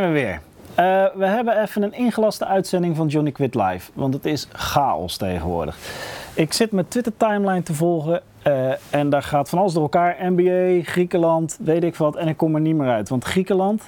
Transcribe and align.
we 0.00 0.08
weer. 0.08 0.40
Uh, 0.70 1.04
we 1.14 1.26
hebben 1.26 1.62
even 1.62 1.82
een 1.82 1.92
ingelaste 1.92 2.46
uitzending 2.46 2.96
van 2.96 3.06
Johnny 3.06 3.32
Quit 3.32 3.54
Live, 3.54 3.90
want 3.94 4.14
het 4.14 4.24
is 4.24 4.48
chaos 4.52 5.16
tegenwoordig. 5.16 5.76
Ik 6.34 6.52
zit 6.52 6.72
mijn 6.72 6.88
Twitter-timeline 6.88 7.62
te 7.62 7.74
volgen 7.74 8.22
uh, 8.46 8.72
en 8.90 9.10
daar 9.10 9.22
gaat 9.22 9.48
van 9.48 9.58
alles 9.58 9.72
door 9.72 9.82
elkaar. 9.82 10.16
NBA, 10.20 10.90
Griekenland, 10.90 11.58
weet 11.60 11.84
ik 11.84 11.96
wat. 11.96 12.16
En 12.16 12.28
ik 12.28 12.36
kom 12.36 12.54
er 12.54 12.60
niet 12.60 12.74
meer 12.74 12.88
uit, 12.88 13.08
want 13.08 13.24
Griekenland 13.24 13.82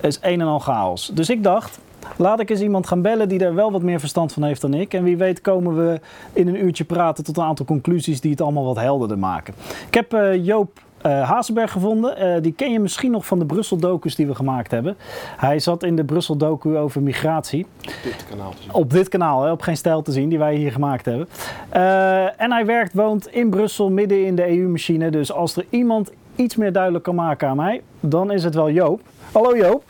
is 0.00 0.18
een 0.22 0.40
en 0.40 0.46
al 0.46 0.58
chaos. 0.58 1.10
Dus 1.14 1.30
ik 1.30 1.42
dacht, 1.42 1.78
laat 2.16 2.40
ik 2.40 2.50
eens 2.50 2.60
iemand 2.60 2.86
gaan 2.86 3.02
bellen 3.02 3.28
die 3.28 3.44
er 3.44 3.54
wel 3.54 3.72
wat 3.72 3.82
meer 3.82 4.00
verstand 4.00 4.32
van 4.32 4.42
heeft 4.42 4.60
dan 4.60 4.74
ik. 4.74 4.94
En 4.94 5.02
wie 5.02 5.16
weet 5.16 5.40
komen 5.40 5.76
we 5.76 6.00
in 6.32 6.48
een 6.48 6.64
uurtje 6.64 6.84
praten 6.84 7.24
tot 7.24 7.36
een 7.36 7.44
aantal 7.44 7.66
conclusies 7.66 8.20
die 8.20 8.30
het 8.30 8.40
allemaal 8.40 8.64
wat 8.64 8.76
helderder 8.76 9.18
maken. 9.18 9.54
Ik 9.86 9.94
heb 9.94 10.14
uh, 10.14 10.44
Joop 10.44 10.80
uh, 11.06 11.30
Hazenberg 11.30 11.72
gevonden. 11.72 12.36
Uh, 12.36 12.42
die 12.42 12.52
ken 12.52 12.72
je 12.72 12.80
misschien 12.80 13.10
nog 13.10 13.26
van 13.26 13.38
de 13.38 13.44
Brussel-docus 13.44 14.14
die 14.14 14.26
we 14.26 14.34
gemaakt 14.34 14.70
hebben. 14.70 14.96
Hij 15.36 15.58
zat 15.58 15.82
in 15.82 15.96
de 15.96 16.04
Brussel-docu 16.04 16.76
over 16.76 17.02
migratie. 17.02 17.66
Op 17.86 17.92
dit 18.02 18.26
kanaal 18.30 18.50
te 18.50 18.62
zien. 18.62 18.72
Op 18.72 18.90
dit 18.90 19.08
kanaal, 19.08 19.42
hè, 19.42 19.50
op 19.50 19.60
geen 19.60 19.76
stijl 19.76 20.02
te 20.02 20.12
zien, 20.12 20.28
die 20.28 20.38
wij 20.38 20.54
hier 20.54 20.72
gemaakt 20.72 21.04
hebben. 21.04 21.28
Uh, 21.76 22.40
en 22.40 22.52
hij 22.52 22.66
werkt, 22.66 22.94
woont 22.94 23.26
in 23.26 23.50
Brussel, 23.50 23.90
midden 23.90 24.26
in 24.26 24.34
de 24.34 24.48
EU-machine. 24.48 25.10
Dus 25.10 25.32
als 25.32 25.56
er 25.56 25.64
iemand 25.70 26.10
iets 26.36 26.56
meer 26.56 26.72
duidelijk 26.72 27.04
kan 27.04 27.14
maken 27.14 27.48
aan 27.48 27.56
mij, 27.56 27.82
dan 28.00 28.32
is 28.32 28.44
het 28.44 28.54
wel 28.54 28.70
Joop. 28.70 29.00
Hallo 29.32 29.56
Joop. 29.56 29.82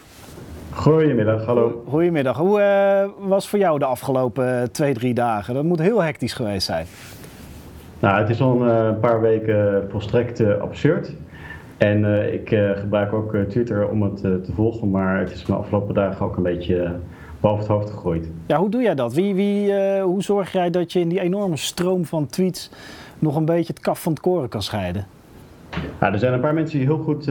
Goedemiddag, 0.71 1.45
hallo. 1.45 1.85
Goedemiddag. 1.89 2.37
Hoe 2.37 3.11
was 3.19 3.49
voor 3.49 3.59
jou 3.59 3.79
de 3.79 3.85
afgelopen 3.85 4.73
twee, 4.73 4.95
drie 4.95 5.15
dagen? 5.15 5.55
Dat 5.55 5.65
moet 5.65 5.79
heel 5.79 6.03
hectisch 6.03 6.33
geweest 6.33 6.67
zijn. 6.67 6.87
Nou, 8.01 8.21
het 8.21 8.29
is 8.31 8.41
al 8.41 8.63
een 8.63 9.01
paar 9.01 9.21
weken 9.21 9.87
volstrekt 9.91 10.41
uh, 10.41 10.59
absurd. 10.59 11.13
En 11.77 11.99
uh, 11.99 12.33
ik 12.33 12.49
gebruik 12.75 13.13
ook 13.13 13.37
Twitter 13.49 13.89
om 13.89 14.03
het 14.03 14.17
te 14.17 14.53
volgen, 14.55 14.91
maar 14.91 15.19
het 15.19 15.33
is 15.33 15.47
me 15.47 15.55
afgelopen 15.55 15.95
dagen 15.95 16.27
ook 16.27 16.37
een 16.37 16.43
beetje 16.43 16.97
boven 17.41 17.59
het 17.59 17.69
hoofd 17.69 17.91
gegooid. 17.91 18.31
Ja, 18.47 18.59
hoe 18.59 18.71
doe 18.71 18.83
jij 18.83 18.95
dat? 18.95 19.15
Wie, 19.15 19.35
wie, 19.35 19.73
hoe 20.01 20.23
zorg 20.23 20.53
jij 20.53 20.71
dat 20.71 20.93
je 20.93 21.01
in 21.01 21.09
die 21.09 21.21
enorme 21.21 21.57
stroom 21.57 22.05
van 22.05 22.27
tweets 22.27 22.71
nog 23.19 23.37
een 23.37 23.45
beetje 23.45 23.73
het 23.73 23.83
kaf 23.83 24.03
van 24.03 24.13
het 24.13 24.21
koren 24.21 24.49
kan 24.49 24.63
scheiden? 24.63 25.07
Nou, 26.01 26.13
er 26.13 26.19
zijn 26.19 26.33
een 26.33 26.41
paar 26.41 26.55
mensen 26.55 26.79
die 26.79 26.87
heel 26.87 26.99
goed 26.99 27.31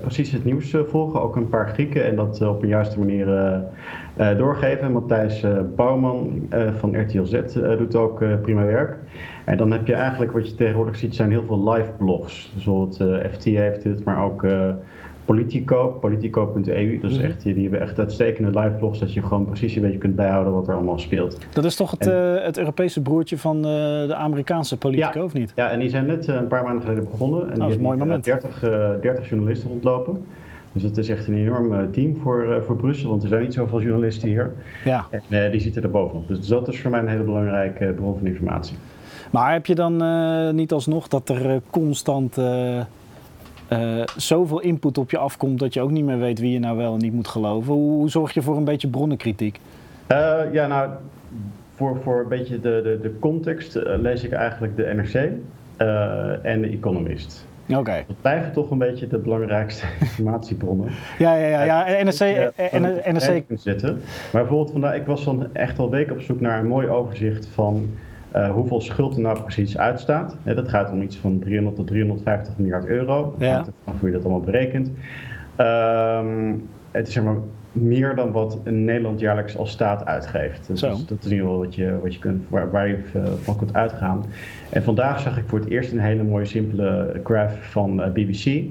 precies 0.00 0.32
het 0.32 0.44
nieuws 0.44 0.74
volgen, 0.86 1.22
ook 1.22 1.36
een 1.36 1.48
paar 1.48 1.68
Grieken, 1.68 2.04
en 2.04 2.16
dat 2.16 2.42
op 2.42 2.62
een 2.62 2.68
juiste 2.68 2.98
manier 2.98 3.26
doorgeven. 4.36 4.92
Matthijs 4.92 5.44
Bouwman 5.76 6.48
van 6.78 7.00
RTL 7.00 7.22
Z 7.22 7.40
doet 7.78 7.96
ook 7.96 8.24
prima 8.42 8.64
werk. 8.64 8.96
En 9.44 9.56
dan 9.56 9.70
heb 9.70 9.86
je 9.86 9.94
eigenlijk 9.94 10.32
wat 10.32 10.48
je 10.48 10.54
tegenwoordig 10.54 10.96
ziet, 10.96 11.14
zijn 11.14 11.30
heel 11.30 11.44
veel 11.46 11.72
live 11.72 11.90
blogs. 11.98 12.52
Uh, 12.66 13.16
FT 13.32 13.44
heeft 13.44 13.82
dit, 13.82 14.04
maar 14.04 14.24
ook 14.24 14.46
Politico, 15.24 15.88
politico.eu. 16.00 16.98
Dus 17.00 17.18
echt, 17.18 17.42
die 17.42 17.62
hebben 17.62 17.80
echt 17.80 17.98
uitstekende 17.98 18.60
live 18.60 18.74
blogs, 18.78 18.98
dat 18.98 19.12
je 19.12 19.22
gewoon 19.22 19.44
precies 19.44 19.76
een 19.76 19.82
beetje 19.82 19.98
kunt 19.98 20.16
bijhouden 20.16 20.52
wat 20.52 20.68
er 20.68 20.74
allemaal 20.74 20.98
speelt. 20.98 21.38
Dat 21.52 21.64
is 21.64 21.76
toch 21.76 21.90
het, 21.90 22.06
en, 22.06 22.34
uh, 22.34 22.44
het 22.44 22.58
Europese 22.58 23.02
broertje 23.02 23.38
van 23.38 23.62
de 23.62 24.14
Amerikaanse 24.14 24.78
Politico, 24.78 25.18
ja, 25.18 25.24
of 25.24 25.32
niet? 25.32 25.52
Ja, 25.56 25.70
en 25.70 25.78
die 25.78 25.88
zijn 25.88 26.06
net 26.06 26.26
een 26.26 26.46
paar 26.46 26.62
maanden 26.62 26.82
geleden 26.82 27.04
begonnen. 27.10 27.40
En 27.40 27.52
oh, 27.52 27.58
dat 27.58 27.68
is 27.68 27.74
een 27.74 27.82
mooi 27.82 27.98
moment. 27.98 28.24
30, 28.24 28.60
30 29.00 29.28
journalisten 29.28 29.68
rondlopen. 29.68 30.24
Dus 30.74 30.82
het 30.82 30.98
is 30.98 31.08
echt 31.08 31.26
een 31.26 31.34
enorm 31.34 31.92
team 31.92 32.16
voor, 32.16 32.44
uh, 32.44 32.56
voor 32.66 32.76
Brussel, 32.76 33.10
want 33.10 33.22
er 33.22 33.28
zijn 33.28 33.42
niet 33.42 33.54
zoveel 33.54 33.82
journalisten 33.82 34.28
hier. 34.28 34.52
Ja. 34.84 35.06
En 35.10 35.22
uh, 35.28 35.50
die 35.50 35.60
zitten 35.60 35.82
er 35.82 35.90
bovenop. 35.90 36.28
Dus 36.28 36.46
dat 36.46 36.68
is 36.68 36.80
voor 36.80 36.90
mij 36.90 37.00
een 37.00 37.08
hele 37.08 37.22
belangrijke 37.22 37.92
bron 37.96 38.18
van 38.18 38.26
informatie. 38.26 38.76
Maar 39.30 39.52
heb 39.52 39.66
je 39.66 39.74
dan 39.74 40.02
uh, 40.02 40.50
niet 40.50 40.72
alsnog 40.72 41.08
dat 41.08 41.28
er 41.28 41.60
constant 41.70 42.36
uh, 43.80 44.02
zoveel 44.16 44.60
input 44.60 44.98
op 44.98 45.10
je 45.10 45.18
afkomt 45.18 45.58
dat 45.58 45.74
je 45.74 45.80
ook 45.80 45.90
niet 45.90 46.04
meer 46.04 46.18
weet 46.18 46.38
wie 46.38 46.52
je 46.52 46.58
nou 46.58 46.76
wel 46.76 46.92
en 46.92 47.00
niet 47.00 47.12
moet 47.12 47.28
geloven? 47.28 47.72
Hoe, 47.72 47.92
hoe 47.92 48.10
zorg 48.10 48.34
je 48.34 48.42
voor 48.42 48.56
een 48.56 48.64
beetje 48.64 48.88
bronnenkritiek? 48.88 49.60
ja, 50.52 50.66
nou, 50.66 50.90
voor, 51.74 51.98
voor 52.02 52.20
een 52.20 52.28
beetje 52.28 52.60
de, 52.60 52.80
de, 52.82 52.98
de 53.02 53.18
context 53.18 53.74
lees 53.84 54.24
ik 54.24 54.32
eigenlijk 54.32 54.76
de 54.76 54.92
NRC 54.94 55.14
en 56.42 56.60
de 56.60 56.68
Economist. 56.68 57.46
Oké. 57.68 57.78
Okay. 57.78 58.04
Dat 58.06 58.20
blijven 58.20 58.52
toch 58.52 58.70
een 58.70 58.78
beetje 58.78 59.06
de 59.06 59.18
belangrijkste 59.18 59.86
informatiebronnen. 60.00 60.90
Ja, 61.18 61.34
ja, 61.34 61.48
ja. 61.48 61.64
ja. 61.64 62.02
NRC, 62.02 62.52
NRC... 63.12 63.44
Zetten. 63.54 64.00
Maar 64.32 64.42
bijvoorbeeld 64.42 64.70
vandaag, 64.70 64.94
ik 64.94 65.06
was 65.06 65.24
dan 65.24 65.48
echt 65.52 65.78
al 65.78 65.90
week 65.90 66.10
op 66.10 66.20
zoek 66.20 66.40
naar 66.40 66.58
een 66.58 66.66
mooi 66.66 66.88
overzicht 66.88 67.46
van 67.46 67.88
uh, 68.36 68.50
hoeveel 68.50 68.80
schuld 68.80 69.14
er 69.14 69.20
nou 69.20 69.42
precies 69.42 69.78
uitstaat. 69.78 70.36
Ja, 70.44 70.54
dat 70.54 70.68
gaat 70.68 70.90
om 70.90 71.02
iets 71.02 71.16
van 71.16 71.38
300 71.38 71.76
tot 71.76 71.86
350 71.86 72.58
miljard 72.58 72.86
euro. 72.86 73.34
Ja. 73.38 73.64
Hoe 73.84 74.08
je 74.08 74.14
dat 74.14 74.24
allemaal 74.24 74.40
berekent. 74.40 74.90
Um, 75.58 76.68
het 76.90 77.06
is 77.06 77.12
zeg 77.12 77.24
maar 77.24 77.36
meer 77.72 78.14
dan 78.14 78.32
wat 78.32 78.58
Nederland 78.64 79.20
jaarlijks 79.20 79.56
als 79.56 79.70
staat 79.70 80.04
uitgeeft. 80.04 80.66
Dus 80.66 80.80
dat 80.80 80.98
is 81.20 81.24
in 81.24 81.30
ieder 81.30 81.46
geval 81.46 81.58
wat 81.58 81.74
je, 81.74 81.98
wat 82.02 82.14
je 82.14 82.20
kunt, 82.20 82.48
waar, 82.48 82.70
waar 82.70 82.88
je 82.88 82.98
van 83.40 83.56
kunt 83.56 83.74
uitgaan. 83.74 84.24
En 84.70 84.82
vandaag 84.82 85.20
zag 85.20 85.38
ik 85.38 85.44
voor 85.46 85.58
het 85.58 85.68
eerst 85.68 85.92
een 85.92 85.98
hele 85.98 86.22
mooie 86.22 86.44
simpele 86.44 87.20
graph 87.24 87.56
van 87.60 88.00
uh, 88.00 88.06
BBC 88.12 88.62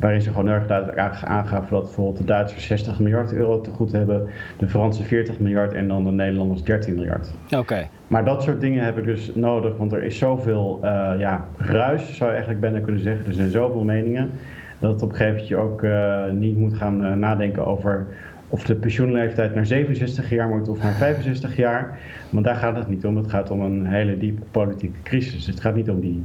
waarin 0.00 0.22
ze 0.22 0.30
gewoon 0.30 0.48
erg 0.48 0.66
duidelijk 0.66 0.98
aangaven 1.24 1.70
dat 1.70 1.82
bijvoorbeeld 1.82 2.18
de 2.18 2.24
Duitsers 2.24 2.66
60 2.66 2.98
miljard 2.98 3.32
euro 3.32 3.60
te 3.60 3.70
goed 3.70 3.92
hebben, 3.92 4.28
de 4.58 4.68
Fransen 4.68 5.04
40 5.04 5.38
miljard 5.38 5.72
en 5.72 5.88
dan 5.88 6.04
de 6.04 6.10
Nederlanders 6.10 6.62
13 6.62 6.94
miljard. 6.94 7.32
Oké. 7.44 7.56
Okay. 7.56 7.88
Maar 8.06 8.24
dat 8.24 8.42
soort 8.42 8.60
dingen 8.60 8.84
heb 8.84 8.98
ik 8.98 9.04
dus 9.04 9.34
nodig, 9.34 9.76
want 9.76 9.92
er 9.92 10.02
is 10.02 10.18
zoveel 10.18 10.80
uh, 10.84 11.12
ja, 11.18 11.44
ruis, 11.56 12.16
zou 12.16 12.24
je 12.24 12.36
eigenlijk 12.36 12.60
bijna 12.60 12.80
kunnen 12.80 13.02
zeggen. 13.02 13.26
Er 13.26 13.32
zijn 13.32 13.50
zoveel 13.50 13.84
meningen, 13.84 14.30
dat 14.78 14.92
het 14.92 15.02
op 15.02 15.10
een 15.10 15.16
gegeven 15.16 15.56
moment 15.56 15.72
ook 15.72 15.82
uh, 15.82 16.30
niet 16.30 16.56
moet 16.56 16.74
gaan 16.74 17.04
uh, 17.04 17.12
nadenken 17.12 17.66
over 17.66 18.06
of 18.50 18.64
de 18.64 18.74
pensioenleeftijd 18.74 19.54
naar 19.54 19.66
67 19.66 20.30
jaar 20.30 20.48
moet 20.48 20.68
of 20.68 20.82
naar 20.82 20.92
65 20.92 21.56
jaar. 21.56 21.98
Want 22.30 22.44
daar 22.44 22.54
gaat 22.54 22.76
het 22.76 22.88
niet 22.88 23.04
om. 23.04 23.16
Het 23.16 23.30
gaat 23.30 23.50
om 23.50 23.60
een 23.60 23.86
hele 23.86 24.18
diepe 24.18 24.42
politieke 24.50 25.02
crisis. 25.02 25.46
Het 25.46 25.60
gaat 25.60 25.74
niet 25.74 25.90
om 25.90 26.00
die 26.00 26.24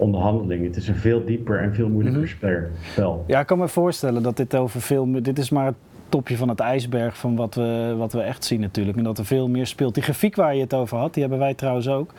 onderhandeling. 0.00 0.64
Het 0.64 0.76
is 0.76 0.88
een 0.88 0.96
veel 0.96 1.24
dieper 1.24 1.58
en 1.58 1.74
veel 1.74 1.88
moeilijker 1.88 2.50
mm-hmm. 2.50 2.76
spel. 2.82 3.24
Ja, 3.26 3.40
ik 3.40 3.46
kan 3.46 3.58
me 3.58 3.68
voorstellen 3.68 4.22
dat 4.22 4.36
dit 4.36 4.54
over 4.54 4.80
veel... 4.80 5.22
Dit 5.22 5.38
is 5.38 5.50
maar 5.50 5.66
het 5.66 5.74
topje 6.08 6.36
van 6.36 6.48
het 6.48 6.60
ijsberg 6.60 7.16
van 7.16 7.36
wat 7.36 7.54
we, 7.54 7.94
wat 7.98 8.12
we 8.12 8.20
echt 8.20 8.44
zien 8.44 8.60
natuurlijk. 8.60 8.98
En 8.98 9.04
dat 9.04 9.18
er 9.18 9.24
veel 9.24 9.48
meer 9.48 9.66
speelt. 9.66 9.94
Die 9.94 10.02
grafiek 10.02 10.36
waar 10.36 10.54
je 10.54 10.60
het 10.60 10.74
over 10.74 10.98
had, 10.98 11.14
die 11.14 11.22
hebben 11.22 11.40
wij 11.40 11.54
trouwens 11.54 11.88
ook. 11.88 12.12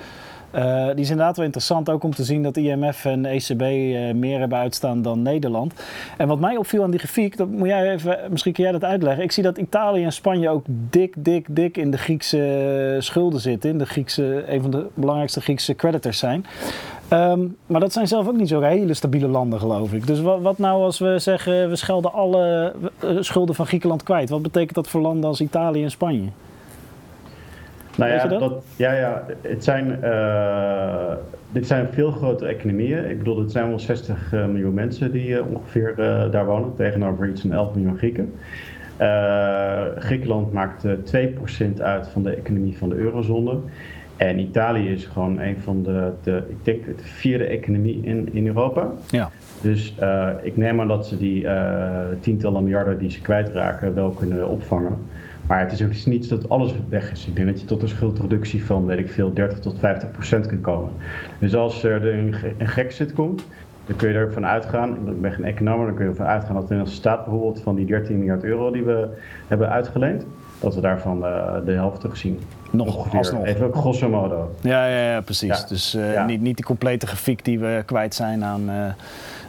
Uh, 0.55 0.85
die 0.85 0.99
is 0.99 1.09
inderdaad 1.09 1.35
wel 1.35 1.45
interessant 1.45 1.89
ook 1.89 2.03
om 2.03 2.15
te 2.15 2.23
zien 2.23 2.43
dat 2.43 2.57
IMF 2.57 3.05
en 3.05 3.25
ECB 3.25 3.61
uh, 3.61 4.13
meer 4.13 4.39
hebben 4.39 4.57
uitstaan 4.57 5.01
dan 5.01 5.21
Nederland. 5.21 5.73
En 6.17 6.27
wat 6.27 6.39
mij 6.39 6.57
opviel 6.57 6.83
aan 6.83 6.91
die 6.91 6.99
grafiek, 6.99 7.37
dat 7.37 7.47
moet 7.47 7.67
jij 7.67 7.91
even, 7.91 8.19
misschien 8.29 8.53
kun 8.53 8.63
jij 8.63 8.71
dat 8.71 8.83
uitleggen. 8.83 9.23
Ik 9.23 9.31
zie 9.31 9.43
dat 9.43 9.57
Italië 9.57 10.03
en 10.03 10.11
Spanje 10.11 10.49
ook 10.49 10.65
dik, 10.67 11.13
dik, 11.17 11.45
dik 11.49 11.77
in 11.77 11.91
de 11.91 11.97
Griekse 11.97 12.95
schulden 12.99 13.39
zitten. 13.39 13.69
In 13.69 13.77
de 13.77 13.85
Griekse, 13.85 14.43
een 14.47 14.61
van 14.61 14.71
de 14.71 14.87
belangrijkste 14.93 15.41
Griekse 15.41 15.75
creditors 15.75 16.17
zijn. 16.17 16.45
Um, 17.13 17.57
maar 17.65 17.79
dat 17.79 17.93
zijn 17.93 18.07
zelf 18.07 18.27
ook 18.27 18.37
niet 18.37 18.47
zo 18.47 18.61
hele 18.61 18.93
stabiele 18.93 19.27
landen, 19.27 19.59
geloof 19.59 19.93
ik. 19.93 20.07
Dus 20.07 20.21
wat, 20.21 20.41
wat 20.41 20.57
nou 20.57 20.83
als 20.83 20.99
we 20.99 21.19
zeggen, 21.19 21.69
we 21.69 21.75
schelden 21.75 22.13
alle 22.13 22.73
schulden 23.19 23.55
van 23.55 23.65
Griekenland 23.65 24.03
kwijt? 24.03 24.29
Wat 24.29 24.41
betekent 24.41 24.75
dat 24.75 24.87
voor 24.87 25.01
landen 25.01 25.29
als 25.29 25.41
Italië 25.41 25.83
en 25.83 25.91
Spanje? 25.91 26.29
Nou 27.97 28.11
ja, 28.11 28.27
dat? 28.27 28.39
Dat, 28.39 28.63
ja, 28.75 28.93
ja, 28.93 29.25
het 29.41 29.63
zijn, 29.63 29.99
uh, 30.03 31.13
dit 31.51 31.67
zijn 31.67 31.87
veel 31.91 32.11
grote 32.11 32.45
economieën. 32.45 33.09
Ik 33.09 33.17
bedoel, 33.17 33.39
het 33.39 33.51
zijn 33.51 33.67
wel 33.67 33.79
60 33.79 34.33
uh, 34.33 34.45
miljoen 34.45 34.73
mensen 34.73 35.11
die 35.11 35.27
uh, 35.27 35.53
ongeveer 35.53 35.95
daar 36.31 36.45
wonen, 36.45 36.75
tegenover 36.75 37.29
iets 37.29 37.41
van 37.41 37.51
11 37.51 37.75
miljoen 37.75 37.97
Grieken. 37.97 38.33
Griekenland 39.97 40.53
maakt 40.53 40.85
2% 40.85 41.81
uit 41.81 42.07
van 42.07 42.23
de 42.23 42.35
economie 42.35 42.77
van 42.77 42.89
de 42.89 42.95
eurozone. 42.95 43.57
En 44.17 44.39
Italië 44.39 44.89
is 44.89 45.05
gewoon 45.05 45.39
een 45.39 45.57
van 45.57 45.83
de, 45.83 46.11
de 46.23 46.43
ik 46.49 46.65
denk, 46.65 46.85
de 46.85 47.03
vierde 47.03 47.43
economie 47.43 47.99
in, 48.03 48.29
in 48.33 48.47
Europa. 48.47 48.91
Ja. 49.09 49.29
Dus 49.61 49.95
ik 50.41 50.57
neem 50.57 50.81
aan 50.81 50.87
dat 50.87 51.07
ze 51.07 51.17
die 51.17 51.47
tientallen 52.19 52.63
miljarden 52.63 52.97
die 52.97 53.11
ze 53.11 53.21
kwijtraken 53.21 53.93
wel 53.93 54.09
kunnen 54.09 54.47
opvangen. 54.47 54.97
Maar 55.51 55.59
het 55.59 55.71
is 55.71 55.83
ook 55.83 56.05
niet 56.05 56.29
dat 56.29 56.49
alles 56.49 56.73
weg 56.89 57.11
is. 57.11 57.25
Ik 57.25 57.35
denk 57.35 57.47
dat 57.47 57.61
je 57.61 57.65
tot 57.65 57.81
een 57.81 57.87
schuldreductie 57.87 58.65
van, 58.65 58.85
weet 58.85 58.99
ik 58.99 59.09
veel, 59.09 59.33
30 59.33 59.59
tot 59.59 59.79
50 59.79 60.11
procent 60.11 60.47
kunt 60.47 60.61
komen. 60.61 60.91
Dus 61.39 61.55
als 61.55 61.83
er 61.83 62.13
een, 62.13 62.35
een 62.57 62.67
gek 62.67 62.91
zit 62.91 63.13
komt, 63.13 63.43
dan 63.85 63.95
kun 63.95 64.09
je 64.09 64.15
ervan 64.15 64.45
uitgaan, 64.45 65.09
ik 65.09 65.21
ben 65.21 65.31
geen 65.31 65.45
econoom, 65.45 65.85
dan 65.85 65.95
kun 65.95 66.03
je 66.03 66.09
ervan 66.09 66.25
uitgaan 66.25 66.53
dat 66.53 66.61
de 66.61 66.73
Nederlandse 66.73 66.95
staat 66.95 67.25
bijvoorbeeld 67.25 67.61
van 67.61 67.75
die 67.75 67.85
13 67.85 68.17
miljard 68.17 68.43
euro 68.43 68.71
die 68.71 68.83
we 68.83 69.07
hebben 69.47 69.69
uitgeleend, 69.69 70.25
dat 70.59 70.75
we 70.75 70.81
daarvan 70.81 71.17
uh, 71.17 71.55
de 71.65 71.71
helft 71.71 71.99
terugzien. 71.99 72.39
Nog, 72.71 72.95
Ongeveer, 72.95 73.17
alsnog. 73.17 73.45
Even 73.45 73.65
ook 73.65 73.75
grosso 73.75 74.09
modo. 74.09 74.55
Ja, 74.61 74.87
ja, 74.87 75.11
ja 75.11 75.21
precies. 75.21 75.59
Ja. 75.61 75.67
Dus 75.67 75.95
uh, 75.95 76.13
Ja. 76.13 76.25
niet, 76.25 76.41
niet 76.41 76.55
die 76.55 76.65
complete 76.65 77.07
grafiek 77.07 77.45
die 77.45 77.59
we 77.59 77.83
kwijt 77.85 78.15
zijn 78.15 78.43
aan, 78.43 78.61
uh, 78.69 78.85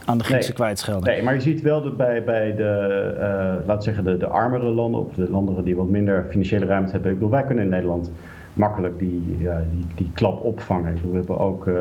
aan 0.05 0.17
de 0.17 0.23
Griekse 0.23 0.47
Nee. 0.47 0.57
kwijtschelding. 0.57 1.05
Nee, 1.05 1.23
maar 1.23 1.33
je 1.33 1.41
ziet 1.41 1.61
wel 1.61 1.81
dat 1.83 1.97
bij, 1.97 2.23
bij 2.23 2.55
de, 2.55 3.11
uh, 3.15 3.67
laten 3.67 3.77
we 3.77 3.81
zeggen, 3.81 4.03
de, 4.03 4.17
de 4.17 4.27
armere 4.27 4.65
landen, 4.69 4.99
of 5.01 5.13
de 5.13 5.29
landen 5.29 5.63
die 5.63 5.75
wat 5.75 5.89
minder 5.89 6.25
financiële 6.29 6.65
ruimte 6.65 6.91
hebben. 6.91 7.11
Ik 7.11 7.17
bedoel, 7.17 7.31
wij 7.31 7.43
kunnen 7.43 7.63
in 7.63 7.69
Nederland 7.69 8.11
makkelijk 8.53 8.99
die, 8.99 9.23
die, 9.37 9.49
die 9.95 10.11
klap 10.13 10.43
opvangen. 10.43 10.93
We 11.11 11.15
hebben 11.17 11.37
ook 11.39 11.67
uh, 11.67 11.75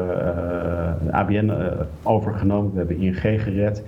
ABN 1.10 1.44
uh, 1.48 1.66
overgenomen, 2.02 2.72
we 2.72 2.78
hebben 2.78 3.00
ING 3.00 3.20
gered. 3.42 3.82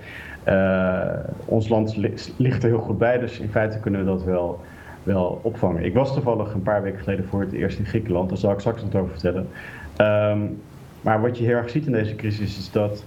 ons 1.45 1.69
land 1.69 1.97
ligt 2.37 2.63
er 2.63 2.69
heel 2.69 2.79
goed 2.79 2.97
bij, 2.97 3.17
dus 3.19 3.39
in 3.39 3.49
feite 3.49 3.79
kunnen 3.79 3.99
we 3.99 4.05
dat 4.05 4.23
wel, 4.23 4.59
wel 5.03 5.39
opvangen. 5.43 5.83
Ik 5.85 5.93
was 5.93 6.13
toevallig 6.13 6.53
een 6.53 6.61
paar 6.61 6.81
weken 6.83 6.99
geleden 6.99 7.25
voor 7.25 7.41
het 7.41 7.51
eerst 7.51 7.79
in 7.79 7.85
Griekenland, 7.85 8.29
daar 8.29 8.37
zal 8.37 8.51
ik 8.51 8.59
straks 8.59 8.81
wat 8.81 8.95
over 8.95 9.11
vertellen. 9.11 9.47
Ehm, 9.95 10.39
maar 11.01 11.21
wat 11.21 11.37
je 11.37 11.45
heel 11.45 11.55
erg 11.55 11.69
ziet 11.69 11.85
in 11.85 11.91
deze 11.91 12.15
crisis 12.15 12.57
is 12.57 12.71
dat 12.71 13.03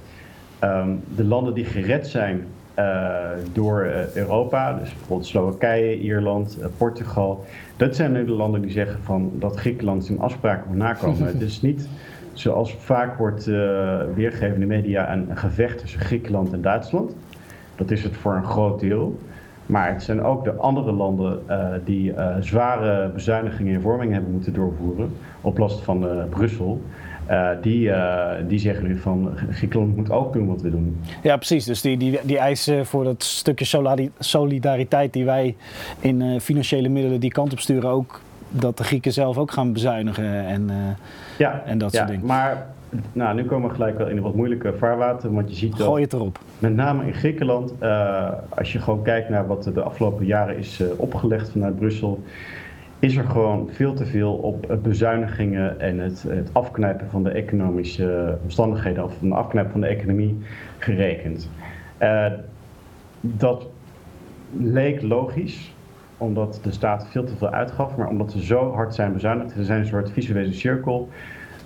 ehm, 0.58 0.90
de 1.16 1.24
landen 1.24 1.54
die 1.54 1.64
gered 1.64 2.06
zijn 2.06 2.44
uh, 2.78 3.30
door 3.52 3.84
uh, 3.84 4.14
Europa, 4.14 4.72
dus 4.72 4.92
bijvoorbeeld 4.92 5.26
Slowakije, 5.26 5.98
Ierland, 5.98 6.56
uh, 6.60 6.66
Portugal, 6.76 7.44
dat 7.76 7.96
zijn 7.96 8.12
nu 8.12 8.24
de 8.24 8.32
landen 8.32 8.60
die 8.60 8.70
zeggen 8.70 9.02
van 9.02 9.32
dat 9.34 9.56
Griekenland 9.56 10.04
zijn 10.04 10.20
afspraken 10.20 10.68
moet 10.68 10.76
nakomen. 10.76 11.26
Het 11.32 11.40
is 11.40 11.62
niet 11.62 11.88
zoals 12.32 12.74
vaak 12.74 13.18
wordt 13.18 13.44
weergegeven 14.14 14.54
in 14.54 14.60
de 14.60 14.66
media 14.66 15.12
een 15.12 15.28
gevecht 15.34 15.78
tussen 15.78 16.00
Griekenland 16.00 16.52
en 16.52 16.62
Duitsland. 16.62 17.14
Dat 17.76 17.90
is 17.90 18.02
het 18.02 18.16
voor 18.16 18.34
een 18.34 18.44
groot 18.44 18.80
deel. 18.80 19.18
Maar 19.66 19.92
het 19.92 20.02
zijn 20.02 20.22
ook 20.22 20.44
de 20.44 20.52
andere 20.52 20.92
landen 20.92 21.42
die 21.84 22.14
zware 22.40 23.08
bezuinigingen 23.08 23.74
en 23.74 23.80
vormingen 23.80 24.14
hebben 24.14 24.32
moeten 24.32 24.52
doorvoeren 24.52 25.12
op 25.40 25.58
last 25.58 25.80
van 25.80 26.06
Brussel. 26.30 26.82
Uh, 27.30 27.48
die, 27.62 27.88
uh, 27.88 28.30
die 28.48 28.58
zeggen 28.58 28.86
nu 28.86 28.98
van 28.98 29.30
Griekenland 29.50 29.96
moet 29.96 30.10
ook 30.10 30.32
doen 30.32 30.46
wat 30.46 30.60
we 30.60 30.70
doen. 30.70 31.00
Ja, 31.22 31.36
precies. 31.36 31.64
Dus 31.64 31.80
die, 31.80 31.96
die, 31.96 32.20
die 32.22 32.38
eisen 32.38 32.86
voor 32.86 33.04
dat 33.04 33.22
stukje 33.22 33.80
solidariteit 34.18 35.12
die 35.12 35.24
wij 35.24 35.56
in 36.00 36.20
uh, 36.20 36.40
financiële 36.40 36.88
middelen 36.88 37.20
die 37.20 37.30
kant 37.30 37.52
op 37.52 37.58
sturen, 37.58 37.90
ook 37.90 38.20
dat 38.50 38.78
de 38.78 38.84
Grieken 38.84 39.12
zelf 39.12 39.38
ook 39.38 39.50
gaan 39.50 39.72
bezuinigen 39.72 40.46
en, 40.46 40.70
ja, 41.38 41.62
en 41.66 41.78
dat 41.78 41.92
ja, 41.92 41.98
soort 41.98 42.10
dingen. 42.10 42.26
Maar 42.26 42.66
nou, 43.12 43.34
nu 43.34 43.44
komen 43.44 43.68
we 43.68 43.74
gelijk 43.74 43.98
wel 43.98 44.08
in 44.08 44.16
een 44.16 44.22
wat 44.22 44.34
moeilijke 44.34 44.74
vaarwater, 44.78 45.32
want 45.34 45.50
je 45.50 45.56
ziet 45.56 45.76
dat... 45.76 45.86
Gooi 45.86 46.02
het 46.02 46.12
erop. 46.12 46.38
Met 46.58 46.74
name 46.74 47.06
in 47.06 47.14
Griekenland, 47.14 47.72
als 48.48 48.72
je 48.72 48.78
gewoon 48.78 49.02
kijkt 49.02 49.28
naar 49.28 49.46
wat 49.46 49.70
de 49.74 49.82
afgelopen 49.82 50.26
jaren 50.26 50.56
is 50.56 50.82
opgelegd 50.96 51.50
vanuit 51.50 51.78
Brussel 51.78 52.22
is 52.98 53.16
er 53.16 53.24
gewoon 53.24 53.68
veel 53.72 53.94
te 53.94 54.06
veel 54.06 54.32
op 54.32 54.78
bezuinigingen 54.82 55.80
en 55.80 55.98
het, 55.98 56.22
het 56.28 56.50
afknijpen 56.52 57.10
van 57.10 57.22
de 57.22 57.30
economische 57.30 58.38
omstandigheden 58.42 59.04
of 59.04 59.22
een 59.22 59.32
afknijpen 59.32 59.72
van 59.72 59.80
de 59.80 59.86
economie 59.86 60.38
gerekend. 60.78 61.50
Uh, 62.02 62.26
dat 63.20 63.66
leek 64.52 65.02
logisch, 65.02 65.74
omdat 66.16 66.60
de 66.62 66.72
staat 66.72 67.08
veel 67.10 67.24
te 67.24 67.36
veel 67.36 67.50
uitgaf, 67.50 67.96
maar 67.96 68.08
omdat 68.08 68.32
ze 68.32 68.44
zo 68.44 68.72
hard 68.72 68.94
zijn 68.94 69.12
bezuinigd, 69.12 69.52
ze 69.52 69.64
zijn 69.64 69.80
een 69.80 69.86
soort 69.86 70.10
visuele 70.10 70.52
cirkel 70.52 71.08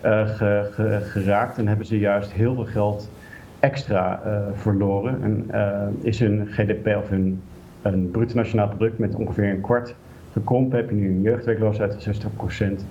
ge, 0.02 0.98
geraakt 1.02 1.58
en 1.58 1.68
hebben 1.68 1.86
ze 1.86 1.98
juist 1.98 2.32
heel 2.32 2.54
veel 2.54 2.64
geld 2.64 3.10
extra 3.60 4.20
uh, 4.26 4.38
verloren. 4.54 5.22
En 5.22 5.50
is 6.00 6.18
hun 6.18 6.46
GDP 6.46 6.96
of 6.96 7.08
hun 7.08 7.42
een 7.82 8.10
bruto 8.10 8.34
nationaal 8.34 8.68
product 8.68 8.98
met 8.98 9.14
ongeveer 9.14 9.50
een 9.50 9.60
kwart 9.60 9.94
gekrompen, 10.32 10.78
heb 10.78 10.88
je 10.88 10.94
nu 10.94 11.08
een 11.08 11.22
jeugdwerkloosheid 11.22 12.04
van 12.04 12.14
60%. 12.14 12.84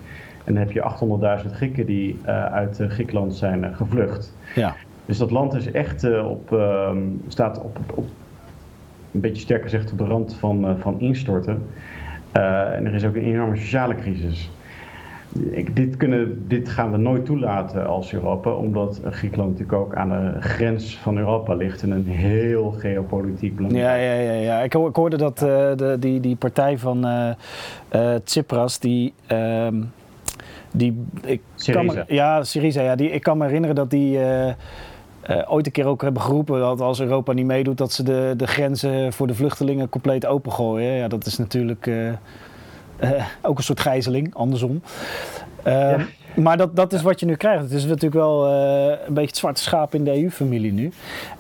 En 0.43 0.53
dan 0.53 0.55
heb 0.55 0.71
je 0.71 1.41
800.000 1.45 1.51
Grieken 1.51 1.85
die 1.85 2.19
uh, 2.25 2.45
uit 2.45 2.79
uh, 2.79 2.89
Griekenland 2.89 3.35
zijn 3.35 3.63
uh, 3.63 3.75
gevlucht. 3.75 4.35
Ja. 4.55 4.75
Dus 5.05 5.17
dat 5.17 5.31
land 5.31 5.53
is 5.53 5.71
echt 5.71 6.21
op, 6.21 6.53
ehm, 6.53 6.97
staat 7.27 7.61
op, 7.61 7.79
op, 7.95 8.05
een 9.11 9.19
beetje 9.19 9.41
sterker 9.41 9.69
gezegd, 9.69 9.91
op 9.91 9.97
de 9.97 10.03
rand 10.03 10.35
van, 10.35 10.77
van 10.79 10.99
instorten. 10.99 11.63
en 12.31 12.85
er 12.85 12.93
is 12.93 13.05
ook 13.05 13.15
een 13.15 13.23
enorme 13.23 13.55
sociale 13.55 13.95
crisis. 13.95 14.51
Ik, 15.50 15.75
dit, 15.75 15.98
kunnen, 15.98 16.48
dit 16.48 16.69
gaan 16.69 16.92
we 16.92 16.98
nooit 16.98 17.25
toelaten 17.25 17.88
als 17.88 18.13
Europa, 18.13 18.51
omdat 18.51 19.01
Griekenland 19.10 19.50
natuurlijk 19.51 19.78
ook 19.78 19.95
aan 19.95 20.10
de 20.10 20.42
grens 20.42 20.98
van 20.98 21.18
Europa 21.18 21.54
ligt 21.54 21.81
en 21.81 21.92
een 21.92 22.07
heel 22.07 22.72
geopolitiek 22.72 23.56
belangrijk. 23.56 23.86
Ja, 23.86 23.95
ja, 23.95 24.13
ja, 24.13 24.31
ja. 24.31 24.60
Ik, 24.60 24.74
ik 24.74 24.95
hoorde 24.95 25.18
dat 25.18 25.42
uh, 25.42 25.48
de, 25.75 25.98
die, 26.00 26.19
die 26.19 26.36
partij 26.36 26.78
van 26.78 27.07
uh, 27.07 27.30
uh, 27.95 28.16
Tsipras, 28.24 28.80
die. 28.80 29.13
Uh, 29.31 29.68
die 30.72 31.04
ik 31.25 31.42
Syriza. 31.56 31.83
Kan 31.83 31.95
me, 31.95 32.13
ja, 32.16 32.44
Syriza. 32.44 32.81
Ja, 32.81 32.95
die, 32.95 33.10
ik 33.10 33.24
kan 33.24 33.38
me 33.38 33.45
herinneren 33.45 33.75
dat 33.75 33.89
die. 33.89 34.19
ooit 35.48 35.66
een 35.66 35.72
keer 35.72 35.86
ook 35.86 36.01
hebben 36.01 36.22
geroepen 36.22 36.60
dat 36.60 36.81
als 36.81 37.01
Europa 37.01 37.33
niet 37.33 37.45
meedoet, 37.45 37.78
dat 37.78 37.92
ze 37.92 38.04
de, 38.04 38.33
de 38.38 38.48
grenzen 38.48 39.13
voor 39.13 39.28
de 39.28 39.36
vluchtelingen 39.36 39.89
compleet 39.89 40.25
opengooien. 40.25 40.94
Ja, 40.94 41.07
dat 41.07 41.25
is 41.25 41.38
natuurlijk 41.38 41.86
uh, 41.86 42.12
ook 43.42 43.57
een 43.57 43.63
soort 43.63 43.80
gijzeling, 43.80 44.36
andersom. 44.36 44.81
Uh, 45.68 45.74
ja. 45.74 45.98
Maar 46.36 46.57
dat, 46.57 46.75
dat 46.75 46.94
is 46.94 47.01
wat 47.01 47.19
je 47.19 47.25
nu 47.25 47.36
krijgt. 47.36 47.63
Het 47.63 47.71
is 47.71 47.86
natuurlijk 47.86 48.13
wel 48.13 48.48
uh, 48.48 48.98
een 49.07 49.13
beetje 49.13 49.30
het 49.30 49.38
zwarte 49.38 49.62
schaap 49.62 49.95
in 49.95 50.03
de 50.03 50.21
EU-familie 50.21 50.74
nu. 50.74 50.92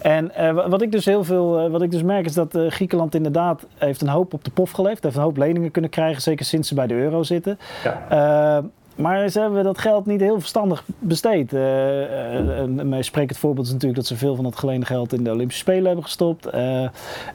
En 0.01 0.31
wat 0.69 0.81
ik 0.81 0.91
dus 0.91 1.05
heel 1.05 1.23
veel, 1.23 1.69
wat 1.69 1.81
ik 1.81 1.91
dus 1.91 2.03
merk 2.03 2.25
is 2.25 2.33
dat 2.33 2.57
Griekenland 2.67 3.15
inderdaad 3.15 3.65
heeft 3.75 4.01
een 4.01 4.07
hoop 4.07 4.33
op 4.33 4.43
de 4.43 4.51
pof 4.51 4.71
geleefd. 4.71 5.03
Heeft 5.03 5.15
een 5.15 5.21
hoop 5.21 5.37
leningen 5.37 5.71
kunnen 5.71 5.91
krijgen, 5.91 6.21
zeker 6.21 6.45
sinds 6.45 6.67
ze 6.67 6.75
bij 6.75 6.87
de 6.87 6.93
euro 6.93 7.23
zitten. 7.23 7.59
Ja. 7.83 8.63
Maar 9.01 9.29
ze 9.29 9.39
hebben 9.39 9.63
dat 9.63 9.77
geld 9.77 10.05
niet 10.05 10.19
heel 10.19 10.39
verstandig 10.39 10.83
besteed. 10.99 11.53
Uh, 11.53 12.39
uh, 12.83 12.95
spreekt 12.99 13.29
het 13.29 13.39
voorbeeld 13.39 13.65
is 13.65 13.71
natuurlijk 13.71 13.99
dat 13.99 14.07
ze 14.07 14.17
veel 14.17 14.35
van 14.35 14.43
dat 14.43 14.55
geleende 14.55 14.85
geld 14.85 15.13
in 15.13 15.23
de 15.23 15.31
Olympische 15.31 15.61
Spelen 15.61 15.85
hebben 15.85 16.03
gestopt. 16.03 16.45
Uh, 16.45 16.51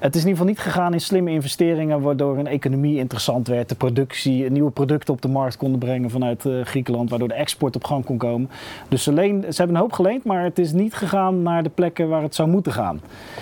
het 0.01 0.15
is 0.15 0.23
in 0.23 0.29
ieder 0.29 0.31
geval 0.31 0.47
niet 0.47 0.59
gegaan 0.59 0.93
in 0.93 1.01
slimme 1.01 1.31
investeringen, 1.31 2.01
waardoor 2.01 2.39
een 2.39 2.47
economie 2.47 2.99
interessant 2.99 3.49
werd. 3.49 3.69
De 3.69 3.75
productie, 3.75 4.51
nieuwe 4.51 4.71
producten 4.71 5.15
op 5.15 5.23
de 5.23 5.29
markt 5.29 5.57
konden 5.57 5.79
brengen 5.79 6.11
vanuit 6.11 6.45
Griekenland, 6.63 7.11
waardoor 7.11 7.29
de 7.29 7.35
export 7.35 7.77
op 7.77 7.85
gang 7.85 8.05
kon 8.05 8.19
komen. 8.19 8.51
Dus 8.89 9.03
ze, 9.03 9.13
leen, 9.13 9.41
ze 9.41 9.57
hebben 9.57 9.77
een 9.77 9.83
hoop 9.83 9.93
geleend, 9.93 10.25
maar 10.25 10.45
het 10.45 10.59
is 10.59 10.73
niet 10.73 10.95
gegaan 10.95 11.43
naar 11.43 11.63
de 11.63 11.71
plekken 11.71 12.09
waar 12.09 12.23
het 12.23 12.35
zou 12.35 12.49
moeten 12.49 12.73
gaan. 12.73 13.01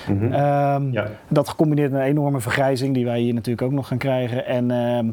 Mm 0.09 0.19
-hmm. 0.19 0.93
ja. 0.93 1.11
Dat 1.29 1.49
gecombineerd 1.49 1.91
met 1.91 2.01
een 2.01 2.07
enorme 2.07 2.41
vergrijzing, 2.41 2.95
die 2.95 3.05
wij 3.05 3.21
hier 3.21 3.35
natuurlijk 3.35 3.67
ook 3.67 3.73
nog 3.73 3.89
gaan 3.89 3.99
krijgen, 3.99 4.47
en, 4.47 4.71
ehm, 4.71 5.07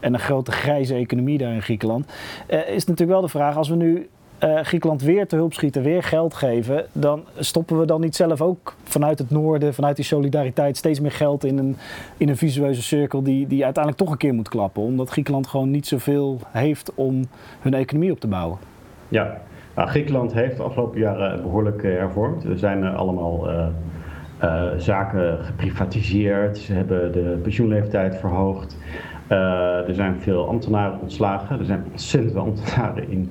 en 0.00 0.14
een 0.14 0.20
grote 0.20 0.52
grijze 0.52 0.94
economie 0.94 1.38
daar 1.38 1.52
in 1.52 1.62
Griekenland 1.62 2.06
uh, 2.50 2.57
is 2.66 2.84
natuurlijk 2.84 3.10
wel 3.10 3.20
de 3.20 3.28
vraag, 3.28 3.56
als 3.56 3.68
we 3.68 3.76
nu 3.76 4.08
uh, 4.44 4.60
Griekenland 4.60 5.02
weer 5.02 5.26
te 5.26 5.36
hulp 5.36 5.52
schieten, 5.52 5.82
weer 5.82 6.02
geld 6.02 6.34
geven, 6.34 6.86
dan 6.92 7.24
stoppen 7.38 7.78
we 7.78 7.86
dan 7.86 8.00
niet 8.00 8.16
zelf 8.16 8.40
ook 8.42 8.74
vanuit 8.84 9.18
het 9.18 9.30
noorden, 9.30 9.74
vanuit 9.74 9.96
die 9.96 10.04
solidariteit, 10.04 10.76
steeds 10.76 11.00
meer 11.00 11.12
geld 11.12 11.44
in 11.44 11.58
een, 11.58 11.76
in 12.16 12.28
een 12.28 12.36
visueuze 12.36 12.82
cirkel 12.82 13.22
die, 13.22 13.46
die 13.46 13.64
uiteindelijk 13.64 14.04
toch 14.04 14.12
een 14.12 14.18
keer 14.18 14.34
moet 14.34 14.48
klappen, 14.48 14.82
omdat 14.82 15.10
Griekenland 15.10 15.46
gewoon 15.46 15.70
niet 15.70 15.86
zoveel 15.86 16.38
heeft 16.50 16.92
om 16.94 17.24
hun 17.60 17.74
economie 17.74 18.12
op 18.12 18.20
te 18.20 18.26
bouwen. 18.26 18.58
Ja, 19.08 19.40
nou, 19.74 19.88
Griekenland 19.88 20.32
heeft 20.32 20.56
de 20.56 20.62
afgelopen 20.62 21.00
jaren 21.00 21.42
behoorlijk 21.42 21.82
uh, 21.82 21.98
hervormd. 21.98 22.44
Er 22.44 22.58
zijn 22.58 22.84
allemaal 22.84 23.48
zaken 24.76 25.44
geprivatiseerd, 25.44 26.58
ze 26.58 26.72
hebben 26.72 27.12
de 27.12 27.38
pensioenleeftijd 27.42 28.16
verhoogd. 28.16 28.76
Uh, 29.32 29.88
er 29.88 29.94
zijn 29.94 30.16
veel 30.20 30.48
ambtenaren 30.48 31.00
ontslagen. 31.00 31.58
Er 31.58 31.64
zijn 31.64 31.84
ontzettend 31.90 32.32
veel 32.32 32.42
ambtenaren 32.42 33.10
in, 33.10 33.30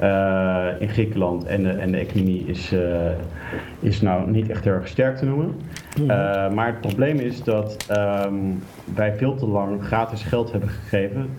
uh, 0.00 0.66
in 0.78 0.88
Griekenland. 0.88 1.44
En 1.44 1.62
de, 1.62 1.70
en 1.70 1.90
de 1.90 1.98
economie 1.98 2.44
is, 2.46 2.72
uh, 2.72 2.80
is 3.80 4.00
nou 4.00 4.30
niet 4.30 4.50
echt 4.50 4.66
erg 4.66 4.88
sterk 4.88 5.16
te 5.16 5.24
noemen. 5.24 5.54
Mm. 6.00 6.06
maar 6.54 6.66
het 6.66 6.80
probleem 6.80 7.18
is 7.18 7.42
dat 7.42 7.86
um, 8.26 8.62
wij 8.94 9.14
veel 9.14 9.34
te 9.34 9.46
lang 9.46 9.84
gratis 9.84 10.22
geld 10.22 10.52
hebben 10.52 10.68
gegeven. 10.68 11.30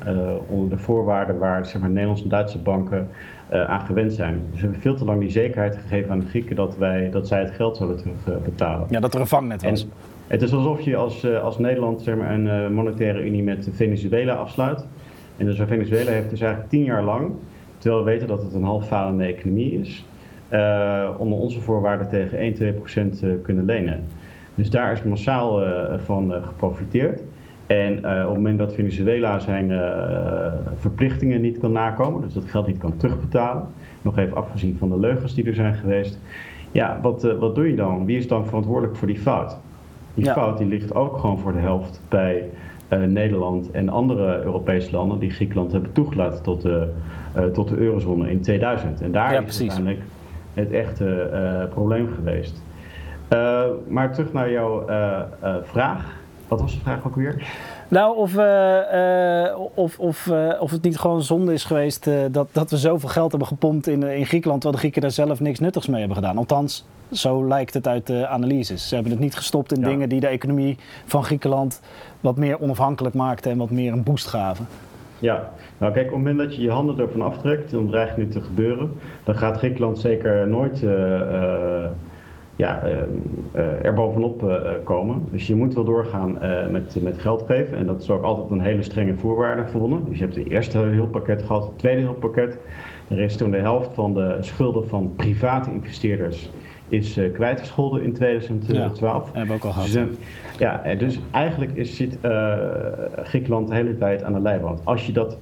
onder 0.47 0.69
de 0.69 0.83
voorwaarden 0.83 1.37
waar 1.37 1.65
zeg 1.65 1.81
maar, 1.81 1.89
Nederlandse 1.89 2.23
en 2.23 2.29
Duitse 2.29 2.57
banken 2.57 3.09
aan 3.51 3.81
gewend 3.85 4.13
zijn. 4.13 4.41
Dus 4.49 4.55
we 4.55 4.61
hebben 4.61 4.81
veel 4.81 4.95
te 4.95 5.05
lang 5.05 5.19
die 5.19 5.29
zekerheid 5.29 5.77
gegeven 5.77 6.11
aan 6.11 6.19
de 6.19 6.25
Grieken 6.25 6.55
dat, 6.55 6.77
wij, 6.77 7.09
dat 7.09 7.27
zij 7.27 7.39
het 7.39 7.51
geld 7.51 7.77
zouden 7.77 8.17
terugbetalen. 8.23 8.87
ja, 8.89 8.99
dat 8.99 9.13
er 9.13 9.19
een 9.19 9.27
vangnet 9.27 9.63
was. 9.63 9.81
En, 9.81 9.89
het 10.27 10.41
is 10.41 10.53
alsof 10.53 10.81
je 10.81 10.95
als, 10.95 11.23
eh, 11.23 11.43
als 11.43 11.57
Nederland 11.57 12.07
een 12.07 12.45
uh, 12.45 12.67
monetaire 12.67 13.25
unie 13.25 13.43
met 13.43 13.69
Venezuela 13.71 14.33
afsluit. 14.33 14.85
En 15.37 15.45
dus 15.45 15.61
Venezuela 15.67 16.11
heeft 16.11 16.29
dus 16.29 16.41
eigenlijk 16.41 16.71
tien 16.71 16.83
jaar 16.83 17.03
lang, 17.03 17.31
terwijl 17.77 18.03
we 18.03 18.09
weten 18.09 18.27
dat 18.27 18.43
het 18.43 18.53
een 18.53 18.63
half 18.63 18.87
falende 18.87 19.25
economie 19.25 19.79
is, 19.79 20.05
uh, 20.53 21.09
onder 21.17 21.39
onze 21.39 21.61
voorwaarden 21.61 22.09
tegen 22.09 22.37
1, 22.37 22.53
2 22.53 22.71
procent 22.71 23.23
kunnen 23.43 23.65
lenen. 23.65 24.03
Dus 24.55 24.69
daar 24.69 24.91
is 24.91 25.03
massaal 25.03 25.63
van 26.05 26.33
geprofiteerd. 26.43 27.21
En 27.65 27.97
op 27.97 28.03
het 28.03 28.33
moment 28.33 28.57
dat 28.57 28.73
Venezuela 28.73 29.39
zijn 29.39 29.71
verplichtingen 30.75 31.41
niet 31.41 31.57
kan 31.57 31.71
nakomen, 31.71 32.21
dus 32.21 32.33
dat 32.33 32.45
geld 32.45 32.67
niet 32.67 32.77
kan 32.77 32.97
terugbetalen, 32.97 33.67
nog 34.01 34.17
even 34.17 34.37
afgezien 34.37 34.75
van 34.77 34.89
de 34.89 34.99
leugens 34.99 35.33
die 35.33 35.45
er 35.45 35.53
zijn 35.53 35.75
geweest, 35.75 36.19
ja, 36.71 36.99
wat, 37.01 37.21
wat 37.39 37.55
doe 37.55 37.69
je 37.69 37.75
dan? 37.75 38.05
Wie 38.05 38.17
is 38.17 38.27
dan 38.27 38.45
verantwoordelijk 38.45 38.95
voor 38.95 39.07
die 39.07 39.19
fout? 39.19 39.57
Die 40.17 40.25
ja. 40.25 40.33
fout 40.33 40.57
die 40.57 40.67
ligt 40.67 40.95
ook 40.95 41.17
gewoon 41.17 41.39
voor 41.39 41.53
de 41.53 41.59
helft 41.59 42.01
bij 42.09 42.49
uh, 42.89 43.03
Nederland 43.03 43.71
en 43.71 43.89
andere 43.89 44.43
Europese 44.43 44.91
landen 44.91 45.19
die 45.19 45.29
Griekenland 45.29 45.71
hebben 45.71 45.91
toegelaten 45.91 46.43
tot 46.43 46.61
de, 46.61 46.93
uh, 47.37 47.43
tot 47.45 47.67
de 47.67 47.77
eurozone 47.77 48.31
in 48.31 48.41
2000. 48.41 49.01
En 49.01 49.11
daar 49.11 49.31
ja, 49.31 49.37
is 49.37 49.43
precies. 49.43 49.59
uiteindelijk 49.59 50.01
het 50.53 50.71
echte 50.71 51.29
uh, 51.33 51.69
probleem 51.73 52.07
geweest. 52.15 52.63
maar 53.87 54.13
terug 54.13 54.33
naar 54.33 54.51
jouw 54.51 54.85
vraag. 55.63 56.15
Wat 56.47 56.61
was 56.61 56.73
de 56.73 56.79
vraag 56.79 57.05
ook 57.05 57.15
weer? 57.15 57.47
Nou, 57.87 58.17
of, 58.17 58.33
uh, 58.35 58.77
uh, 58.93 59.57
of, 59.73 59.99
of, 59.99 60.25
uh, 60.25 60.53
of 60.59 60.71
het 60.71 60.81
niet 60.81 60.97
gewoon 60.97 61.21
zonde 61.21 61.53
is 61.53 61.63
geweest 61.63 62.09
dat, 62.31 62.47
dat 62.51 62.69
we 62.69 62.77
zoveel 62.77 63.09
geld 63.09 63.29
hebben 63.29 63.47
gepompt 63.47 63.87
in, 63.87 64.03
in 64.03 64.25
Griekenland, 64.25 64.61
terwijl 64.61 64.71
de 64.71 64.77
Grieken 64.77 65.01
daar 65.01 65.11
zelf 65.11 65.39
niks 65.39 65.59
nuttigs 65.59 65.87
mee 65.87 65.99
hebben 65.99 66.17
gedaan. 66.17 66.37
Althans, 66.37 66.85
zo 67.11 67.47
lijkt 67.47 67.73
het 67.73 67.87
uit 67.87 68.07
de 68.07 68.27
analyses. 68.27 68.87
Ze 68.87 68.93
hebben 68.93 69.11
het 69.11 69.21
niet 69.21 69.35
gestopt 69.35 69.73
in 69.73 69.79
ja. 69.79 69.87
dingen 69.87 70.09
die 70.09 70.19
de 70.19 70.27
economie 70.27 70.77
van 71.05 71.23
Griekenland 71.23 71.81
wat 72.19 72.37
meer 72.37 72.59
onafhankelijk 72.61 73.15
maakten 73.15 73.51
en 73.51 73.57
wat 73.57 73.69
meer 73.69 73.91
een 73.91 74.03
boost 74.03 74.27
gaven. 74.27 74.67
Ja, 75.19 75.49
nou 75.77 75.93
kijk, 75.93 76.05
op 76.05 76.13
het 76.13 76.23
moment 76.23 76.37
dat 76.37 76.55
je 76.55 76.61
je 76.61 76.71
handen 76.71 76.99
ervan 76.99 77.21
aftrekt, 77.21 77.71
dan 77.71 77.87
dreigt 77.87 78.17
nu 78.17 78.27
te 78.27 78.41
gebeuren, 78.41 78.91
dan 79.23 79.35
gaat 79.35 79.57
Griekenland 79.57 79.99
zeker 79.99 80.47
nooit 80.47 80.83
ja, 82.57 82.83
uh, 83.55 83.85
er 83.85 83.93
bovenop 83.93 84.43
uh, 84.43 84.59
komen. 84.83 85.25
Dus 85.31 85.47
je 85.47 85.55
moet 85.55 85.73
wel 85.73 85.83
doorgaan 85.83 86.37
met, 86.71 87.01
met 87.01 87.17
geld 87.17 87.43
geven. 87.47 87.77
En 87.77 87.85
dat 87.85 88.01
is 88.01 88.09
ook 88.09 88.23
altijd 88.23 88.51
een 88.51 88.65
hele 88.65 88.83
strenge 88.83 89.13
voorwaarde 89.15 89.65
verbonden. 89.67 90.05
Dus 90.05 90.17
je 90.17 90.23
hebt 90.23 90.35
het 90.35 90.49
eerste 90.49 90.77
hulppakket 90.77 91.43
gehad, 91.43 91.65
het 91.65 91.77
tweede 91.77 92.01
hulppakket. 92.01 92.57
Er 93.07 93.19
is 93.19 93.35
toen 93.35 93.51
de 93.51 93.57
helft 93.57 93.89
van 93.93 94.13
de 94.13 94.37
schulden 94.39 94.87
van 94.87 95.13
private 95.15 95.71
investeerders 95.71 96.51
is 96.89 97.19
kwijtgescholden 97.33 98.03
in 98.03 98.13
2012. 98.13 99.25
Ja, 99.25 99.31
hebben 99.33 99.47
we 99.47 99.53
ook 99.53 99.63
al 99.63 99.71
gehad. 99.71 99.91
Dus, 99.91 100.17
ja, 100.57 100.95
dus 100.97 101.19
eigenlijk 101.31 101.71
is, 101.73 101.95
zit 101.95 102.17
Griekenland 103.23 103.67
de 103.67 103.75
hele 103.75 103.97
tijd 103.97 104.23
aan 104.23 104.33
de 104.33 104.39
leiband. 104.39 104.81
Als 104.83 105.05
je 105.05 105.11
dat 105.11 105.37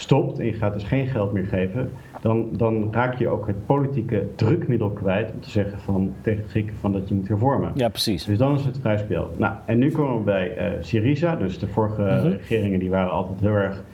stopt 0.00 0.38
en 0.38 0.46
je 0.46 0.52
gaat 0.52 0.72
dus 0.72 0.84
geen 0.84 1.06
geld 1.06 1.32
meer 1.32 1.46
geven, 1.46 1.90
dan, 2.20 2.48
dan 2.52 2.88
raak 2.90 3.18
je 3.18 3.28
ook 3.28 3.46
het 3.46 3.66
politieke 3.66 4.26
drukmiddel 4.34 4.90
kwijt 4.90 5.30
om 5.34 5.40
te 5.40 5.50
zeggen 5.50 5.78
van, 5.78 6.14
tegen 6.20 6.44
Grieken 6.48 6.74
van 6.80 6.92
dat 6.92 7.08
je 7.08 7.14
moet 7.14 7.28
hervormen. 7.28 7.70
Ja, 7.74 7.88
precies. 7.88 8.24
Dus 8.24 8.38
dan 8.38 8.54
is 8.54 8.64
het 8.64 8.78
vrij 8.80 8.98
speel. 8.98 9.30
Nou, 9.36 9.54
en 9.64 9.78
nu 9.78 9.90
komen 9.90 10.18
we 10.18 10.22
bij 10.22 10.72
uh, 10.72 10.76
Syriza. 10.80 11.36
Dus 11.36 11.58
de 11.58 11.66
vorige 11.66 12.02
mhm. 12.02 12.26
regeringen 12.26 12.78
die 12.78 12.90
waren 12.90 13.10
altijd 13.10 13.40
heel 13.40 13.54
erg 13.54 13.84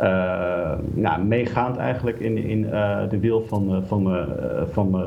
uh, 0.00 0.72
nou, 0.94 1.22
meegaand 1.22 1.76
eigenlijk 1.76 2.18
in, 2.18 2.36
in 2.36 2.58
uh, 2.58 3.08
de 3.08 3.18
wil 3.18 3.40
van, 3.40 3.84
van, 3.86 4.26
van, 4.70 5.04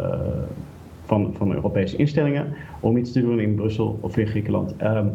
van, 1.06 1.34
van 1.38 1.54
Europese 1.54 1.96
instellingen 1.96 2.54
om 2.80 2.98
iets 2.98 3.12
te 3.12 3.22
doen 3.22 3.40
in 3.40 3.56
Brussel 3.56 3.98
of 4.02 4.18
in 4.18 4.28
Griekenland. 4.28 4.76
Um, 4.84 5.14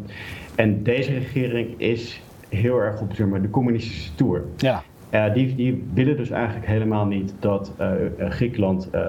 en 0.55 0.83
deze 0.83 1.13
regering 1.13 1.81
is 1.81 2.23
heel 2.49 2.79
erg 2.79 3.01
op 3.01 3.13
zeg 3.15 3.27
maar, 3.27 3.43
de 3.43 3.51
communistische 3.51 4.15
toer. 4.15 4.45
Ja. 4.57 4.83
Die, 5.35 5.55
die, 5.55 5.85
willen 5.95 6.17
dus 6.17 6.31
eigenlijk 6.31 6.67
helemaal 6.67 7.07
niet 7.07 7.35
dat 7.39 7.73
uh, 7.81 8.31
Griekenland 8.31 8.89
uh, 8.95 9.01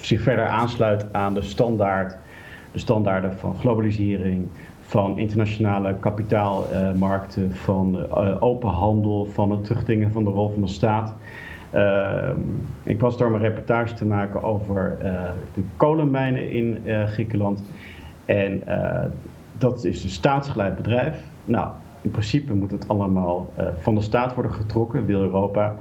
zich 0.00 0.22
verder 0.22 0.46
aansluit 0.46 1.12
aan 1.12 1.34
de, 1.34 1.42
standaard, 1.42 2.16
de 2.72 2.78
standaarden 2.78 3.32
van 3.38 3.56
globalisering, 3.58 4.48
van 4.80 5.18
internationale 5.18 5.94
kapitaalmarkten, 6.00 7.54
van 7.54 8.10
open 8.40 8.68
handel, 8.68 9.24
van 9.24 9.50
het 9.50 9.64
terugdingen 9.64 10.12
van 10.12 10.24
de 10.24 10.30
rol 10.30 10.48
van 10.48 10.62
de 10.62 10.68
staat. 10.68 11.14
ik 12.82 13.00
was 13.00 13.18
door 13.18 13.34
een 13.34 13.40
reportage 13.40 13.94
te 13.94 14.06
maken 14.06 14.42
over 14.42 14.96
de 15.54 15.62
kolenmijnen 15.76 16.50
in 16.50 16.78
Griekenland. 17.06 17.62
En 18.24 18.62
dat 19.58 19.84
is 19.84 20.04
een 20.04 20.10
staatsgeleid 20.10 20.76
bedrijf. 20.76 21.22
Nou, 21.44 21.68
in 22.02 22.10
principe 22.10 22.54
moet 22.54 22.70
het 22.70 22.88
allemaal 22.88 23.52
uh, 23.58 23.66
van 23.78 23.94
de 23.94 24.00
staat 24.00 24.34
worden 24.34 24.52
getrokken, 24.52 25.06
wil 25.06 25.20
Europa. 25.20 25.76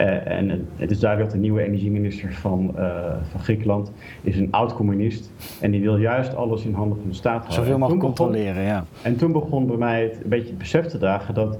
Uh, 0.00 0.26
en 0.26 0.68
het 0.76 0.90
is 0.90 0.98
duidelijk 0.98 1.30
dat 1.30 1.40
de 1.40 1.46
nieuwe 1.46 1.62
energieminister 1.62 2.32
van, 2.32 2.74
uh, 2.76 2.94
van 3.30 3.40
Griekenland 3.40 3.92
is 4.22 4.38
een 4.38 4.48
oud-communist. 4.50 5.32
En 5.60 5.70
die 5.70 5.80
wil 5.80 5.96
juist 5.96 6.34
alles 6.36 6.64
in 6.64 6.74
handen 6.74 6.98
van 6.98 7.08
de 7.08 7.14
staat 7.14 7.36
houden. 7.36 7.54
Zoveel 7.54 7.78
mogelijk 7.78 8.02
controleren, 8.02 8.62
ja. 8.62 8.84
En 9.02 9.16
toen 9.16 9.32
begon 9.32 9.66
bij 9.66 9.76
mij 9.76 10.02
het, 10.02 10.20
een 10.22 10.28
beetje 10.28 10.48
het 10.48 10.58
besef 10.58 10.86
te 10.86 10.98
dragen 10.98 11.34
dat, 11.34 11.58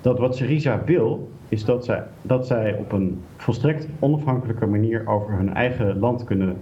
dat 0.00 0.18
wat 0.18 0.36
Syriza 0.36 0.82
wil, 0.84 1.30
is 1.48 1.64
dat 1.64 1.84
zij, 1.84 2.02
dat 2.22 2.46
zij 2.46 2.76
op 2.78 2.92
een 2.92 3.22
volstrekt 3.36 3.88
onafhankelijke 3.98 4.66
manier 4.66 5.08
over 5.08 5.32
hun 5.32 5.54
eigen 5.54 5.98
land 5.98 6.24
kunnen 6.24 6.56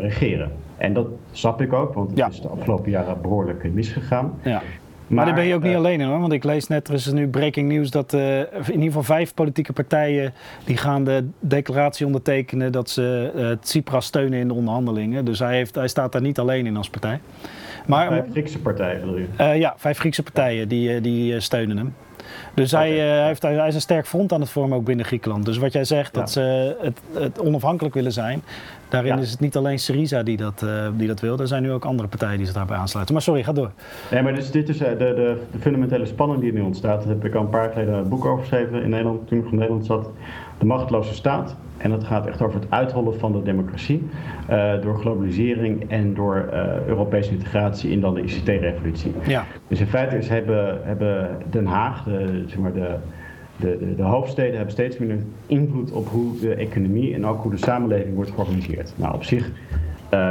regeren. 0.00 0.50
En 0.76 0.92
dat 0.92 1.06
snap 1.30 1.60
ik 1.60 1.72
ook, 1.72 1.94
want 1.94 2.10
het 2.10 2.32
is 2.32 2.40
de 2.40 2.48
afgelopen 2.48 2.90
jaren 2.90 3.20
behoorlijk 3.22 3.72
misgegaan. 3.72 4.32
Ja. 4.42 4.62
Maar, 5.10 5.24
daar 5.24 5.34
ben 5.34 5.44
je 5.44 5.54
ook 5.54 5.62
niet 5.62 5.72
eh, 5.72 5.78
alleen 5.78 6.00
in 6.00 6.06
hoor. 6.06 6.20
Want 6.20 6.32
ik 6.32 6.44
lees 6.44 6.66
net, 6.66 6.88
er 6.88 6.94
is 6.94 7.12
nu 7.12 7.28
breaking 7.28 7.68
news 7.68 7.90
dat 7.90 8.12
uh, 8.12 8.38
in 8.38 8.46
ieder 8.66 8.82
geval 8.82 9.02
vijf 9.02 9.34
politieke 9.34 9.72
partijen 9.72 10.34
die 10.64 10.76
gaan 10.76 11.04
de 11.04 11.28
declaratie 11.40 12.06
ondertekenen 12.06 12.72
dat 12.72 12.90
ze 12.90 13.32
uh, 13.36 13.50
Tsipras 13.60 14.06
steunen 14.06 14.38
in 14.38 14.48
de 14.48 14.54
onderhandelingen. 14.54 15.24
Dus 15.24 15.38
hij, 15.38 15.54
heeft, 15.54 15.74
hij 15.74 15.88
staat 15.88 16.12
daar 16.12 16.22
niet 16.22 16.38
alleen 16.38 16.66
in 16.66 16.76
als 16.76 16.90
partij. 16.90 17.20
Maar, 17.86 18.08
vijf 18.08 18.30
Griekse 18.30 18.58
partijen 18.58 19.00
bedoel 19.00 19.16
je? 19.16 19.26
Uh, 19.40 19.58
ja, 19.58 19.74
vijf 19.76 19.98
Griekse 19.98 20.22
partijen 20.22 20.68
die, 20.68 21.00
die 21.00 21.40
steunen 21.40 21.76
hem. 21.76 21.94
Dus 22.54 22.70
hij, 22.70 22.90
heeft, 23.26 23.42
hij 23.42 23.68
is 23.68 23.74
een 23.74 23.80
sterk 23.80 24.06
front 24.06 24.32
aan 24.32 24.40
het 24.40 24.50
vormen 24.50 24.76
ook 24.78 24.84
binnen 24.84 25.06
Griekenland. 25.06 25.44
Dus 25.44 25.56
wat 25.56 25.72
jij 25.72 25.84
zegt, 25.84 26.14
dat 26.14 26.30
ze 26.30 26.76
het, 26.80 27.00
het, 27.12 27.40
onafhankelijk 27.40 27.94
willen 27.94 28.12
zijn. 28.12 28.42
Daarin 28.90 29.18
is 29.18 29.30
het 29.30 29.40
niet 29.40 29.56
alleen 29.56 29.78
Syriza 29.78 30.22
die 30.22 30.36
dat, 30.36 30.62
uh, 30.64 30.88
die 30.96 31.08
dat 31.08 31.20
wil. 31.20 31.38
Er 31.38 31.46
zijn 31.46 31.62
nu 31.62 31.72
ook 31.72 31.84
andere 31.84 32.08
partijen 32.08 32.36
die 32.36 32.46
zich 32.46 32.54
daarbij 32.54 32.76
aansluiten. 32.76 33.14
Maar 33.14 33.22
sorry, 33.22 33.42
ga 33.42 33.52
door. 33.52 33.70
Nee, 34.10 34.22
maar 34.22 34.34
dus 34.34 34.50
dit 34.50 34.68
is 34.68 34.80
uh, 34.80 34.88
de, 34.88 34.96
de, 34.96 35.36
de, 35.52 35.58
fundamentele 35.58 36.06
spanning 36.06 36.40
die 36.40 36.52
er 36.52 36.58
nu 36.58 36.64
ontstaat. 36.64 37.00
Daar 37.00 37.08
heb 37.08 37.24
ik 37.24 37.34
al 37.34 37.42
een 37.42 37.48
paar 37.48 37.62
jaar 37.62 37.72
geleden 37.72 37.94
een 37.94 38.08
boek 38.08 38.24
over 38.24 38.40
geschreven 38.40 38.82
in 38.82 38.90
Nederland, 38.90 39.28
toen 39.28 39.38
ik 39.38 39.50
in 39.50 39.58
Nederland 39.58 39.86
zat. 39.86 40.10
De 40.58 40.66
machteloze 40.66 41.14
staat. 41.14 41.56
En 41.76 41.90
dat 41.90 42.04
gaat 42.04 42.26
echt 42.26 42.42
over 42.42 42.60
het 42.60 42.70
uithollen 42.70 43.18
van 43.18 43.32
de 43.32 43.42
democratie 43.42 44.08
uh, 44.50 44.72
door 44.82 44.98
globalisering 44.98 45.90
en 45.90 46.14
door 46.14 46.48
Europese 46.86 47.30
integratie 47.30 47.90
in 47.90 48.00
dan 48.00 48.14
de 48.14 48.22
ICT-revolutie. 48.22 49.12
Ja. 49.26 49.44
Dus 49.68 49.80
in 49.80 49.86
feite 49.86 50.16
is, 50.16 50.28
hebben, 50.28 50.80
hebben 50.82 51.38
Den 51.50 51.66
Haag, 51.66 52.04
de, 52.04 52.44
zeg 52.46 52.58
maar 52.58 52.72
de, 52.72 52.96
de, 53.60 53.78
de, 53.78 53.94
de, 53.94 54.02
hoofdsteden, 54.02 54.54
hebben 54.54 54.72
steeds 54.72 54.98
minder 54.98 55.18
invloed 55.46 55.92
op 55.92 56.08
hoe 56.08 56.38
de 56.40 56.54
economie 56.54 57.14
en 57.14 57.26
ook 57.26 57.42
hoe 57.42 57.50
de 57.50 57.56
samenleving 57.56 58.14
wordt 58.14 58.30
georganiseerd. 58.30 58.92
Nou, 58.96 59.14
op 59.14 59.24
zich 59.24 59.50
uh, 60.14 60.30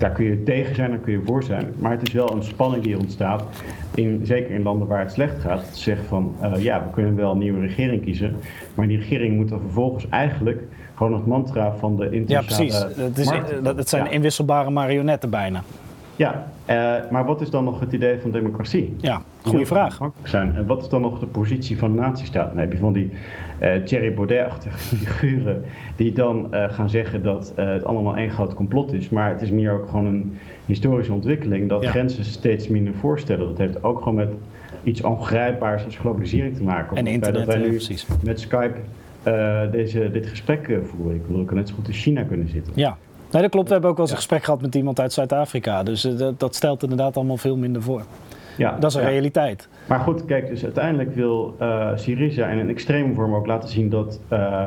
daar 0.00 0.10
kun 0.10 0.24
je 0.24 0.42
tegen 0.42 0.74
zijn, 0.74 0.90
daar 0.90 0.98
kun 0.98 1.12
je 1.12 1.20
voor 1.24 1.42
zijn. 1.42 1.74
Maar 1.78 1.90
het 1.90 2.02
is 2.02 2.12
wel 2.12 2.32
een 2.32 2.42
spanning 2.42 2.84
die 2.84 2.98
ontstaat, 2.98 3.44
in, 3.94 4.20
zeker 4.24 4.50
in 4.50 4.62
landen 4.62 4.88
waar 4.88 5.00
het 5.00 5.12
slecht 5.12 5.40
gaat. 5.40 5.72
Te 5.72 5.78
zeggen 5.78 6.06
van, 6.06 6.34
uh, 6.42 6.62
ja, 6.62 6.82
we 6.84 6.90
kunnen 6.90 7.16
wel 7.16 7.32
een 7.32 7.38
nieuwe 7.38 7.60
regering 7.60 8.02
kiezen. 8.02 8.36
Maar 8.74 8.86
die 8.88 8.98
regering 8.98 9.36
moet 9.36 9.48
dan 9.48 9.60
vervolgens 9.60 10.08
eigenlijk 10.08 10.62
gewoon 10.94 11.12
het 11.12 11.26
mantra 11.26 11.76
van 11.76 11.96
de 11.96 12.10
internationale 12.10 12.72
Ja, 12.72 12.84
precies. 12.84 13.04
Het, 13.04 13.18
is, 13.18 13.76
het 13.76 13.88
zijn 13.88 14.04
ja. 14.04 14.10
inwisselbare 14.10 14.70
marionetten 14.70 15.30
bijna. 15.30 15.62
Ja, 16.20 16.46
uh, 16.70 17.10
maar 17.10 17.24
wat 17.24 17.40
is 17.40 17.50
dan 17.50 17.64
nog 17.64 17.80
het 17.80 17.92
idee 17.92 18.18
van 18.20 18.30
democratie? 18.30 18.94
Ja, 18.98 19.22
goede 19.42 19.66
vraag. 19.66 19.98
Zijn. 20.22 20.56
En 20.56 20.66
wat 20.66 20.82
is 20.82 20.88
dan 20.88 21.00
nog 21.00 21.18
de 21.18 21.26
positie 21.26 21.78
van 21.78 21.92
de 21.92 22.00
nazistaat? 22.00 22.48
Dan 22.48 22.58
heb 22.58 22.72
je 22.72 22.78
van 22.78 22.92
die 22.92 23.10
uh, 23.62 23.74
Thierry 23.74 24.14
Baudet-achtige 24.14 24.78
figuren 24.96 25.64
die 25.96 26.12
dan 26.12 26.48
uh, 26.50 26.72
gaan 26.72 26.90
zeggen 26.90 27.22
dat 27.22 27.52
het 27.56 27.84
allemaal 27.84 28.16
één 28.16 28.30
groot 28.30 28.54
complot 28.54 28.92
is. 28.92 29.08
Maar 29.08 29.30
het 29.30 29.42
is 29.42 29.50
meer 29.50 29.72
ook 29.72 29.88
gewoon 29.88 30.06
een 30.06 30.38
historische 30.66 31.12
ontwikkeling 31.12 31.68
dat 31.68 31.82
ja. 31.82 31.90
grenzen 31.90 32.24
steeds 32.24 32.68
minder 32.68 32.94
voorstellen. 32.94 33.46
Dat 33.46 33.58
heeft 33.58 33.82
ook 33.82 33.98
gewoon 33.98 34.14
met 34.14 34.32
iets 34.82 35.02
ongrijpbaars 35.02 35.84
als 35.84 35.96
globalisering 35.96 36.56
te 36.56 36.62
maken. 36.62 36.96
En 36.96 37.06
internet, 37.06 37.46
dat 37.46 37.54
wij 37.54 37.62
nu 37.62 37.68
precies. 37.68 38.06
met 38.22 38.40
Skype 38.40 38.76
deze, 39.70 40.10
dit 40.10 40.26
gesprek 40.26 40.80
voeren. 40.84 41.16
Ik 41.16 41.22
wil 41.28 41.40
ook 41.40 41.52
net 41.52 41.68
zo 41.68 41.74
goed 41.74 41.88
in 41.88 41.94
China 41.94 42.22
kunnen 42.22 42.48
zitten. 42.48 42.72
Ja, 42.76 42.96
Nee, 43.32 43.42
dat 43.42 43.50
klopt. 43.50 43.66
We 43.66 43.72
hebben 43.72 43.90
ook 43.90 43.96
wel 43.96 44.04
eens 44.04 44.14
een 44.14 44.20
gesprek 44.20 44.44
gehad 44.44 44.60
met 44.60 44.74
iemand 44.74 45.00
uit 45.00 45.12
Zuid-Afrika. 45.12 45.82
Dus 45.82 46.04
uh, 46.04 46.18
dat, 46.18 46.40
dat, 46.40 46.54
stelt 46.54 46.82
inderdaad 46.82 47.16
allemaal 47.16 47.36
veel 47.36 47.56
minder 47.56 47.82
voor. 47.82 48.02
Ja, 48.56 48.76
dat 48.78 48.90
is 48.90 48.96
een 48.96 49.02
ja. 49.02 49.08
realiteit. 49.08 49.68
Maar 49.88 50.00
goed, 50.00 50.24
kijk, 50.24 50.48
dus 50.48 50.64
uiteindelijk 50.64 51.14
wil 51.14 51.56
uh, 51.60 51.88
Syriza 51.94 52.46
in 52.46 52.58
een 52.58 52.68
extreme 52.68 53.14
vorm 53.14 53.34
ook 53.34 53.46
laten 53.46 53.68
zien 53.68 53.88
dat, 53.88 54.20
uh, 54.32 54.64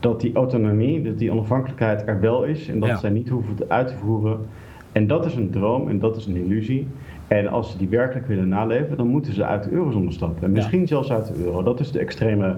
dat 0.00 0.20
die 0.20 0.34
autonomie, 0.34 1.02
dat 1.02 1.18
die 1.18 1.30
onafhankelijkheid 1.32 2.02
er 2.06 2.20
wel 2.20 2.42
is. 2.42 2.68
En 2.68 2.80
dat 2.80 2.88
ja. 2.88 2.96
zij 2.96 3.10
niet 3.10 3.28
hoeven 3.28 3.54
te 3.54 3.64
uit 3.68 3.88
te 3.88 3.94
voeren. 3.94 4.46
En 4.92 5.06
dat 5.06 5.24
is 5.24 5.34
een 5.34 5.50
droom 5.50 5.88
en 5.88 5.98
dat 5.98 6.16
is 6.16 6.26
een 6.26 6.36
illusie. 6.36 6.88
En 7.28 7.48
als 7.48 7.70
ze 7.70 7.78
die 7.78 7.88
werkelijk 7.88 8.26
willen 8.26 8.48
naleven, 8.48 8.96
dan 8.96 9.06
moeten 9.06 9.34
ze 9.34 9.44
uit 9.44 9.64
de 9.64 9.70
eurozone 9.70 10.12
stappen. 10.12 10.42
En 10.42 10.52
misschien 10.52 10.80
ja. 10.80 10.86
zelfs 10.86 11.12
uit 11.12 11.26
de 11.26 11.44
euro. 11.44 11.62
Dat 11.62 11.80
is 11.80 11.92
de 11.92 11.98
extreme 11.98 12.56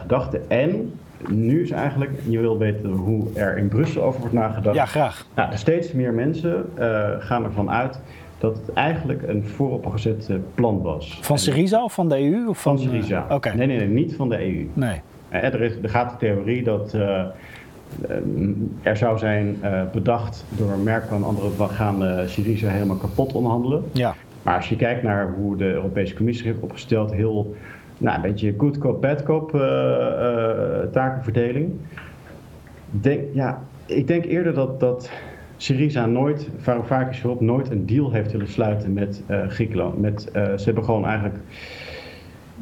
gedachte. 0.00 0.40
En 0.48 0.92
nu 1.28 1.62
is 1.62 1.70
eigenlijk, 1.70 2.10
je 2.28 2.38
wil 2.38 2.58
weten 2.58 2.90
hoe 2.90 3.26
er 3.34 3.56
in 3.56 3.68
Brussel 3.68 4.02
over 4.02 4.20
wordt 4.20 4.34
nagedacht. 4.34 4.76
Ja, 4.76 4.86
graag. 4.86 5.26
Nou, 5.34 5.56
steeds 5.56 5.92
meer 5.92 6.12
mensen 6.12 6.70
uh, 6.78 7.08
gaan 7.18 7.44
ervan 7.44 7.70
uit 7.70 8.00
dat 8.38 8.56
het 8.56 8.72
eigenlijk 8.72 9.22
een 9.22 9.44
vooropgezet 9.46 10.30
plan 10.54 10.82
was. 10.82 11.18
Van 11.22 11.38
Syriza 11.38 11.84
of 11.84 11.92
van 11.92 12.08
de 12.08 12.18
EU? 12.18 12.48
Of 12.48 12.62
van, 12.62 12.78
van 12.78 12.88
Syriza. 12.88 13.24
Uh, 13.28 13.34
okay. 13.34 13.54
Nee, 13.54 13.66
nee, 13.66 13.78
nee, 13.78 13.88
niet 13.88 14.14
van 14.14 14.28
de 14.28 14.38
EU. 14.38 14.68
Nee. 14.72 15.00
Uh, 15.32 15.44
er, 15.44 15.60
is, 15.60 15.72
er 15.82 15.88
gaat 15.88 16.10
de 16.10 16.16
theorie 16.16 16.62
dat 16.62 16.94
uh, 16.94 17.24
er 18.82 18.96
zou 18.96 19.18
zijn 19.18 19.56
bedacht 19.92 20.44
door 20.48 20.78
Merkel 20.78 21.16
en 21.16 21.24
anderen, 21.24 21.56
we 21.56 21.68
gaan 21.68 22.28
Syriza 22.28 22.68
helemaal 22.68 22.96
kapot 22.96 23.32
onderhandelen. 23.32 23.84
Ja. 23.92 24.14
Maar 24.42 24.56
als 24.56 24.68
je 24.68 24.76
kijkt 24.76 25.02
naar 25.02 25.34
hoe 25.36 25.56
de 25.56 25.72
Europese 25.72 26.14
Commissie 26.14 26.46
heeft 26.46 26.60
opgesteld, 26.60 27.12
heel 27.12 27.56
nou, 28.02 28.16
een 28.16 28.22
beetje 28.22 28.54
good 28.58 28.78
cop, 28.78 29.00
bad 29.00 29.22
cop 29.22 29.54
uh, 29.54 29.60
uh, 29.60 30.90
takenverdeling. 30.92 31.72
Denk, 32.90 33.20
ja, 33.32 33.62
ik 33.86 34.06
denk 34.06 34.24
eerder 34.24 34.54
dat, 34.54 34.80
dat 34.80 35.10
Syriza 35.56 36.06
nooit, 36.06 36.48
Varoufakis 36.58 37.20
voorop, 37.20 37.40
nooit 37.40 37.70
een 37.70 37.86
deal 37.86 38.12
heeft 38.12 38.32
willen 38.32 38.48
sluiten 38.48 38.92
met 38.92 39.22
Griekenland. 39.48 40.00
Met, 40.00 40.28
ze 40.32 40.62
hebben 40.64 40.84
gewoon 40.84 41.06
eigenlijk 41.06 41.36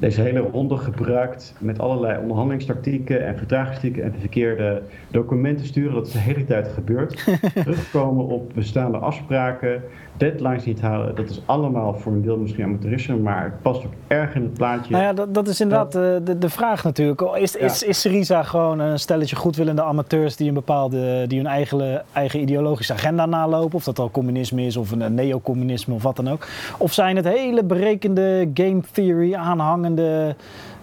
deze 0.01 0.21
hele 0.21 0.41
ronde 0.41 0.77
gebruikt 0.77 1.55
met 1.59 1.79
allerlei 1.79 2.19
onderhandelingstactieken 2.21 3.27
en 3.27 3.37
vertragingstactieken 3.37 4.03
en 4.03 4.21
verkeerde 4.21 4.83
documenten 5.11 5.67
sturen. 5.67 5.95
Dat 5.95 6.07
is 6.07 6.13
de 6.13 6.19
hele 6.19 6.45
tijd 6.45 6.69
gebeurd. 6.69 7.25
Terugkomen 7.55 8.27
op 8.27 8.53
bestaande 8.55 8.99
afspraken, 8.99 9.83
deadlines 10.21 10.65
niet 10.65 10.81
halen. 10.81 11.15
Dat 11.15 11.31
is 11.31 11.43
allemaal 11.45 11.95
voor 11.95 12.13
een 12.13 12.23
deel 12.23 12.37
misschien 12.37 12.65
amateurisme, 12.65 13.17
maar 13.17 13.45
het 13.45 13.63
past 13.63 13.85
ook 13.85 13.93
erg 14.07 14.35
in 14.35 14.43
het 14.43 14.55
plaatje. 14.55 14.93
Nou 14.93 15.05
ja, 15.05 15.13
dat, 15.13 15.35
dat 15.35 15.49
is 15.49 15.61
inderdaad 15.61 15.93
de, 15.93 16.21
de, 16.25 16.39
de, 16.39 16.49
vraag 16.49 16.85
natuurlijk. 16.85 17.21
Is, 17.21 17.57
is, 17.57 17.83
is 17.83 18.01
Syriza 18.01 18.43
gewoon 18.43 18.79
een 18.79 18.99
stelletje 18.99 19.37
goedwillende 19.37 19.83
amateurs 19.83 20.37
die 20.37 20.49
een 20.49 20.55
bepaalde, 20.55 21.27
die 21.27 21.39
hun 21.39 21.47
eigen, 21.47 22.05
eigen 22.13 22.41
ideologische 22.41 22.93
agenda 22.93 23.27
nalopen? 23.27 23.75
Of 23.75 23.85
dat 23.85 23.99
al 23.99 24.11
communisme 24.11 24.63
is 24.63 24.77
of 24.77 24.91
een 24.91 25.15
neocommunisme 25.15 25.95
of 25.95 26.03
wat 26.03 26.17
dan 26.17 26.29
ook. 26.29 26.47
Of 26.79 26.93
zijn 26.93 27.17
het 27.17 27.29
hele 27.29 27.65
berekende 27.65 28.51
game 28.55 28.81
theory 28.93 29.35
aanhangende 29.35 30.37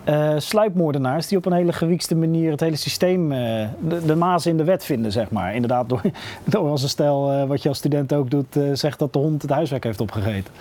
uh, 0.10 0.34
sluipmoordenaars 0.38 1.28
die 1.28 1.38
op 1.38 1.46
een 1.46 1.54
hele 1.54 1.74
gewiekste 1.74 2.16
manier 2.16 2.52
het 2.52 2.60
hele 2.60 2.76
systeem, 2.76 3.32
uh, 3.32 3.38
de, 3.88 4.06
de 4.06 4.16
maas 4.16 4.46
in 4.46 4.58
de 4.58 4.64
wet 4.64 4.86
vinden, 4.86 5.12
zeg 5.12 5.32
maar. 5.32 5.54
Inderdaad, 5.54 5.90
door, 5.90 6.02
door 6.46 6.70
als 6.70 6.84
een 6.84 6.90
stel, 6.90 7.34
uh, 7.34 7.44
wat 7.44 7.64
je 7.64 7.70
als 7.70 7.78
student 7.78 8.14
ook 8.14 8.30
doet, 8.30 8.60
zegt 8.74 9.00
dat 9.00 9.14
de 9.14 9.20
hond 9.20 9.42
het 9.42 9.52
huiswerk 9.52 9.84
heeft 9.84 10.02
opgegeten. 10.02 10.54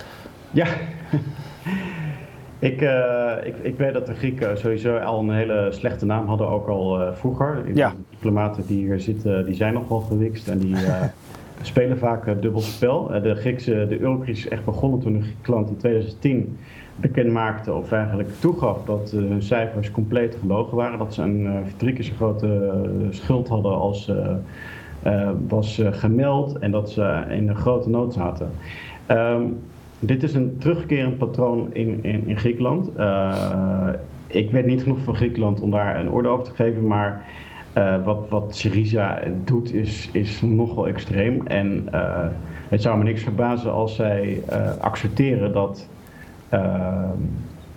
Ja. 0.50 0.67
ik, 2.59 2.81
ik, 3.45 3.55
ik 3.62 3.76
weet 3.76 3.93
dat 3.93 4.07
de 4.07 4.15
Grieken 4.15 4.59
sowieso 4.59 4.97
al 4.97 5.21
een 5.21 5.31
hele 5.31 5.69
slechte 5.73 6.07
naam 6.07 6.26
hadden, 6.26 6.49
ook 6.49 6.69
al 6.69 7.12
vroeger. 7.15 7.62
Ja. 7.75 7.91
De 7.91 7.97
diplomaten 8.11 8.67
die 8.67 8.79
hier 8.79 9.00
zitten, 9.00 9.45
die 9.45 9.55
zijn 9.55 9.75
nogal 9.75 10.00
gewikst 10.00 10.49
en 10.49 10.59
die 10.59 10.76
spelen 11.62 11.99
vaak 11.99 12.43
dubbel 12.43 12.61
spel. 12.61 13.07
de 13.23 13.35
Griekse, 13.35 13.87
de 13.88 14.00
eurocrisis 14.00 14.45
is 14.45 14.50
echt 14.50 14.65
begonnen 14.65 15.00
toen 15.00 15.23
Griekenland 15.23 15.69
in 15.69 15.76
2010 15.76 16.59
bekend 16.97 17.33
maakte 17.33 17.73
of 17.73 17.93
eigenlijk 17.93 18.29
toegaf 18.38 18.85
dat 18.85 19.11
hun 19.11 19.43
cijfers 19.43 19.91
compleet 19.91 20.37
gelogen 20.41 20.76
waren. 20.76 20.99
Dat 20.99 21.15
ze 21.15 21.23
een 21.23 21.45
uh, 21.45 21.53
drie 21.76 21.93
keer 21.93 22.05
zo 22.05 22.12
grote 22.17 22.47
uh, 22.47 23.07
schuld 23.11 23.49
hadden 23.49 23.73
als 23.73 24.12
was 25.49 25.83
gemeld 25.91 26.59
en 26.59 26.71
dat 26.71 26.91
ze 26.91 27.25
in 27.31 27.49
een 27.49 27.57
grote 27.57 27.88
nood 27.88 28.12
zaten. 28.12 28.50
Um, 29.11 29.59
dit 29.99 30.23
is 30.23 30.35
een 30.35 30.57
terugkerend 30.59 31.19
patroon 31.19 31.69
in, 31.73 32.05
in, 32.05 32.38
Griekenland. 32.38 32.88
ik 34.26 34.50
weet 34.50 34.67
niet 34.67 34.83
genoeg 34.83 34.99
van 34.99 35.15
Griekenland 35.15 35.61
om 35.61 35.71
daar 35.71 36.00
een 36.00 36.11
orde 36.11 36.29
over 36.29 36.45
te 36.45 36.55
geven, 36.55 36.87
maar 36.87 37.25
wat, 38.05 38.29
wat 38.29 38.57
Syriza 38.57 39.23
doet 39.45 39.75
is, 39.75 40.09
is 40.12 40.41
nogal 40.41 40.88
extreem. 40.88 41.47
En 41.47 41.88
het 42.69 42.83
zou 42.83 42.99
me 42.99 43.05
niks 43.05 43.23
verbazen 43.23 43.73
als 43.73 43.95
zij 43.95 44.43
accepteren 44.81 45.53
dat 45.53 45.88
Ehm, 45.88 45.96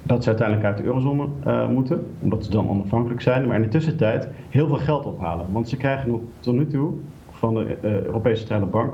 dat 0.04 0.24
ze 0.24 0.30
uiteindelijk 0.30 0.68
uit 0.68 0.78
de 0.78 0.84
eurozone 0.84 1.28
uh, 1.48 1.68
moeten, 1.68 2.06
omdat 2.20 2.44
ze 2.44 2.52
dan 2.52 2.70
onafhankelijk 2.70 3.22
zijn, 3.22 3.48
maar 3.48 3.56
in 3.56 3.62
de 3.62 3.68
tussentijd 3.68 4.28
heel 4.50 4.68
veel 4.68 4.78
geld 4.78 5.06
ophalen. 5.06 5.46
Want 5.52 5.70
ze 5.70 5.78
krijgen 5.78 6.30
tot 6.40 6.54
nu 6.54 6.68
toe 6.68 6.94
van 7.32 7.54
de 7.54 7.78
uh, 7.82 8.02
Europese 8.02 8.38
Centrale 8.38 8.66
Bank 8.66 8.94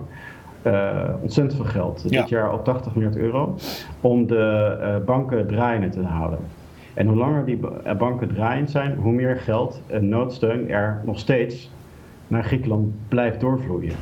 uh, 0.63 1.01
ontzettend 1.21 1.55
veel 1.55 1.71
geld. 1.71 2.09
Dit 2.09 2.29
jaar 2.29 2.49
al 2.49 2.61
80 2.61 2.95
miljard 2.95 3.17
euro 3.17 3.55
om 4.01 4.27
de 4.27 5.01
banken 5.05 5.47
draaiende 5.47 5.89
te 5.89 6.01
houden. 6.01 6.39
En 6.93 7.07
hoe 7.07 7.17
langer 7.17 7.45
die 7.45 7.59
banken 7.97 8.27
draaiend 8.27 8.69
zijn, 8.69 8.95
hoe 8.95 9.13
meer 9.13 9.37
geld 9.37 9.81
en 9.87 10.09
noodsteun 10.09 10.69
er 10.69 11.01
nog 11.05 11.19
steeds 11.19 11.71
naar 12.27 12.43
Griekenland 12.43 12.93
blijft 13.07 13.39
doorvloeien. 13.39 13.95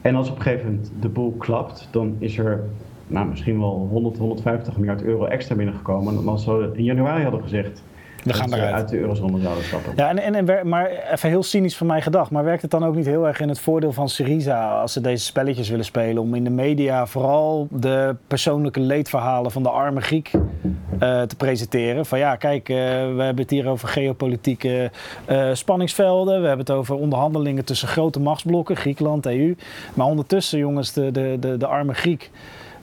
En 0.00 0.14
als 0.14 0.30
op 0.30 0.36
een 0.36 0.42
gegeven 0.42 0.66
moment 0.66 0.92
de 1.00 1.08
boel 1.08 1.34
klapt, 1.38 1.88
dan 1.90 2.16
is 2.18 2.38
er 2.38 2.64
nou, 3.10 3.26
misschien 3.26 3.58
wel 3.58 3.88
100, 3.90 4.18
150 4.18 4.76
miljard 4.76 5.02
euro 5.02 5.24
extra 5.24 5.54
binnengekomen 5.54 6.14
dan 6.14 6.28
als 6.28 6.44
we 6.44 6.70
in 6.72 6.84
januari 6.84 7.22
hadden 7.22 7.42
gezegd. 7.42 7.82
We 8.24 8.32
gaan 8.32 8.54
eruit. 8.54 8.74
uit 8.74 8.88
de 8.88 8.98
eurozone 8.98 9.40
zouden 9.40 9.64
stappen. 9.64 9.92
Ja, 9.96 10.08
en, 10.08 10.18
en, 10.18 10.48
en, 10.48 10.68
maar 10.68 10.90
even 11.12 11.28
heel 11.28 11.42
cynisch 11.42 11.76
van 11.76 11.86
mij 11.86 12.02
gedacht. 12.02 12.30
Maar 12.30 12.44
werkt 12.44 12.62
het 12.62 12.70
dan 12.70 12.84
ook 12.84 12.94
niet 12.94 13.06
heel 13.06 13.26
erg 13.26 13.40
in 13.40 13.48
het 13.48 13.58
voordeel 13.58 13.92
van 13.92 14.08
Syriza 14.08 14.80
als 14.80 14.92
ze 14.92 15.00
deze 15.00 15.24
spelletjes 15.24 15.68
willen 15.68 15.84
spelen? 15.84 16.22
Om 16.22 16.34
in 16.34 16.44
de 16.44 16.50
media 16.50 17.06
vooral 17.06 17.68
de 17.70 18.16
persoonlijke 18.26 18.80
leedverhalen 18.80 19.50
van 19.50 19.62
de 19.62 19.68
arme 19.68 20.00
Griek 20.00 20.30
uh, 20.32 21.22
te 21.22 21.36
presenteren. 21.36 22.06
Van 22.06 22.18
ja, 22.18 22.36
kijk, 22.36 22.68
uh, 22.68 22.76
we 22.76 23.22
hebben 23.22 23.36
het 23.36 23.50
hier 23.50 23.68
over 23.68 23.88
geopolitieke 23.88 24.90
uh, 25.30 25.48
spanningsvelden. 25.52 26.40
We 26.40 26.46
hebben 26.46 26.66
het 26.66 26.76
over 26.76 26.94
onderhandelingen 26.94 27.64
tussen 27.64 27.88
grote 27.88 28.20
machtsblokken, 28.20 28.76
Griekenland, 28.76 29.26
EU. 29.26 29.54
Maar 29.94 30.06
ondertussen, 30.06 30.58
jongens, 30.58 30.92
de, 30.92 31.10
de, 31.10 31.36
de, 31.40 31.56
de 31.56 31.66
arme 31.66 31.94
Griek 31.94 32.30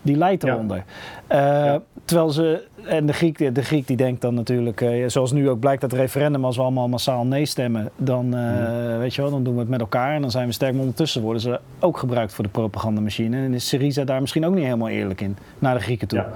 die 0.02 0.18
leidt 0.18 0.44
eronder. 0.44 0.84
Ja. 1.30 1.74
Uh, 1.74 1.80
Terwijl 2.08 2.30
ze, 2.30 2.64
en 2.86 3.06
de 3.06 3.14
Griek, 3.14 3.56
de 3.56 3.64
Griek 3.64 3.88
die 3.88 3.98
denkt 3.98 4.22
dan 4.22 4.34
natuurlijk, 4.34 4.82
uh, 4.82 5.08
zoals 5.08 5.32
nu 5.32 5.50
ook 5.50 5.60
blijkt 5.60 5.82
dat 5.82 5.92
het 5.92 6.00
referendum, 6.00 6.46
als 6.46 6.56
we 6.56 6.62
allemaal 6.62 6.88
massaal 6.88 7.26
nee 7.26 7.46
stemmen, 7.46 7.90
dan, 7.96 8.26
uh, 8.36 8.42
mm. 8.42 8.98
weet 8.98 9.16
je 9.16 9.22
wel, 9.22 9.32
dan 9.32 9.44
doen 9.44 9.54
we 9.54 9.60
het 9.60 9.70
met 9.70 9.80
elkaar 9.80 10.16
en 10.16 10.22
dan 10.22 10.32
zijn 10.32 10.48
we 10.48 10.54
sterk. 10.54 10.72
Maar 10.72 10.82
ondertussen 10.82 11.22
worden 11.22 11.42
ze 11.42 11.60
ook 11.80 11.98
gebruikt 11.98 12.34
voor 12.34 12.44
de 12.44 12.50
propagandamachine. 12.50 13.38
En 13.38 13.54
is 13.54 13.68
Syriza 13.68 14.04
daar 14.04 14.22
misschien 14.22 14.46
ook 14.46 14.54
niet 14.54 14.64
helemaal 14.64 14.90
eerlijk 14.90 15.22
in, 15.22 15.38
naar 15.60 15.74
de 15.74 15.82
Grieken 15.82 16.08
toe. 16.08 16.20
Ja, 16.20 16.28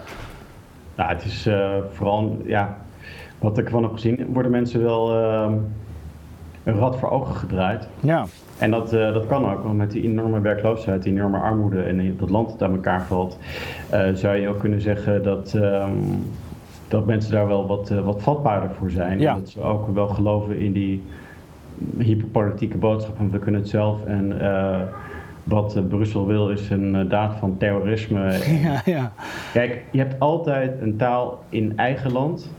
nou, 0.96 1.10
het 1.10 1.26
is 1.26 1.50
vooral, 1.92 2.38
ja, 2.46 2.78
wat 3.40 3.58
ik 3.58 3.70
van 3.70 3.84
heb 3.84 3.92
gezien, 3.92 4.26
worden 4.34 4.52
mensen 4.52 4.84
wel 4.84 5.16
ehm, 5.24 5.54
een 6.64 6.76
rad 6.76 6.98
voor 6.98 7.10
ogen 7.10 7.36
gedraaid. 7.36 7.88
Ja. 8.00 8.26
En 8.62 8.72
dat, 8.72 8.94
uh, 8.94 9.14
dat 9.14 9.28
kan 9.28 9.52
ook, 9.52 9.64
want 9.64 9.78
met 9.78 9.92
die 9.92 10.04
enorme 10.04 10.42
werkloosheid, 10.42 11.04
die 11.04 11.14
enorme 11.14 11.38
armoede 11.38 11.82
en 11.82 12.16
dat 12.18 12.30
land 12.30 12.50
dat 12.50 12.62
aan 12.62 12.76
elkaar 12.76 13.02
valt, 13.02 13.38
uh, 13.94 14.08
zou 14.14 14.36
je 14.36 14.48
ook 14.48 14.60
kunnen 14.60 14.82
zeggen 14.82 15.24
dat, 15.24 15.54
um, 15.54 16.24
dat 16.88 17.06
mensen 17.06 17.32
daar 17.32 17.48
wel 17.48 17.68
wat, 17.68 17.92
uh, 17.92 18.00
wat 18.00 18.22
vatbaarder 18.22 18.70
voor 18.70 18.90
zijn. 18.90 19.20
Ja. 19.20 19.34
En 19.34 19.40
dat 19.40 19.50
ze 19.50 19.62
ook 19.62 19.94
wel 19.94 20.08
geloven 20.08 20.60
in 20.60 20.72
die 20.72 21.04
hyperpolitieke 21.98 22.78
boodschap 22.78 23.18
van 23.18 23.32
we 23.32 23.40
kunnen 23.40 23.62
het 23.62 23.70
zelf. 23.70 24.06
En 24.06 24.40
wat 25.44 25.90
Brussel 25.90 26.28
wil 26.28 26.50
is 26.50 26.70
een 26.70 27.08
daad 27.10 27.36
van 27.36 27.58
terrorisme. 27.58 28.38
Ja, 28.64 28.82
ja. 28.86 29.12
Kijk, 29.54 29.84
je 29.92 29.98
hebt 29.98 30.20
altijd 30.20 30.82
een 30.82 30.98
taal 30.98 31.44
in 31.50 31.78
eigen 31.78 32.12
land 32.12 32.50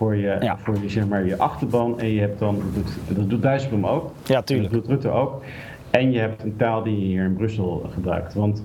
voor 0.00 0.16
je, 0.16 0.36
Ja. 0.40 0.58
voor 0.58 0.76
je, 0.82 0.88
zeg 0.88 1.06
maar, 1.06 1.24
je 1.26 1.36
achterban. 1.38 2.00
En 2.00 2.08
je 2.08 2.20
hebt 2.20 2.38
dan, 2.38 2.62
dat 3.08 3.30
doet, 3.30 3.42
Dijsselbloem 3.42 3.86
ook. 3.86 4.12
Ja, 4.24 4.42
tuurlijk. 4.42 4.72
Dat 4.72 4.80
doet 4.82 4.90
Rutte 4.90 5.08
ook. 5.10 5.42
En 5.90 6.12
je 6.12 6.18
hebt 6.18 6.42
een 6.42 6.56
taal 6.56 6.82
die 6.82 6.98
je 6.98 7.04
hier 7.04 7.24
in 7.24 7.34
Brussel 7.36 7.86
gebruikt. 7.92 8.34
Want 8.34 8.64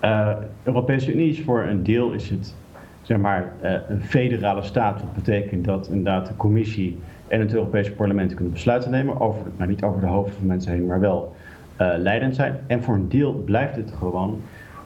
eh 0.00 0.28
Europese 0.62 1.12
Unie 1.12 1.30
is 1.30 1.40
voor 1.42 1.62
een 1.62 1.82
deel 1.82 2.12
is 2.12 2.30
het 2.30 2.54
zeg 3.02 3.18
maar, 3.18 3.52
eh, 3.60 3.72
een 3.88 4.02
federale 4.02 4.62
staat. 4.62 4.98
Dat 4.98 5.14
betekent 5.14 5.64
dat 5.64 5.88
inderdaad 5.88 6.26
de 6.26 6.36
commissie 6.36 6.98
en 7.28 7.40
het 7.40 7.54
Europese 7.54 7.92
parlement 7.92 8.34
kunnen 8.34 8.52
besluiten 8.52 8.90
nemen. 8.90 9.20
Over, 9.20 9.42
nou, 9.56 9.70
niet 9.70 9.82
over 9.82 10.00
de 10.00 10.06
hoofden 10.06 10.34
van 10.34 10.46
mensen 10.46 10.72
heen, 10.72 10.86
maar 10.86 11.00
wel 11.00 11.34
eh, 11.76 11.88
leidend 11.96 12.34
zijn. 12.34 12.56
En 12.66 12.82
voor 12.82 12.94
een 12.94 13.08
deel 13.08 13.32
blijft 13.44 13.76
het 13.76 13.92
gewoon 13.98 14.40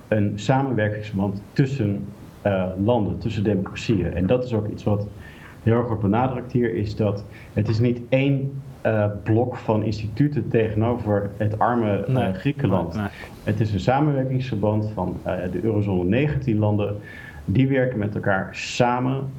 een 0.09 0.33
samenwerkingsverband 0.35 1.43
tussen 1.53 2.05
landen, 2.85 3.19
tussen 3.19 3.45
democratieën. 3.45 4.15
En 4.15 4.27
dat 4.27 4.45
is 4.45 4.53
ook 4.55 4.69
iets 4.69 4.85
wat 4.85 5.07
heel 5.63 5.75
erg 5.75 5.87
wordt 5.87 6.03
benadrukt 6.03 6.53
hier, 6.53 6.75
is 6.75 6.97
dat 6.97 7.25
het 7.53 7.69
is 7.69 7.79
niet 7.79 8.01
één 8.09 8.63
eh, 8.81 9.07
blok 9.23 9.57
van 9.57 9.83
instituten 9.83 10.49
tegenover 10.49 11.31
het 11.37 11.59
arme 11.59 12.05
eh, 12.05 12.15
Nee. 12.15 12.33
Griekenland. 12.33 12.95
Nee, 12.95 13.03
nee. 13.03 13.11
Het 13.43 13.61
is 13.61 13.73
een 13.73 13.81
samenwerkingsverband 13.81 14.91
van 14.95 15.17
eh, 15.23 15.35
de 15.53 15.63
eurozone 15.63 16.05
19 16.05 16.59
landen. 16.59 16.97
Die 17.45 17.69
werken 17.69 17.99
met 17.99 18.15
elkaar 18.15 18.49
samen, 18.53 19.33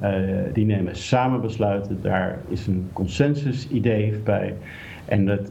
die 0.52 0.66
nemen 0.66 0.96
samen 0.96 1.40
besluiten. 1.40 1.98
Daar 2.02 2.38
is 2.48 2.66
een 2.66 2.90
consensus-idee 2.92 4.20
bij. 4.24 4.54
En 5.04 5.26
dat, 5.26 5.50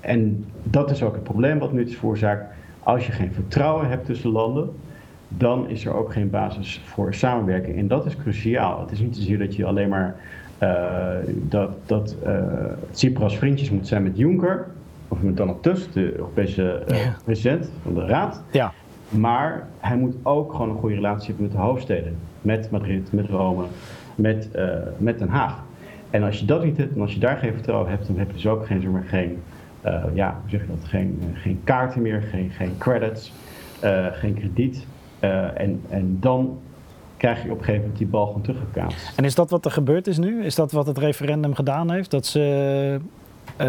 en 0.00 0.44
dat 0.62 0.90
is 0.90 1.02
ook 1.02 1.14
het 1.14 1.22
probleem 1.22 1.58
wat 1.58 1.72
nu 1.72 1.82
is 1.82 1.96
veroorzaakt. 1.96 2.54
Als 2.82 3.06
je 3.06 3.12
geen 3.12 3.32
vertrouwen 3.32 3.88
hebt 3.88 4.06
tussen 4.06 4.30
landen, 4.30 4.70
dan 5.28 5.68
is 5.68 5.84
er 5.86 5.94
ook 5.94 6.12
geen 6.12 6.30
basis 6.30 6.80
voor 6.84 7.14
samenwerking. 7.14 7.76
En 7.78 7.88
dat 7.88 8.06
is 8.06 8.16
cruciaal. 8.16 8.80
Het 8.80 8.90
is 8.90 8.98
niet 9.00 9.16
zozeer 9.16 9.38
dat 9.38 9.56
je 9.56 9.64
alleen 9.64 9.88
maar 9.88 10.16
eh, 10.58 11.08
dat, 11.26 11.70
dat 11.86 12.16
eh, 12.24 12.34
Tsipras 12.90 13.36
vriendjes 13.38 13.70
moet 13.70 13.86
zijn 13.86 14.02
met 14.02 14.16
Juncker, 14.18 14.66
of 15.08 15.22
met 15.22 15.36
Donald 15.36 15.62
Tusk, 15.62 15.92
de 15.92 16.12
Europese 16.16 16.72
eh, 16.72 17.04
Ja. 17.04 17.16
president 17.24 17.70
van 17.82 17.94
de 17.94 18.06
Raad. 18.06 18.42
Ja, 18.50 18.72
Maar 19.08 19.66
hij 19.78 19.96
moet 19.96 20.14
ook 20.22 20.52
gewoon 20.52 20.68
een 20.70 20.76
goede 20.78 20.94
relatie 20.94 21.26
hebben 21.26 21.44
met 21.44 21.52
de 21.52 21.58
hoofdsteden. 21.60 22.16
Met 22.42 22.70
Madrid, 22.70 23.12
met 23.12 23.26
Rome, 23.28 23.64
met, 24.14 24.48
met 24.96 25.18
Den 25.18 25.28
Haag. 25.28 25.62
En 26.10 26.22
als 26.22 26.38
je 26.40 26.44
dat 26.46 26.64
niet 26.64 26.76
hebt, 26.76 26.94
en 26.94 27.00
als 27.00 27.12
je 27.14 27.20
daar 27.20 27.36
geen 27.36 27.52
vertrouwen 27.52 27.90
hebt, 27.90 28.06
dan 28.06 28.18
heb 28.18 28.26
je 28.26 28.32
dus 28.32 28.46
ook 28.46 28.66
geen, 28.66 28.80
zeg 28.80 28.90
maar, 28.90 29.04
geen, 29.06 29.38
ja, 30.14 30.36
hoe 30.40 30.50
zeg 30.50 30.60
je 30.60 30.66
dat, 30.66 30.88
geen, 30.88 31.22
geen 31.34 31.60
kaarten 31.64 32.02
meer, 32.02 32.22
geen, 32.22 32.50
geen 32.50 32.74
credits, 32.78 33.32
geen 34.12 34.34
krediet. 34.34 34.86
Eh, 35.20 35.60
en, 35.60 35.80
en 35.88 36.16
dan 36.20 36.58
krijg 37.16 37.42
je 37.42 37.50
op 37.50 37.58
een 37.58 37.64
gegeven 37.64 37.80
moment 37.80 37.98
die 37.98 38.06
bal 38.06 38.26
gewoon 38.26 38.42
teruggekaatst. 38.42 39.18
en 39.18 39.24
is 39.24 39.34
dat 39.34 39.50
wat 39.50 39.64
er 39.64 39.70
gebeurd 39.70 40.06
is 40.06 40.18
nu? 40.18 40.44
Is 40.44 40.54
dat 40.54 40.72
wat 40.72 40.86
het 40.86 40.98
referendum 40.98 41.54
gedaan 41.54 41.90
heeft? 41.90 42.10
Dat 42.10 42.26
ze 42.26 43.00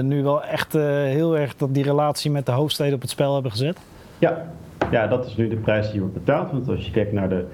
nu 0.01 0.23
wel 0.23 0.43
echt 0.43 0.73
heel 0.73 1.37
erg 1.37 1.55
dat 1.55 1.73
die 1.73 1.83
relatie 1.83 2.31
met 2.31 2.45
de 2.45 2.51
hoofdsteden 2.51 2.93
op 2.93 3.01
het 3.01 3.09
spel 3.09 3.33
hebben 3.33 3.51
gezet? 3.51 3.77
Ja. 4.17 4.45
ja, 4.91 5.07
dat 5.07 5.25
is 5.25 5.35
nu 5.35 5.47
de 5.47 5.55
prijs 5.55 5.91
die 5.91 5.99
wordt 5.99 6.15
betaald. 6.15 6.51
Want 6.51 6.69
als 6.69 6.85
je 6.85 6.91
kijkt 6.91 7.11
naar 7.11 7.29
de 7.29 7.45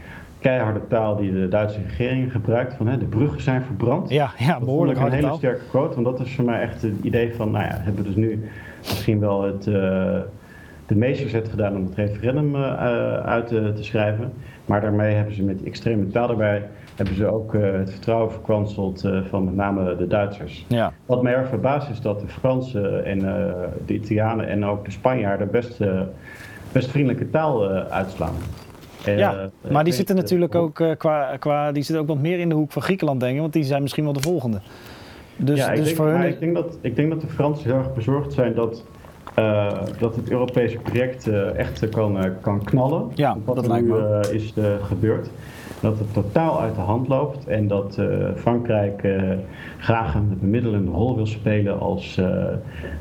keiharde 0.45 0.88
taal 0.88 1.15
die 1.15 1.34
de 1.34 1.47
Duitse 1.47 1.79
regering 1.88 2.31
gebruikt. 2.31 2.73
Van 2.73 2.88
hè, 2.88 2.97
de 2.97 3.05
bruggen 3.05 3.41
zijn 3.41 3.62
verbrand. 3.62 4.10
Ja, 4.10 4.31
ja 4.38 4.60
behoorlijk 4.60 4.99
een 4.99 5.12
hele 5.12 5.34
sterke 5.38 5.63
quote. 5.69 6.01
Want 6.01 6.17
dat 6.17 6.27
is 6.27 6.36
voor 6.36 6.45
mij 6.45 6.62
echt 6.62 6.81
het 6.81 6.93
idee 7.01 7.36
van, 7.36 7.51
nou 7.51 7.63
ja, 7.65 7.71
hebben 7.73 8.03
we 8.03 8.10
dus 8.10 8.15
nu 8.15 8.49
misschien 8.79 9.19
wel 9.19 9.43
het, 9.43 9.65
uh, 9.67 10.17
de 10.86 10.95
meesterzet 10.95 11.50
gedaan 11.50 11.76
om 11.76 11.86
het 11.86 11.95
referendum 11.95 12.56
uh, 12.56 12.74
uit 13.17 13.48
te 13.48 13.84
schrijven. 13.84 14.34
Maar 14.65 14.82
daarmee 14.82 15.15
hebben 15.15 15.36
ze 15.36 15.43
met 15.43 15.63
extreme 15.63 16.08
taal 16.08 16.30
erbij, 16.30 16.67
hebben 16.95 17.15
ze 17.15 17.26
ook 17.26 17.54
het 17.54 17.91
vertrouwen 17.91 18.32
verkwanseld 18.32 19.10
van 19.30 19.45
met 19.45 19.56
name 19.56 19.95
de 19.95 20.08
Duitsers. 20.08 20.65
Ja. 20.67 20.93
Wat 21.06 21.24
mij 21.24 21.34
erg 21.34 21.48
verbaast 21.48 21.89
is 21.89 22.02
dat 22.02 22.19
de 22.19 22.28
Fransen 22.28 23.06
en 23.06 23.19
de 23.86 23.93
Italianen 23.93 24.48
en 24.48 24.65
ook 24.65 24.86
de 24.86 24.91
Spanjaarden 24.91 25.52
best, 25.52 25.80
best 26.71 26.89
vriendelijke 26.89 27.30
taal 27.30 27.69
uitslaan 27.74 28.36
ja, 29.13 29.50
eh, 29.62 29.71
maar 29.71 29.84
die 29.84 29.93
zitten 29.93 30.15
natuurlijk 30.15 30.56
ook 30.56 30.80
uh, 30.80 30.91
qua, 30.98 31.38
qua, 31.38 31.71
die 31.71 31.84
zitten 31.84 32.04
ook 32.04 32.10
wat 32.10 32.21
meer 32.21 32.39
in 32.39 32.50
de 32.50 32.56
hoek 32.56 32.71
van 32.71 32.82
Griekenland 32.82 33.19
denken, 33.19 33.41
want 33.41 33.54
die 33.54 33.63
zijn 33.63 33.82
misschien 33.82 34.04
wel 34.04 34.13
de 34.13 34.21
volgende. 34.21 34.60
Dus, 35.38 35.58
ja, 35.58 35.69
ik, 35.69 35.76
dus 35.76 35.86
denk, 35.86 35.98
voor 35.98 36.08
hun... 36.08 36.28
ik, 36.28 36.39
denk 36.39 36.56
dat, 36.56 36.78
ik 36.82 36.95
denk 36.95 37.10
dat 37.10 37.21
de 37.21 37.28
Fransen 37.28 37.69
heel 37.69 37.78
erg 37.78 37.93
bezorgd 37.93 38.34
zijn 38.34 38.54
dat, 38.54 38.84
uh, 39.39 39.71
dat 40.00 40.15
het 40.15 40.30
Europese 40.30 40.78
project 40.78 41.28
echt 41.56 41.89
kan, 41.89 42.17
kan 42.41 42.63
knallen. 42.63 43.12
Ja, 43.13 43.38
wat 43.45 43.56
dat 43.56 43.63
er 43.63 43.71
lijkt 43.71 43.88
nu 43.88 44.36
is 44.36 44.54
gebeurd 44.82 45.30
dat 45.80 46.00
het 46.00 46.13
totaal 46.13 46.62
uit 46.62 46.76
de 46.76 46.82
hand 46.82 47.08
loopt 47.08 47.48
en 47.48 47.67
dat 47.67 48.00
Frankrijk 48.36 49.08
graag 49.78 50.15
een 50.15 50.38
bemiddelende 50.39 50.91
rol 50.91 51.15
wil 51.15 51.26
spelen 51.26 51.80
als 51.80 52.21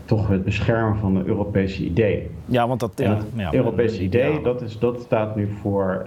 toch 0.05 0.29
het 0.29 0.45
beschermen 0.45 0.99
van 0.99 1.17
het 1.17 1.27
Europese 1.27 1.85
idee. 1.85 2.31
Ja, 2.45 2.69
want 2.69 2.81
dat 2.81 2.93
ja, 2.95 3.17
het 3.17 3.25
ja, 3.35 3.55
Europese 3.55 4.03
idee, 4.03 4.41
dat, 4.43 4.63
is, 4.63 4.79
dat 4.79 5.01
staat 5.01 5.37
nu 5.37 5.49
voor 5.61 6.03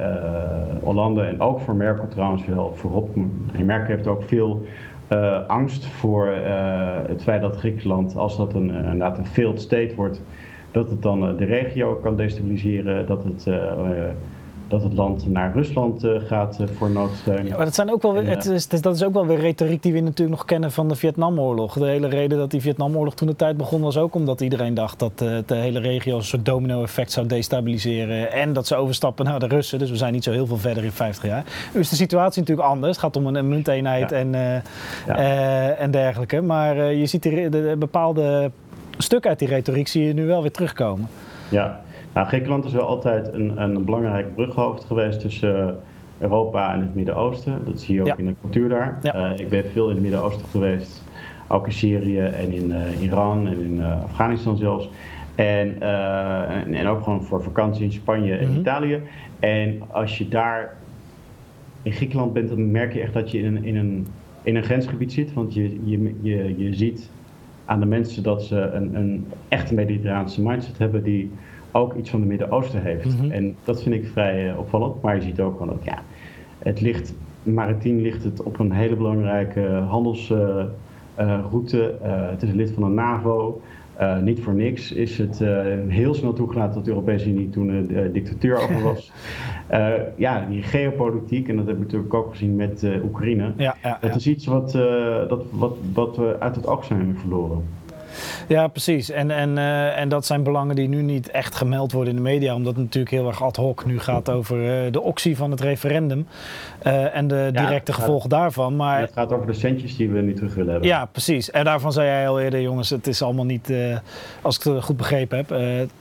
Hollande 0.84 1.22
en 1.22 1.42
ook 1.42 1.60
voor 1.60 1.76
Merkel 1.76 2.08
trouwens 2.08 2.46
wel 2.46 2.74
voorop. 2.76 3.16
En 3.52 3.66
Merkel 3.66 3.96
heeft 3.96 4.08
ook 4.08 4.24
veel 4.24 4.66
angst 5.48 5.86
voor 5.86 6.28
het 7.08 7.24
feit 7.24 7.42
dat 7.42 7.58
Griekenland, 7.58 8.16
als 8.16 8.38
dat 8.38 8.54
een, 8.54 8.70
inderdaad 8.70 9.18
een 9.18 9.26
failed 9.26 9.62
state 9.62 9.96
wordt, 9.96 10.22
dat 10.72 10.90
het 10.90 11.02
dan 11.02 11.38
de 11.38 11.46
regio 11.46 11.96
kan 11.96 12.16
destabiliseren, 12.16 13.06
dat 13.06 13.24
het 13.24 13.48
dat 14.68 14.84
het 14.84 14.94
land 14.94 15.30
naar 15.30 15.54
Rusland 15.54 16.04
uh, 16.04 16.22
gaat 16.22 16.58
uh, 16.62 16.68
voor 16.68 16.90
noodsteun. 16.90 17.46
Ja, 17.46 17.56
maar 17.56 17.66
dat, 17.66 17.76
zijn 17.76 17.92
ook 17.92 18.02
wel, 18.02 18.14
weer, 18.14 18.28
het 18.28 18.48
eh, 18.48 18.54
is, 18.54 18.68
dat 18.68 18.96
is 18.96 19.04
ook 19.04 19.14
wel 19.14 19.26
weer 19.26 19.40
retoriek 19.40 19.84
die 19.84 19.94
we 19.94 20.00
natuurlijk 20.00 20.38
nog 20.38 20.46
kennen 20.46 20.72
van 20.72 20.88
de 20.88 20.96
Vietnamoorlog. 20.96 21.74
De 21.74 21.86
hele 21.86 22.08
reden 22.08 22.38
dat 22.38 22.52
die 22.52 22.62
Vietnamoorlog 22.62 23.16
toen 23.16 23.28
de 23.28 23.36
tijd 23.36 23.58
begon 23.58 23.82
was 23.82 23.98
ook 23.98 24.16
omdat 24.16 24.42
iedereen 24.42 24.74
dacht 24.74 25.00
dat 25.00 25.18
de 25.18 25.56
hele 25.56 25.80
regio 25.80 26.18
een 26.18 26.24
soort 26.24 26.46
domino-effect 26.46 27.12
zou 27.12 27.28
destabiliseren. 27.28 28.32
En 28.32 28.54
dat 28.54 28.68
ze 28.68 28.76
overstappen 28.76 29.26
naar 29.26 29.40
de 29.40 29.48
Russen. 29.48 29.80
Dus 29.80 29.90
we 29.90 29.96
zijn 29.96 30.14
niet 30.14 30.24
zo 30.24 30.32
heel 30.32 30.48
veel 30.48 30.58
verder 30.58 30.84
in 30.84 30.92
50 30.92 31.24
jaar. 31.26 31.44
Nu 31.74 31.80
is 31.80 31.90
de 31.90 31.96
situatie 31.96 32.42
natuurlijk 32.42 32.68
anders. 32.68 32.92
Het 32.92 33.00
gaat 33.00 33.16
om 33.16 33.36
een, 33.36 33.48
munteenheid 33.48 34.12
en, 34.12 34.36
en 35.78 35.92
dergelijke. 35.92 36.42
Maar 36.42 36.94
je 36.94 37.06
ziet 37.06 37.24
de, 37.24 37.50
de, 37.50 37.76
bepaalde 37.80 38.52
stukken 38.98 39.30
uit 39.30 39.40
die 39.40 39.48
retoriek 39.48 39.88
zie 39.88 40.04
je 40.04 40.14
nu 40.14 40.26
wel 40.26 40.42
weer 40.42 40.52
terugkomen. 40.52 41.08
Ja, 41.50 41.82
nou, 42.18 42.30
Griekenland 42.30 42.66
is 42.66 42.72
wel 42.74 42.88
altijd 42.88 43.34
een, 43.34 43.62
een 43.62 43.86
belangrijk 43.86 44.36
brughoofd 44.36 44.84
geweest 44.84 45.20
tussen 45.20 45.68
eh, 45.68 45.74
Europa 46.18 46.74
en 46.74 46.80
het 46.80 46.96
Midden-Oosten. 46.96 47.62
Dat 47.66 47.80
zie 47.80 47.96
je 47.96 48.02
ook 48.02 48.18
in 48.18 48.26
de 48.26 48.36
cultuur 48.42 48.70
daar. 48.70 49.00
Uh, 49.04 49.32
ik 49.36 49.50
ben 49.50 49.64
veel 49.72 49.88
in 49.88 49.94
het 49.94 50.02
Midden-Oosten 50.02 50.48
geweest, 50.48 51.04
ook 51.48 51.66
in 51.66 51.72
Syrië 51.72 52.20
en 52.20 52.52
in 52.52 52.70
uh, 52.70 53.02
Iran 53.02 53.48
en 53.48 53.60
in 53.60 53.84
Afghanistan 53.84 54.58
zelfs. 54.58 54.90
En, 55.36 55.82
en, 55.82 56.74
en, 56.74 56.88
ook 56.88 57.04
gewoon 57.04 57.24
voor 57.24 57.44
vakantie 57.44 57.84
in 57.84 57.92
Spanje 57.92 58.36
en 58.36 58.50
mhm. 58.50 58.60
Italië. 58.60 59.02
En 59.40 59.82
als 59.92 60.18
je 60.18 60.28
daar 60.28 60.76
in 61.82 61.92
Griekenland 61.92 62.34
bent, 62.34 62.50
dan 62.50 62.72
merk 62.72 62.94
je 62.94 63.02
echt 63.02 63.14
dat 63.14 63.32
je 63.32 63.40
in 63.40 63.56
een, 63.56 63.64
in 63.64 63.76
een, 63.76 64.08
in 64.42 64.56
een 64.56 64.64
grensgebied 64.64 65.14
zit. 65.14 65.34
Want 65.34 65.54
je, 65.54 65.80
je, 65.84 66.16
je, 66.22 66.58
je 66.58 66.74
ziet 66.74 67.10
aan 67.66 67.80
de 67.80 67.86
mensen 67.86 68.24
dat 68.24 68.44
ze 68.44 68.60
een, 68.60 68.96
een 68.96 69.26
echte 69.48 69.74
mediterraanse 69.74 70.42
mindset 70.42 70.78
hebben 70.78 71.04
die 71.04 71.32
ook 71.72 71.96
iets 71.96 72.10
van 72.10 72.20
de 72.20 72.26
Midden-Oosten 72.26 72.82
heeft. 72.82 73.22
Mhm. 73.22 73.32
En 73.32 73.56
dat 73.64 73.84
vind 73.84 73.96
ik 73.96 74.08
vrij 74.08 74.50
uh, 74.50 74.60
opvallend. 74.60 75.02
Maar 75.02 75.16
je 75.16 75.22
ziet 75.22 75.40
ook 75.40 75.58
gewoon 75.58 75.68
dat 75.68 75.86
ja, 75.86 76.00
het 76.60 76.82
ligt, 76.82 77.14
maritiem 77.44 78.00
ligt 78.00 78.24
het 78.24 78.44
op 78.44 78.60
een 78.60 78.72
hele 78.72 78.96
belangrijke 78.96 79.62
handelsroute. 79.88 80.76
Uh, 82.04 82.30
het 82.30 82.44
is 82.44 82.50
een 82.50 82.56
lid 82.56 82.72
van 82.72 82.84
de 82.84 82.90
NAVO. 82.90 83.62
Uh, 84.02 84.18
niet 84.18 84.40
voor 84.40 84.54
niks 84.54 84.92
is 84.92 85.18
het 85.18 85.40
uh, 85.40 85.62
heel 85.88 86.14
snel 86.14 86.34
toegelaten 86.34 86.74
dat 86.74 86.86
de 86.86 86.90
Europese 86.90 87.30
Unie 87.30 87.50
toen 87.50 87.92
uh, 87.92 88.14
dictatuur 88.14 88.58
over 88.64 88.82
was. 88.84 89.12
ja, 90.16 90.46
die 90.50 90.64
geopolitiek, 90.64 91.48
en 91.48 91.56
dat 91.56 91.66
hebben 91.66 91.86
we 91.86 91.92
natuurlijk 91.92 92.14
ook 92.14 92.32
gezien 92.32 92.56
met 92.56 92.86
Oekraïne. 93.04 93.54
Ja, 93.58 93.76
ja, 93.84 93.98
dat 94.02 94.16
is 94.16 94.28
iets 94.28 94.46
wat, 94.46 94.72
dat, 95.30 95.44
wat, 95.52 95.78
wat 95.94 96.18
we 96.18 96.36
uit 96.40 96.56
het 96.56 96.68
oog 96.68 96.86
zijn 96.86 97.16
verloren. 97.20 97.64
Ja, 98.48 98.68
precies. 98.68 99.10
En, 99.10 99.32
en, 99.32 99.58
uh, 99.58 99.98
en 99.98 100.10
dat 100.10 100.26
zijn 100.26 100.44
belangen 100.44 100.76
die 100.76 100.88
nu 100.88 101.02
niet 101.02 101.32
echt 101.32 101.56
gemeld 101.56 101.92
worden 101.92 102.10
in 102.10 102.24
de 102.24 102.30
media, 102.30 102.56
omdat 102.56 102.76
het 102.76 102.84
natuurlijk 102.84 103.16
heel 103.16 103.28
erg 103.28 103.44
ad 103.44 103.56
hoc 103.56 103.86
nu 103.86 104.00
gaat 104.00 104.30
over 104.30 104.86
uh, 104.86 104.92
de 104.92 105.02
optie 105.02 105.38
van 105.38 105.52
het 105.52 105.62
referendum 105.62 106.28
uh, 106.84 107.16
en 107.16 107.28
de 107.28 107.50
directe 107.54 107.94
gevolgen 107.94 108.30
daarvan. 108.30 108.76
Maar 108.76 109.00
het 109.00 109.14
gaat 109.14 109.34
over 109.34 109.48
de 109.48 109.54
centjes 109.54 109.98
die 109.98 110.10
we 110.10 110.22
niet 110.22 110.36
terug 110.36 110.54
willen 110.54 110.72
hebben. 110.72 110.90
Ja, 110.90 111.06
precies. 111.06 111.52
En 111.52 111.64
daarvan 111.64 111.92
zei 111.92 112.08
jij 112.08 112.30
al 112.30 112.40
eerder, 112.40 112.62
jongens, 112.62 112.90
het 112.90 113.08
is 113.08 113.22
allemaal 113.22 113.46
niet, 113.46 113.74
als 114.42 114.58
ik 114.58 114.64
het 114.64 114.84
goed 114.84 114.98
begrepen 114.98 115.38
heb, 115.38 115.50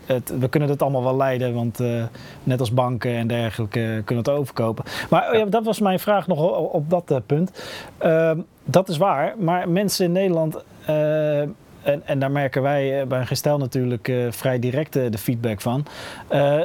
het, 0.06 0.32
we 0.38 0.48
kunnen 0.48 0.68
het 0.68 0.82
allemaal 0.82 1.02
wel 1.02 1.16
leiden, 1.16 1.54
want 1.54 1.78
net 2.42 2.60
als 2.60 2.72
banken 2.72 3.14
en 3.16 3.26
dergelijke 3.26 4.02
kunnen 4.04 4.24
het 4.24 4.34
overkopen. 4.34 4.84
Maar 5.10 5.28
oh 5.30 5.38
ja, 5.38 5.44
dat 5.44 5.64
was 5.64 5.80
mijn 5.80 5.98
vraag 5.98 6.26
nog 6.26 6.58
op, 6.58 6.74
op 6.74 6.90
dat 6.90 7.26
punt. 7.26 7.50
Ehm, 7.98 8.38
dat 8.64 8.88
is 8.88 8.96
waar, 8.96 9.34
maar 9.38 9.68
mensen 9.68 10.04
in 10.04 10.12
Nederland 10.12 10.64
en, 11.86 12.02
en 12.04 12.18
daar 12.18 12.30
merken 12.30 12.62
wij 12.62 13.00
eh, 13.00 13.06
bij 13.06 13.26
Gestel 13.26 13.58
natuurlijk 13.58 14.08
uh, 14.08 14.26
vrij 14.30 14.58
direct 14.58 14.96
uh, 14.96 15.10
de 15.10 15.18
feedback 15.18 15.60
van. 15.60 15.86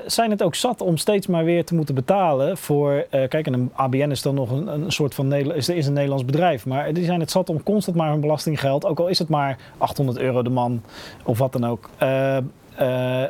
Zijn 0.05 0.31
het 0.31 0.43
ook 0.43 0.55
zat 0.55 0.81
om 0.81 0.97
steeds 0.97 1.27
maar 1.27 1.43
weer 1.43 1.65
te 1.65 1.75
moeten 1.75 1.95
betalen 1.95 2.57
voor. 2.57 3.05
kijk, 3.10 3.47
en 3.47 3.53
een 3.53 3.71
ABN 3.73 4.10
is 4.10 4.21
dan 4.21 4.36
nog 4.36 4.51
een, 4.51 4.67
een 4.67 4.91
soort 4.91 5.15
van 5.15 5.34
is, 5.34 5.69
is 5.69 5.88
een 5.88 5.93
Nederlands 5.93 6.25
bedrijf. 6.25 6.65
Maar 6.65 6.93
die 6.93 7.05
zijn 7.05 7.19
het 7.19 7.31
zat 7.31 7.49
om 7.49 7.63
constant 7.63 7.97
maar 7.97 8.10
hun 8.10 8.21
belastinggeld, 8.21 8.86
ook 8.86 8.99
al 8.99 9.07
is 9.07 9.19
het 9.19 9.29
maar 9.29 9.57
800 9.77 10.19
euro 10.19 10.41
de 10.41 10.49
man 10.49 10.81
of 11.23 11.38
wat 11.38 11.51
dan 11.51 11.65
ook. 11.65 11.89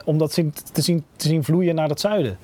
om 0.05 0.17
dat 0.17 0.33
te 0.71 0.81
zien, 0.81 1.03
te 1.15 1.27
zien 1.27 1.43
vloeien 1.43 1.75
naar 1.75 1.89
het 1.89 1.99
zuiden. 1.99 2.37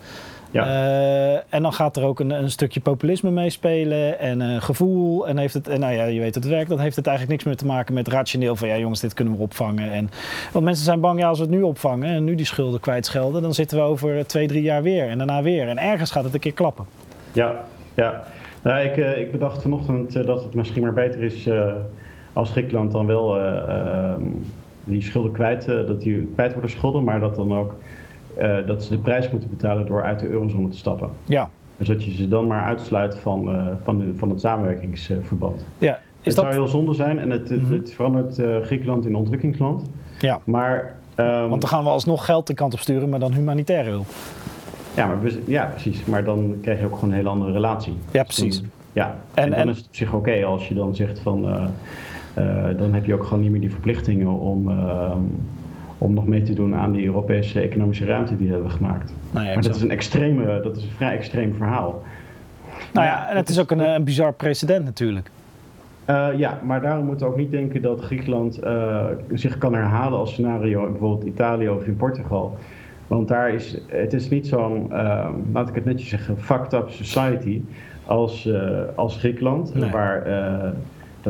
Ja. 0.51 0.65
Uh, 0.65 1.39
en 1.49 1.61
dan 1.61 1.73
gaat 1.73 1.97
er 1.97 2.03
ook 2.03 2.19
een, 2.19 2.29
een 2.29 2.51
stukje 2.51 2.79
populisme 2.79 3.31
meespelen 3.31 4.19
en 4.19 4.41
uh, 4.41 4.61
gevoel. 4.61 5.27
En 5.27 5.37
heeft 5.37 5.53
het, 5.53 5.67
en 5.67 5.79
nou 5.79 5.93
ja, 5.93 6.03
je 6.03 6.19
weet 6.19 6.35
het 6.35 6.47
werk, 6.47 6.69
dan 6.69 6.79
heeft 6.79 6.95
het 6.95 7.07
eigenlijk 7.07 7.37
niks 7.37 7.47
meer 7.47 7.57
te 7.57 7.73
maken 7.73 7.93
met 7.93 8.07
rationeel 8.07 8.55
van 8.55 8.67
ja 8.67 8.77
jongens, 8.77 8.99
dit 8.99 9.13
kunnen 9.13 9.35
we 9.35 9.41
opvangen. 9.41 9.91
En, 9.91 10.09
want 10.51 10.65
mensen 10.65 10.85
zijn 10.85 10.99
bang, 10.99 11.19
ja 11.19 11.27
als 11.27 11.37
we 11.37 11.45
het 11.45 11.53
nu 11.53 11.61
opvangen 11.61 12.09
en 12.09 12.23
nu 12.23 12.35
die 12.35 12.45
schulden 12.45 12.79
kwijtschelden, 12.79 13.41
dan 13.41 13.53
zitten 13.53 13.77
we 13.77 13.83
over 13.83 14.27
twee, 14.27 14.47
drie 14.47 14.61
jaar 14.61 14.83
weer 14.83 15.09
en 15.09 15.17
daarna 15.17 15.41
weer. 15.41 15.67
En 15.67 15.77
ergens 15.77 16.11
gaat 16.11 16.23
het 16.23 16.33
een 16.33 16.39
keer 16.39 16.53
klappen. 16.53 16.85
Ja, 17.31 17.63
ja. 17.93 18.23
Nou, 18.63 18.79
ik, 18.79 18.97
uh, 18.97 19.17
ik 19.17 19.31
bedacht 19.31 19.61
vanochtend 19.61 20.25
dat 20.25 20.43
het 20.43 20.53
misschien 20.53 20.81
maar 20.81 20.93
beter 20.93 21.23
is 21.23 21.49
als 22.33 22.51
Griekenland 22.51 22.91
dan 22.91 23.05
wel 23.05 23.37
die 24.83 25.01
schulden 25.01 25.31
kwijt, 25.31 25.65
dat 25.65 26.01
die 26.01 26.31
kwijt 26.33 26.53
worden 26.53 26.71
schulden, 26.71 27.03
maar 27.03 27.19
dat 27.19 27.35
dan 27.35 27.57
ook 27.57 27.75
uh, 28.41 28.67
dat 28.67 28.83
ze 28.83 28.89
de 28.89 28.97
prijs 28.97 29.29
moeten 29.29 29.49
betalen 29.49 29.85
door 29.85 30.03
uit 30.03 30.19
de 30.19 30.27
eurozone 30.27 30.69
te 30.69 30.77
stappen. 30.77 31.09
Ja. 31.23 31.49
Dus 31.77 31.87
dat 31.87 32.03
je 32.03 32.11
ze 32.11 32.27
dan 32.27 32.47
maar 32.47 32.63
uitsluit 32.63 33.17
van, 33.17 33.55
uh, 33.55 33.67
van, 33.83 33.97
de, 33.97 34.13
van 34.15 34.29
het 34.29 34.39
samenwerkingsverband. 34.39 35.65
Ja. 35.77 35.93
Is 35.93 36.35
het 36.35 36.35
dat... 36.35 36.45
zou 36.45 36.53
heel 36.53 36.67
zonde 36.67 36.93
zijn 36.93 37.19
en 37.19 37.29
het, 37.29 37.49
mm 37.49 37.71
het 37.71 37.93
verandert 37.93 38.39
uh, 38.39 38.57
Griekenland 38.61 39.05
in 39.05 39.15
ontwikkelingsland. 39.15 39.83
Ja. 40.19 40.39
Maar, 40.43 40.95
um, 41.15 41.49
Want 41.49 41.61
dan 41.61 41.69
gaan 41.69 41.83
we 41.83 41.89
alsnog 41.89 42.25
geld 42.25 42.47
de 42.47 42.53
kant 42.53 42.73
op 42.73 42.79
sturen, 42.79 43.09
maar 43.09 43.19
dan 43.19 43.33
humanitaire 43.33 43.89
hulp. 43.89 44.07
Ja, 44.95 45.07
maar 45.07 45.17
ja, 45.45 45.65
precies. 45.65 46.05
Maar 46.05 46.23
dan 46.23 46.57
krijg 46.61 46.79
je 46.79 46.85
ook 46.85 46.93
gewoon 46.93 47.09
een 47.09 47.15
hele 47.15 47.29
andere 47.29 47.51
relatie. 47.51 47.93
Ja, 48.11 48.23
precies. 48.23 48.63
ja, 48.93 49.17
en, 49.33 49.43
en 49.43 49.49
dan 49.49 49.59
en... 49.59 49.69
is 49.69 49.77
het 49.77 49.87
op 49.87 49.95
zich 49.95 50.13
oké 50.13 50.45
als 50.45 50.67
je 50.67 50.73
dan 50.73 50.95
zegt 50.95 51.19
van... 51.19 51.69
dan 52.77 52.93
heb 52.93 53.05
je 53.05 53.13
ook 53.13 53.23
gewoon 53.23 53.41
niet 53.41 53.51
meer 53.51 53.61
die 53.61 53.71
verplichtingen 53.71 54.39
om 54.39 54.69
ehm, 54.69 55.19
om 55.97 56.13
nog 56.13 56.27
mee 56.27 56.41
te 56.41 56.53
doen 56.53 56.75
aan 56.75 56.91
die 56.91 57.05
Europese 57.05 57.59
economische 57.59 58.05
ruimte 58.05 58.37
die 58.37 58.47
we 58.47 58.53
hebben 58.53 58.71
gemaakt. 58.71 59.13
Nou 59.31 59.45
ja, 59.45 59.53
maar 59.53 59.63
dat 59.63 59.75
is, 59.75 59.81
een 59.81 59.91
extreme, 59.91 60.59
dat 60.63 60.77
is 60.77 60.83
een 60.83 60.89
vrij 60.89 61.17
extreem 61.17 61.53
verhaal. 61.55 62.03
Nou 62.93 63.05
ja, 63.05 63.29
en 63.29 63.35
het 63.35 63.49
is 63.49 63.59
ook 63.59 63.71
een, 63.71 63.79
een 63.79 64.03
bizar 64.03 64.33
precedent 64.33 64.85
natuurlijk. 64.85 65.29
Uh, 66.09 66.27
ja, 66.35 66.59
maar 66.63 66.81
daarom 66.81 67.05
moeten 67.05 67.25
we 67.25 67.31
ook 67.31 67.37
niet 67.37 67.51
denken 67.51 67.81
dat 67.81 68.01
Griekenland 68.01 68.63
uh, 68.63 69.05
zich 69.33 69.57
kan 69.57 69.73
herhalen 69.73 70.19
als 70.19 70.31
scenario 70.31 70.85
in 70.85 70.91
bijvoorbeeld 70.91 71.27
Italië 71.27 71.69
of 71.69 71.85
in 71.85 71.95
Portugal. 71.95 72.57
Want 73.07 73.27
daar 73.27 73.53
is 73.53 73.77
het 73.87 74.13
is 74.13 74.29
niet 74.29 74.47
zo'n, 74.47 74.87
uh, 74.91 75.29
laat 75.53 75.69
ik 75.69 75.75
het 75.75 75.85
netjes 75.85 76.09
zeggen, 76.09 76.37
fucked 76.37 76.73
up 76.73 76.89
society 76.89 77.61
als, 78.05 78.49
als 78.95 79.17
Griekenland. 79.17 79.73
Waar 79.91 80.27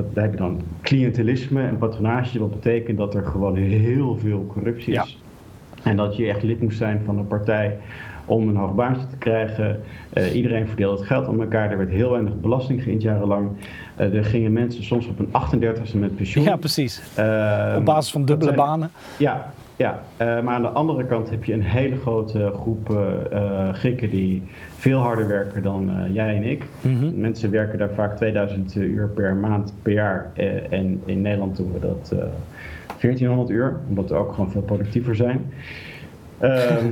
dat, 0.01 0.15
daar 0.15 0.23
heb 0.23 0.33
je 0.33 0.39
dan 0.39 0.61
cliëntelisme 0.81 1.61
en 1.61 1.77
patronage. 1.77 2.39
Wat 2.39 2.49
betekent 2.49 2.97
dat 2.97 3.15
er 3.15 3.25
gewoon 3.25 3.55
heel 3.55 4.17
veel 4.17 4.45
corruptie 4.47 4.93
is. 4.93 5.21
En 5.83 5.95
dat 5.95 6.15
je 6.15 6.27
echt 6.27 6.43
lid 6.43 6.61
moest 6.61 6.77
zijn 6.77 7.01
van 7.05 7.17
een 7.17 7.27
partij 7.27 7.77
om 8.25 8.47
een 8.47 8.55
hoog 8.55 8.75
baantje 8.75 9.07
te 9.07 9.17
krijgen. 9.17 9.81
Uh, 10.13 10.35
iedereen 10.35 10.67
verdeelde 10.67 10.97
het 10.97 11.07
geld 11.07 11.27
aan 11.27 11.41
elkaar. 11.41 11.71
Er 11.71 11.77
werd 11.77 11.89
heel 11.89 12.11
weinig 12.11 12.39
belasting 12.39 12.83
geïnd 12.83 13.01
jarenlang. 13.01 13.49
Uh, 13.99 14.13
er 14.13 14.25
gingen 14.25 14.53
mensen 14.53 14.83
soms 14.83 15.07
op 15.07 15.19
een 15.19 15.27
38e 15.27 15.93
met 15.93 16.15
pensioen. 16.15 16.43
Ja, 16.43 16.55
precies. 16.55 17.01
Uh, 17.19 17.75
op 17.77 17.85
basis 17.85 18.11
van 18.11 18.25
dubbele 18.25 18.53
banen. 18.53 18.91
Ja, 19.17 19.53
ja, 19.77 20.03
uh, 20.21 20.41
maar 20.41 20.53
aan 20.53 20.61
de 20.61 20.67
andere 20.67 21.05
kant 21.05 21.29
heb 21.29 21.43
je 21.43 21.53
een 21.53 21.63
hele 21.63 21.97
grote 21.97 22.51
groep 22.55 22.89
uh, 22.89 23.73
Grieken 23.73 24.09
die 24.09 24.43
veel 24.75 24.99
harder 24.99 25.27
werken 25.27 25.63
dan 25.63 25.89
uh, 25.89 26.13
jij 26.13 26.35
en 26.35 26.43
ik. 26.43 26.65
Mm 26.81 26.99
-hmm. 26.99 27.19
Mensen 27.19 27.51
werken 27.51 27.79
daar 27.79 27.93
vaak 27.93 28.15
2000 28.15 28.75
uur 28.75 29.07
per 29.07 29.35
maand 29.35 29.73
per 29.81 29.93
jaar. 29.93 30.31
en 30.69 31.01
in 31.05 31.21
Nederland 31.21 31.57
doen 31.57 31.73
we 31.73 31.79
dat 31.79 32.15
1400 33.01 33.49
uur, 33.49 33.77
omdat 33.89 34.09
we 34.09 34.15
ook 34.15 34.33
gewoon 34.33 34.51
veel 34.51 34.61
productiever 34.61 35.15
zijn. 35.15 35.53
Ehm, 36.37 36.85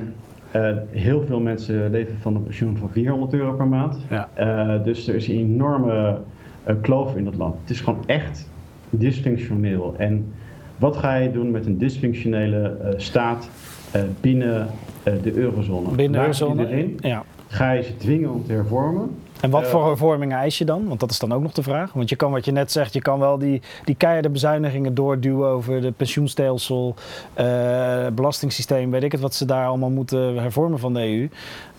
heel 0.89 1.23
veel 1.25 1.39
mensen 1.39 1.91
leven 1.91 2.17
van 2.19 2.35
een 2.35 2.43
pensioen 2.43 2.77
van 2.77 2.89
400 2.89 3.33
euro 3.33 3.53
per 3.53 3.67
maand. 3.67 3.97
Ja. 4.09 4.77
dus 4.77 5.07
er 5.07 5.15
is 5.15 5.27
een 5.27 5.37
enorme 5.37 6.17
kloof 6.81 7.15
in 7.15 7.25
het 7.25 7.35
land. 7.35 7.55
Het 7.61 7.69
is 7.69 7.81
gewoon 7.81 8.03
echt 8.05 8.49
dysfunctioneel. 8.89 9.95
En 9.97 10.33
wat 10.77 10.97
ga 10.97 11.15
je 11.15 11.31
doen 11.31 11.51
met 11.51 11.65
een 11.65 11.77
dysfunctionele 11.77 12.77
uh, 12.81 12.89
staat 12.97 13.49
uh, 13.95 14.01
binnen 14.21 14.67
uh, 15.07 15.13
de 15.23 15.33
eurozone? 15.33 15.89
Binnen 15.89 16.11
de 16.11 16.17
eurozone, 16.17 16.93
ja. 16.99 17.23
Ga 17.47 17.71
je 17.71 17.83
ze 17.83 17.97
dwingen 17.97 18.29
om 18.29 18.45
te 18.45 18.51
hervormen? 18.51 19.09
En 19.41 19.49
wat 19.49 19.67
voor 19.67 19.85
hervormingen 19.85 20.37
eis 20.37 20.57
je 20.57 20.65
dan? 20.65 20.87
Want 20.87 20.99
dat 20.99 21.11
is 21.11 21.19
dan 21.19 21.33
ook 21.33 21.41
nog 21.41 21.51
de 21.51 21.63
vraag. 21.63 21.93
Want 21.93 22.09
je 22.09 22.15
kan, 22.15 22.31
wat 22.31 22.45
je 22.45 22.51
net 22.51 22.71
zegt, 22.71 22.93
je 22.93 23.01
kan 23.01 23.19
wel 23.19 23.37
die, 23.37 23.61
die 23.83 23.95
keiharde 23.95 24.29
bezuinigingen 24.29 24.93
doorduwen 24.93 25.49
over 25.49 25.81
de 25.81 25.91
pensioenstelsel, 25.91 26.95
belastingssysteem, 28.13 28.91
weet 28.91 29.03
ik 29.03 29.11
het, 29.11 29.21
wat 29.21 29.33
ze 29.33 29.45
daar 29.45 29.67
allemaal 29.67 29.89
moeten 29.89 30.35
hervormen 30.35 30.79
van 30.79 30.93
de 30.93 30.99
EU. 30.99 31.29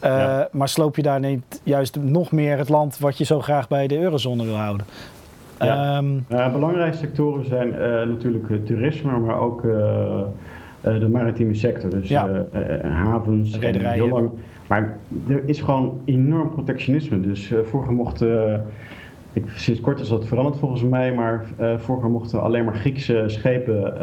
Ja. 0.02 0.48
Maar 0.52 0.68
sloop 0.68 0.96
je 0.96 1.02
daar 1.02 1.20
niet 1.20 1.60
juist 1.62 1.96
nog 1.96 2.32
meer 2.32 2.58
het 2.58 2.68
land 2.68 2.98
wat 2.98 3.18
je 3.18 3.24
zo 3.24 3.40
graag 3.40 3.68
bij 3.68 3.86
de 3.86 3.98
eurozone 3.98 4.44
wil 4.44 4.56
houden? 4.56 4.86
Ja. 5.58 5.98
Um, 5.98 6.24
belangrijke 6.28 6.96
sectoren 6.96 7.46
zijn 7.46 7.68
uh, 7.68 7.78
natuurlijk 7.78 8.66
toerisme, 8.66 9.18
maar 9.18 9.40
ook 9.40 9.64
uh, 9.64 9.72
uh, 9.72 11.00
de 11.00 11.08
maritieme 11.08 11.54
sector. 11.54 11.90
Dus 11.90 12.08
ja. 12.08 12.44
havens, 12.82 13.58
rederijen. 13.58 14.04
Heel 14.04 14.12
lang. 14.12 14.30
Maar 14.66 14.96
er 15.28 15.42
is 15.44 15.60
gewoon 15.60 16.00
enorm 16.04 16.50
protectionisme. 16.50 17.20
Dus 17.20 17.52
vroeger 17.64 17.92
mochten, 17.92 18.64
ik, 19.32 19.44
sinds 19.54 19.80
kort 19.80 20.00
is 20.00 20.08
dat 20.08 20.26
veranderd 20.26 20.58
volgens 20.58 20.82
mij, 20.82 21.14
maar 21.14 21.44
vroeger 21.76 22.10
mochten 22.10 22.42
alleen 22.42 22.64
maar 22.64 22.74
Griekse 22.74 23.24
schepen 23.26 23.94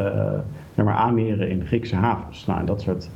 maar 0.76 0.94
aanmeren 0.94 1.50
in 1.50 1.66
Griekse 1.66 1.96
havens. 1.96 2.46
Nou, 2.46 2.66
dat 2.66 2.82
soort 2.82 3.10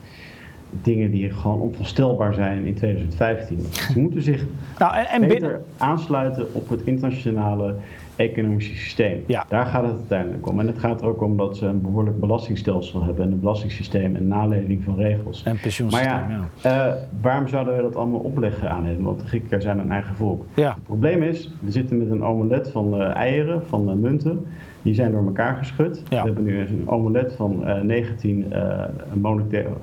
dingen 0.69 1.12
die 1.12 1.32
gewoon 1.32 1.60
onvoorstelbaar 1.60 2.34
zijn 2.34 2.65
in 2.65 2.76
2015. 2.76 3.60
Ze 3.71 4.00
moeten 4.00 4.21
zich 4.21 4.45
nou, 4.78 4.95
en, 4.95 5.06
en 5.06 5.28
beter 5.28 5.62
aansluiten 5.78 6.54
op 6.54 6.69
het 6.69 6.82
internationale 6.82 7.76
economische 8.17 8.75
systeem. 8.75 9.23
Ja. 9.27 9.45
Daar 9.49 9.65
gaat 9.65 9.84
het 9.84 9.91
uiteindelijk 9.91 10.47
om. 10.47 10.60
En 10.60 10.67
het 10.67 10.80
gaat 10.80 11.01
er 11.01 11.08
ook 11.08 11.21
om 11.21 11.38
dat 11.38 11.58
ze 11.58 11.65
een 11.65 11.82
behoorlijk 11.82 12.19
belastingstelsel 12.19 13.03
hebben 13.03 13.25
en 13.25 13.32
een 13.32 13.39
belastingssysteem 13.39 14.15
en 14.15 14.27
naleving 14.27 14.84
van 14.84 14.95
regels. 14.95 15.43
En 15.43 15.60
pensioensysteem, 15.60 16.12
maar 16.12 16.32
ja, 16.32 16.49
ja. 16.62 16.88
Uh, 16.88 16.93
waarom 17.21 17.47
zouden 17.47 17.75
we 17.75 17.82
dat 17.82 17.95
allemaal 17.95 18.19
opleggen 18.19 18.69
aan 18.69 18.86
hen? 18.86 19.01
Want 19.03 19.19
de 19.19 19.27
Grieken 19.27 19.62
zijn 19.62 19.80
een 19.80 19.91
eigen 19.91 20.15
volk. 20.15 20.45
Ja. 20.53 20.73
Het 20.73 20.84
probleem 20.84 21.23
is, 21.23 21.53
we 21.60 21.71
zitten 21.71 21.97
met 21.97 22.10
een 22.10 22.23
omelet 22.23 22.69
van 22.69 23.01
uh, 23.01 23.15
eieren, 23.15 23.65
van 23.65 23.89
uh, 23.89 23.95
munten. 23.95 24.45
Die 24.82 24.93
zijn 24.93 25.12
door 25.12 25.25
elkaar 25.25 25.56
geschud. 25.56 26.03
We 26.10 26.15
hebben 26.15 26.43
nu 26.43 26.60
een 26.60 26.84
omelet 26.86 27.34
van 27.34 27.63
19, 27.84 28.53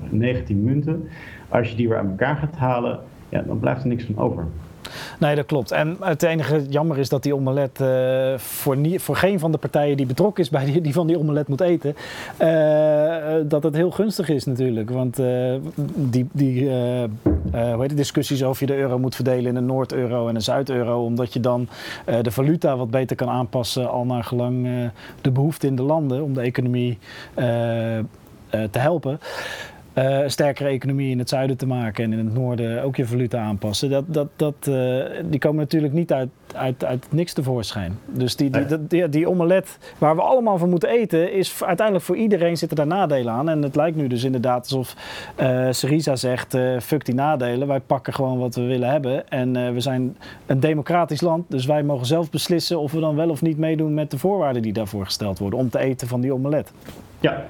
19 0.09 0.63
munten. 0.63 1.07
Als 1.49 1.69
je 1.69 1.75
die 1.75 1.89
weer 1.89 1.97
aan 1.97 2.09
elkaar 2.09 2.35
gaat 2.35 2.55
halen, 2.55 2.99
ja, 3.29 3.41
dan 3.41 3.59
blijft 3.59 3.81
er 3.81 3.87
niks 3.87 4.03
van 4.03 4.17
over. 4.17 4.45
Nee, 5.19 5.35
dat 5.35 5.45
klopt. 5.45 5.71
En 5.71 5.97
het 5.99 6.23
enige 6.23 6.65
jammer 6.69 6.97
is 6.97 7.09
dat 7.09 7.23
die 7.23 7.35
omelet 7.35 7.79
uh, 7.81 8.37
voor, 8.37 8.77
voor 8.97 9.15
geen 9.15 9.39
van 9.39 9.51
de 9.51 9.57
partijen 9.57 9.97
die 9.97 10.05
betrokken 10.05 10.43
is 10.43 10.49
bij 10.49 10.65
die, 10.65 10.81
die 10.81 10.93
van 10.93 11.07
die 11.07 11.19
omelet 11.19 11.47
moet 11.47 11.61
eten, 11.61 11.95
uh, 12.41 13.49
dat 13.49 13.63
het 13.63 13.75
heel 13.75 13.91
gunstig 13.91 14.29
is 14.29 14.45
natuurlijk. 14.45 14.89
Want 14.89 15.19
uh, 15.19 15.53
die, 15.95 16.27
die 16.31 16.69
hoe 17.51 17.81
heet 17.81 17.89
het, 17.89 17.97
discussies 17.97 18.43
over 18.43 18.67
je 18.67 18.73
de 18.73 18.79
euro 18.79 18.99
moet 18.99 19.15
verdelen 19.15 19.45
in 19.45 19.55
een 19.55 19.65
Noord-euro 19.65 20.27
en 20.27 20.35
een 20.35 20.41
Zuid-euro, 20.41 21.03
omdat 21.03 21.33
je 21.33 21.39
dan 21.39 21.67
de 22.21 22.31
valuta 22.31 22.77
wat 22.77 22.89
beter 22.89 23.15
kan 23.15 23.29
aanpassen 23.29 23.89
al 23.89 24.05
naar 24.05 24.23
gelang 24.23 24.67
de 25.21 25.31
behoefte 25.31 25.67
in 25.67 25.75
de 25.75 25.83
landen 25.83 26.23
om 26.23 26.33
de 26.33 26.41
economie 26.41 26.97
te 28.49 28.79
helpen 28.79 29.19
uh, 29.95 30.19
sterkere 30.27 30.69
economie 30.69 31.11
in 31.11 31.19
het 31.19 31.29
zuiden 31.29 31.57
te 31.57 31.67
maken 31.67 32.03
en 32.03 32.13
in 32.13 32.25
het 32.25 32.33
noorden 32.33 32.83
ook 32.83 32.95
je 32.95 33.05
valuta 33.05 33.39
aanpassen. 33.39 33.89
Dat, 33.89 34.03
dat, 34.07 34.27
dat, 34.35 34.55
uh, 34.69 35.03
die 35.25 35.39
komen 35.39 35.59
natuurlijk 35.59 35.93
niet 35.93 36.13
uit, 36.13 36.29
uit, 36.55 36.85
uit 36.85 37.07
niks 37.09 37.33
tevoorschijn. 37.33 37.99
Dus 38.05 38.35
die, 38.35 38.49
die, 38.49 38.87
die, 38.87 39.09
die, 39.09 39.29
omelet 39.29 39.77
waar 39.97 40.15
we 40.15 40.21
allemaal 40.21 40.57
van 40.57 40.69
moeten 40.69 40.89
eten, 40.89 41.33
is 41.33 41.63
uiteindelijk 41.63 42.05
voor 42.05 42.15
iedereen 42.15 42.57
zitten 42.57 42.77
daar 42.77 42.87
nadelen 42.87 43.33
aan. 43.33 43.49
En 43.49 43.61
het 43.61 43.75
lijkt 43.75 43.97
nu 43.97 44.07
dus 44.07 44.23
inderdaad 44.23 44.61
alsof 44.61 44.95
uh, 45.39 45.67
Syriza 45.71 46.15
zegt: 46.15 46.57
fuck 46.81 47.05
die 47.05 47.15
nadelen, 47.15 47.67
wij 47.67 47.79
pakken 47.79 48.13
gewoon 48.13 48.39
wat 48.39 48.55
we 48.55 48.61
willen 48.61 48.89
hebben. 48.89 49.29
En 49.29 49.73
we 49.73 49.79
zijn 49.79 50.17
een 50.45 50.59
democratisch 50.59 51.21
land, 51.21 51.45
dus 51.47 51.65
wij 51.65 51.83
mogen 51.83 52.05
zelf 52.05 52.29
beslissen 52.29 52.79
of 52.79 52.91
we 52.91 52.99
dan 52.99 53.15
wel 53.15 53.29
of 53.29 53.41
niet 53.41 53.57
meedoen 53.57 53.93
met 53.93 54.11
de 54.11 54.17
voorwaarden 54.17 54.61
die 54.61 54.73
daarvoor 54.73 55.05
gesteld 55.05 55.39
worden 55.39 55.59
om 55.59 55.69
te 55.69 55.79
eten 55.79 56.07
van 56.07 56.21
die 56.21 56.33
omelet. 56.33 56.71
Ja, 57.19 57.45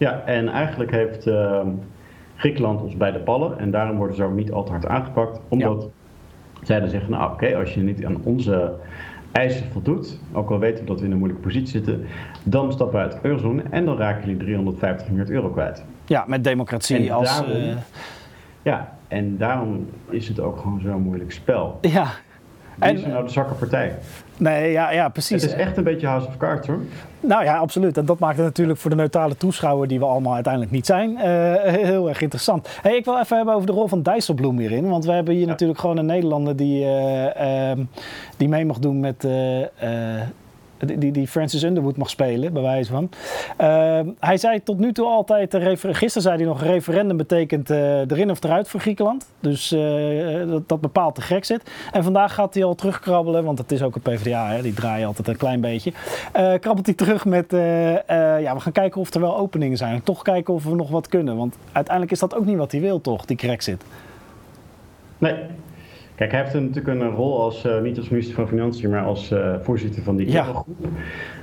ja, 0.00 0.22
en 0.24 0.48
eigenlijk 0.48 0.90
heeft 0.90 1.26
uh, 1.26 1.60
Griekenland 2.36 2.82
ons 2.82 2.96
bij 2.96 3.12
de 3.12 3.18
ballen 3.18 3.58
en 3.58 3.70
daarom 3.70 3.96
worden 3.96 4.16
ze 4.16 4.24
ook 4.24 4.34
niet 4.34 4.52
al 4.52 4.64
te 4.64 4.70
hard 4.70 4.86
aangepakt. 4.86 5.40
Omdat 5.48 5.88
zij 6.62 6.80
dan 6.80 6.88
zeggen, 6.88 7.10
nou 7.10 7.32
oké, 7.32 7.56
als 7.56 7.74
je 7.74 7.80
niet 7.80 8.04
aan 8.04 8.20
onze 8.24 8.72
eisen 9.32 9.66
voldoet, 9.72 10.18
ook 10.32 10.50
al 10.50 10.58
weten 10.58 10.80
we 10.80 10.90
dat 10.90 11.00
we 11.00 11.06
in 11.06 11.12
een 11.12 11.18
moeilijke 11.18 11.46
positie 11.46 11.68
zitten, 11.68 12.06
dan 12.42 12.72
stappen 12.72 12.98
we 12.98 13.04
uit 13.04 13.12
de 13.12 13.28
eurozone 13.28 13.62
en 13.70 13.84
dan 13.84 13.96
raken 13.96 14.20
jullie 14.20 14.36
350 14.36 15.08
miljard 15.08 15.30
euro 15.30 15.48
kwijt. 15.48 15.84
Ja, 16.04 16.24
met 16.26 16.44
democratie 16.44 17.12
als... 17.12 17.38
Daarom, 17.38 17.62
uh... 17.62 17.76
Ja, 18.62 18.96
en 19.08 19.36
daarom 19.36 19.88
is 20.08 20.28
het 20.28 20.40
ook 20.40 20.58
gewoon 20.58 20.80
zo'n 20.80 21.02
moeilijk 21.02 21.32
spel. 21.32 21.78
Ja, 21.80 22.06
wie 22.80 22.92
is 22.92 23.06
nou 23.06 23.24
de 23.24 23.30
zwakke 23.30 23.54
partij? 23.54 23.94
Nee, 24.36 24.72
ja, 24.72 24.92
ja, 24.92 25.08
precies. 25.08 25.42
Het 25.42 25.50
is 25.50 25.56
echt 25.56 25.76
een 25.76 25.84
beetje 25.84 26.06
House 26.06 26.26
of 26.26 26.36
Cards 26.36 26.66
hoor. 26.66 26.78
Nou 27.20 27.44
ja, 27.44 27.56
absoluut. 27.56 27.96
En 27.96 28.04
dat 28.04 28.18
maakt 28.18 28.36
het 28.36 28.46
natuurlijk 28.46 28.78
voor 28.78 28.90
de 28.90 28.96
neutrale 28.96 29.36
toeschouwer, 29.36 29.88
die 29.88 29.98
we 29.98 30.04
allemaal 30.04 30.34
uiteindelijk 30.34 30.72
niet 30.72 30.86
zijn, 30.86 31.10
uh, 31.10 31.22
heel 31.62 32.08
erg 32.08 32.20
interessant. 32.20 32.68
Hey, 32.82 32.96
ik 32.96 33.04
wil 33.04 33.18
even 33.18 33.36
hebben 33.36 33.54
over 33.54 33.66
de 33.66 33.72
rol 33.72 33.86
van 33.86 34.02
Dijsselbloem 34.02 34.58
hierin. 34.58 34.88
Want 34.88 35.04
we 35.04 35.12
hebben 35.12 35.34
hier 35.34 35.46
natuurlijk 35.46 35.78
gewoon 35.78 35.96
een 35.96 36.06
Nederlander 36.06 36.56
die, 36.56 36.84
uh, 36.84 37.72
die 38.36 38.48
mee 38.48 38.64
mag 38.64 38.78
doen 38.78 39.00
met 39.00 39.24
uh, 39.24 39.32
die, 40.86 41.12
die 41.12 41.28
Francis 41.28 41.62
Underwood 41.62 41.96
mag 41.96 42.10
spelen, 42.10 42.52
bij 42.52 42.62
wijze 42.62 42.92
van. 42.92 43.10
Uh, 43.60 44.00
hij 44.20 44.36
zei 44.36 44.62
tot 44.62 44.78
nu 44.78 44.92
toe 44.92 45.06
altijd, 45.06 45.56
gisteren 45.80 46.22
zei 46.22 46.36
hij 46.36 46.44
nog, 46.44 46.62
referendum 46.62 47.16
betekent 47.16 47.70
uh, 47.70 47.98
erin 47.98 48.30
of 48.30 48.44
eruit 48.44 48.68
voor 48.68 48.80
Griekenland. 48.80 49.26
Dus 49.40 49.72
uh, 49.72 50.58
dat, 50.66 50.80
bepaalt 50.80 51.16
de 51.16 51.22
Grexit. 51.22 51.70
En 51.92 52.02
vandaag 52.02 52.34
gaat 52.34 52.54
hij 52.54 52.64
al 52.64 52.74
terugkrabbelen, 52.74 53.44
want 53.44 53.58
het 53.58 53.72
is 53.72 53.82
ook 53.82 53.94
een 53.94 54.00
PvdA, 54.00 54.50
hè, 54.50 54.62
die 54.62 54.74
draaien 54.74 55.06
altijd 55.06 55.28
een 55.28 55.36
klein 55.36 55.60
beetje. 55.60 55.92
krabbelt 56.32 56.86
hij 56.86 56.94
terug 56.94 57.24
met, 57.24 57.46
ja, 57.50 58.54
we 58.54 58.60
gaan 58.60 58.72
kijken 58.72 59.00
of 59.00 59.14
er 59.14 59.20
wel 59.20 59.38
openingen 59.38 59.76
zijn. 59.76 60.02
Toch 60.02 60.22
kijken 60.22 60.54
of 60.54 60.64
we 60.64 60.74
nog 60.74 60.90
wat 60.90 61.08
kunnen, 61.08 61.36
want 61.36 61.56
uiteindelijk 61.72 62.14
is 62.14 62.20
dat 62.20 62.34
ook 62.34 62.44
niet 62.44 62.56
wat 62.56 62.72
hij 62.72 62.80
wil, 62.80 63.00
toch, 63.00 63.24
die 63.24 63.38
Grexit. 63.38 63.84
Nee, 65.18 65.34
Kijk, 66.20 66.32
hij 66.32 66.40
heeft 66.40 66.54
natuurlijk 66.54 66.86
een 66.86 67.10
rol 67.10 67.40
als, 67.40 67.64
uh, 67.64 67.80
niet 67.80 67.98
als 67.98 68.08
minister 68.08 68.34
van 68.34 68.48
Financiën, 68.48 68.90
maar 68.90 69.04
als 69.04 69.32
uh, 69.32 69.54
voorzitter 69.60 70.02
van 70.02 70.16
die 70.16 70.30
ja. 70.30 70.64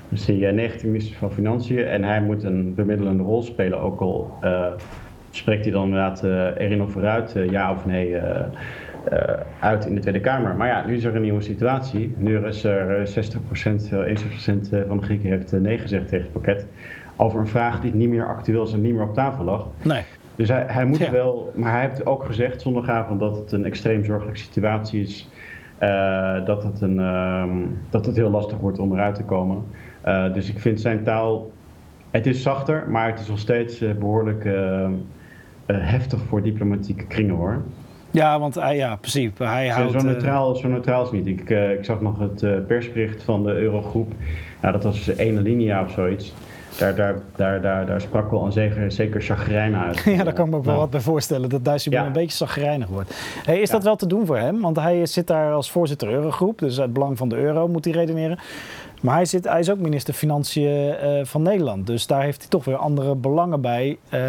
Dus 0.10 0.26
die 0.26 0.42
uh, 0.42 0.54
19 0.54 0.92
minister 0.92 1.18
van 1.18 1.32
Financiën. 1.32 1.86
En 1.86 2.04
hij 2.04 2.22
moet 2.22 2.44
een 2.44 2.74
bemiddelende 2.76 3.24
rol 3.24 3.44
spelen, 3.44 3.80
ook 3.80 4.00
al 4.00 4.32
spreekt 5.30 5.64
hij 5.64 5.74
dan 5.74 5.84
inderdaad 5.84 6.24
erin 6.58 6.82
of 6.82 6.92
vooruit, 6.92 7.36
ja 7.50 7.72
of 7.72 7.86
nee, 7.86 8.16
uit 9.60 9.86
in 9.86 9.96
de 9.96 10.02
Tweede 10.02 10.20
Kamer. 10.20 10.56
Maar 10.56 10.68
ja, 10.68 10.86
nu 10.86 10.96
is 10.96 11.04
er 11.04 11.16
een 11.16 11.22
nieuwe 11.22 11.42
situatie. 11.42 12.14
Nu 12.18 12.46
is 12.46 12.64
er 12.64 13.10
60%, 13.10 13.12
61% 13.12 14.88
van 14.88 14.98
de 14.98 15.04
Grieken 15.04 15.30
heeft 15.30 15.52
nee 15.52 15.78
gezegd 15.78 16.08
tegen 16.08 16.26
het 16.26 16.34
pakket. 16.34 16.68
Over 17.16 17.40
een 17.40 17.48
vraag 17.48 17.82
die 17.82 17.96
niet 17.96 18.10
meer 18.10 18.28
actueel 18.28 18.64
is 18.64 18.74
en 18.74 18.82
niet 18.82 18.94
meer 18.94 19.04
op 19.04 19.14
tafel 19.14 19.44
lag. 19.44 19.68
Nee. 19.82 20.02
Dus 20.38 20.50
hij, 20.50 20.66
hij 20.68 20.86
moet 20.86 21.10
wel, 21.10 21.52
maar 21.56 21.72
hij 21.72 21.82
heeft 21.82 22.06
ook 22.06 22.26
gezegd 22.26 22.62
zondagavond 22.62 23.20
dat 23.20 23.38
het 23.38 23.52
een 23.52 23.66
extreem 23.66 24.06
zorgelijke 24.06 24.40
situatie 24.40 25.02
is. 25.02 25.30
Uh, 25.84 26.46
dat, 26.46 26.64
het 26.64 26.82
een, 26.82 27.00
uh, 27.00 27.44
dat 27.90 28.06
het 28.06 28.16
heel 28.16 28.30
lastig 28.30 28.58
wordt 28.58 28.80
om 28.80 28.94
eruit 28.94 29.16
te 29.16 29.24
komen. 29.24 29.64
Uh, 30.06 30.34
dus 30.34 30.50
ik 30.50 30.60
vind 30.60 30.82
zijn 30.82 31.04
taal, 31.04 31.52
het 32.12 32.26
is 32.26 32.42
zachter, 32.42 32.90
maar 32.90 33.08
het 33.08 33.20
is 33.20 33.28
nog 33.28 33.40
steeds 33.40 33.84
behoorlijk 34.00 34.50
heftig 35.66 36.20
voor 36.20 36.42
diplomatieke 36.42 37.06
kringen 37.06 37.36
hoor. 37.36 37.62
Ja, 38.12 38.40
want 38.40 38.56
hij, 38.56 38.76
ja, 38.76 38.96
precies. 38.96 39.32
Hij 39.38 39.68
houdt... 39.68 39.92
zo, 39.92 39.98
eh, 39.98 40.04
neutraal, 40.04 40.56
zo 40.56 40.68
neutraal 40.68 41.04
is 41.04 41.10
het 41.12 41.26
niet. 41.26 41.40
Ik, 41.40 41.50
eh, 41.50 41.72
ik 41.72 41.86
zag 41.86 42.02
nog 42.02 42.20
het 42.20 42.44
eh, 42.44 42.52
persbericht 42.68 43.24
van 43.24 43.44
de 43.44 43.52
Eurogroep. 43.52 44.12
Nou, 44.62 44.74
dat 44.74 44.84
was 44.84 45.08
ene 45.08 45.42
linia 45.42 45.84
of 45.84 45.92
zoiets. 45.92 46.34
Daar, 46.78 46.96
daar, 46.96 47.16
daar, 47.36 47.62
daar, 47.62 47.86
daar 47.86 48.02
sprak 48.02 48.32
wel 48.32 48.46
een 48.46 48.52
zeker, 48.52 48.92
zeker 48.92 49.22
chagrijn 49.22 49.76
uit. 49.76 50.04
Ja, 50.18 50.24
daar 50.24 50.34
kan 50.34 50.46
ik 50.46 50.52
me 50.52 50.58
ook 50.58 50.66
wel 50.66 50.78
wat 50.78 50.90
bij 50.90 51.00
voorstellen. 51.00 51.50
Dat 51.50 51.66
Dijsselbloem 51.66 52.02
Ja. 52.04 52.08
een 52.08 52.14
beetje 52.14 52.38
zagrijnig 52.38 52.88
wordt. 52.88 53.14
Hey, 53.46 53.60
is 53.60 53.70
dat 53.70 53.80
Ja. 53.82 53.86
wel 53.88 53.96
te 53.96 54.08
doen 54.08 54.26
voor 54.26 54.38
hem? 54.38 54.62
Want 54.62 54.76
hij 54.80 55.06
zit 55.06 55.28
daar 55.28 55.54
als 55.54 55.72
voorzitter 55.72 56.10
Eurogroep. 56.10 56.60
Dus 56.60 56.80
uit 56.80 56.94
belang 56.94 57.18
van 57.18 57.30
de 57.30 57.36
euro 57.36 57.68
moet 57.68 57.86
hij 57.86 57.94
redeneren. 57.94 58.40
Maar 59.02 59.16
hij, 59.16 59.26
zit, 59.26 59.44
hij 59.50 59.60
is 59.60 59.70
ook 59.72 59.78
minister 59.80 60.14
Financiën 60.14 60.96
eh, 60.96 61.26
van 61.26 61.42
Nederland. 61.42 61.88
Dus 61.88 62.08
daar 62.08 62.22
heeft 62.22 62.40
hij 62.40 62.50
toch 62.50 62.66
weer 62.66 62.76
andere 62.78 63.16
belangen 63.16 63.62
bij. 63.62 63.98
eh, 64.10 64.22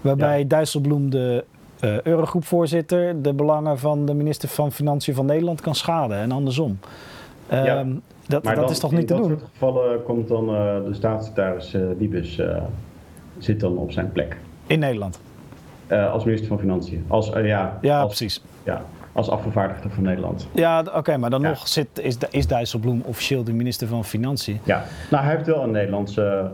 waarbij 0.00 0.46
Dijsselbloem 0.46 1.10
de 1.10 1.44
eh 1.80 2.00
Eurogroepvoorzitter... 2.02 3.22
de 3.22 3.32
belangen 3.34 3.78
van 3.78 4.06
de 4.06 4.14
minister 4.14 4.48
van 4.48 4.72
Financiën 4.72 5.14
van 5.14 5.26
Nederland 5.26 5.60
kan 5.60 5.74
schaden. 5.74 6.16
En 6.18 6.32
andersom. 6.32 6.78
Ja. 7.50 7.64
Ehm, 7.78 7.94
dat 8.26 8.44
Maar 8.44 8.54
dat 8.54 8.62
dan, 8.64 8.72
is 8.72 8.78
toch 8.78 8.92
niet 8.92 9.06
te 9.08 9.14
in 9.14 9.20
doen? 9.20 9.28
dat 9.30 9.38
soort 9.38 9.50
gevallen 9.52 10.02
komt 10.02 10.28
dan 10.28 10.48
eh, 10.48 10.84
de 10.84 10.94
staatssecretaris 10.94 11.76
Wiebes 11.98 12.38
eh, 12.38 12.62
zit 13.38 13.60
dan 13.60 13.76
op 13.76 13.92
zijn 13.92 14.12
plek. 14.12 14.36
In 14.66 14.78
Nederland. 14.78 15.20
Als 16.12 16.24
minister 16.24 16.48
van 16.48 16.58
Financiën. 16.58 17.04
Als, 17.08 17.30
ja, 17.42 17.78
Ja, 17.80 18.00
als, 18.00 18.06
precies. 18.16 18.42
ja, 18.62 18.82
als 19.12 19.28
afgevaardigde 19.30 19.88
van 19.88 20.02
Nederland. 20.02 20.48
Ja, 20.52 20.84
oké, 20.94 21.16
maar 21.16 21.30
dan 21.30 21.40
Ja. 21.40 21.48
nog 21.48 21.68
zit, 21.68 21.88
is, 22.02 22.16
is 22.30 22.46
Dijsselbloem 22.46 23.02
officieel 23.04 23.44
de 23.44 23.52
minister 23.52 23.86
van 23.86 24.04
Financiën. 24.04 24.60
Ja, 24.64 24.84
nou 25.10 25.24
hij 25.24 25.34
heeft 25.34 25.46
wel 25.46 25.62
een 25.62 25.70
Nederlandse 25.70 26.50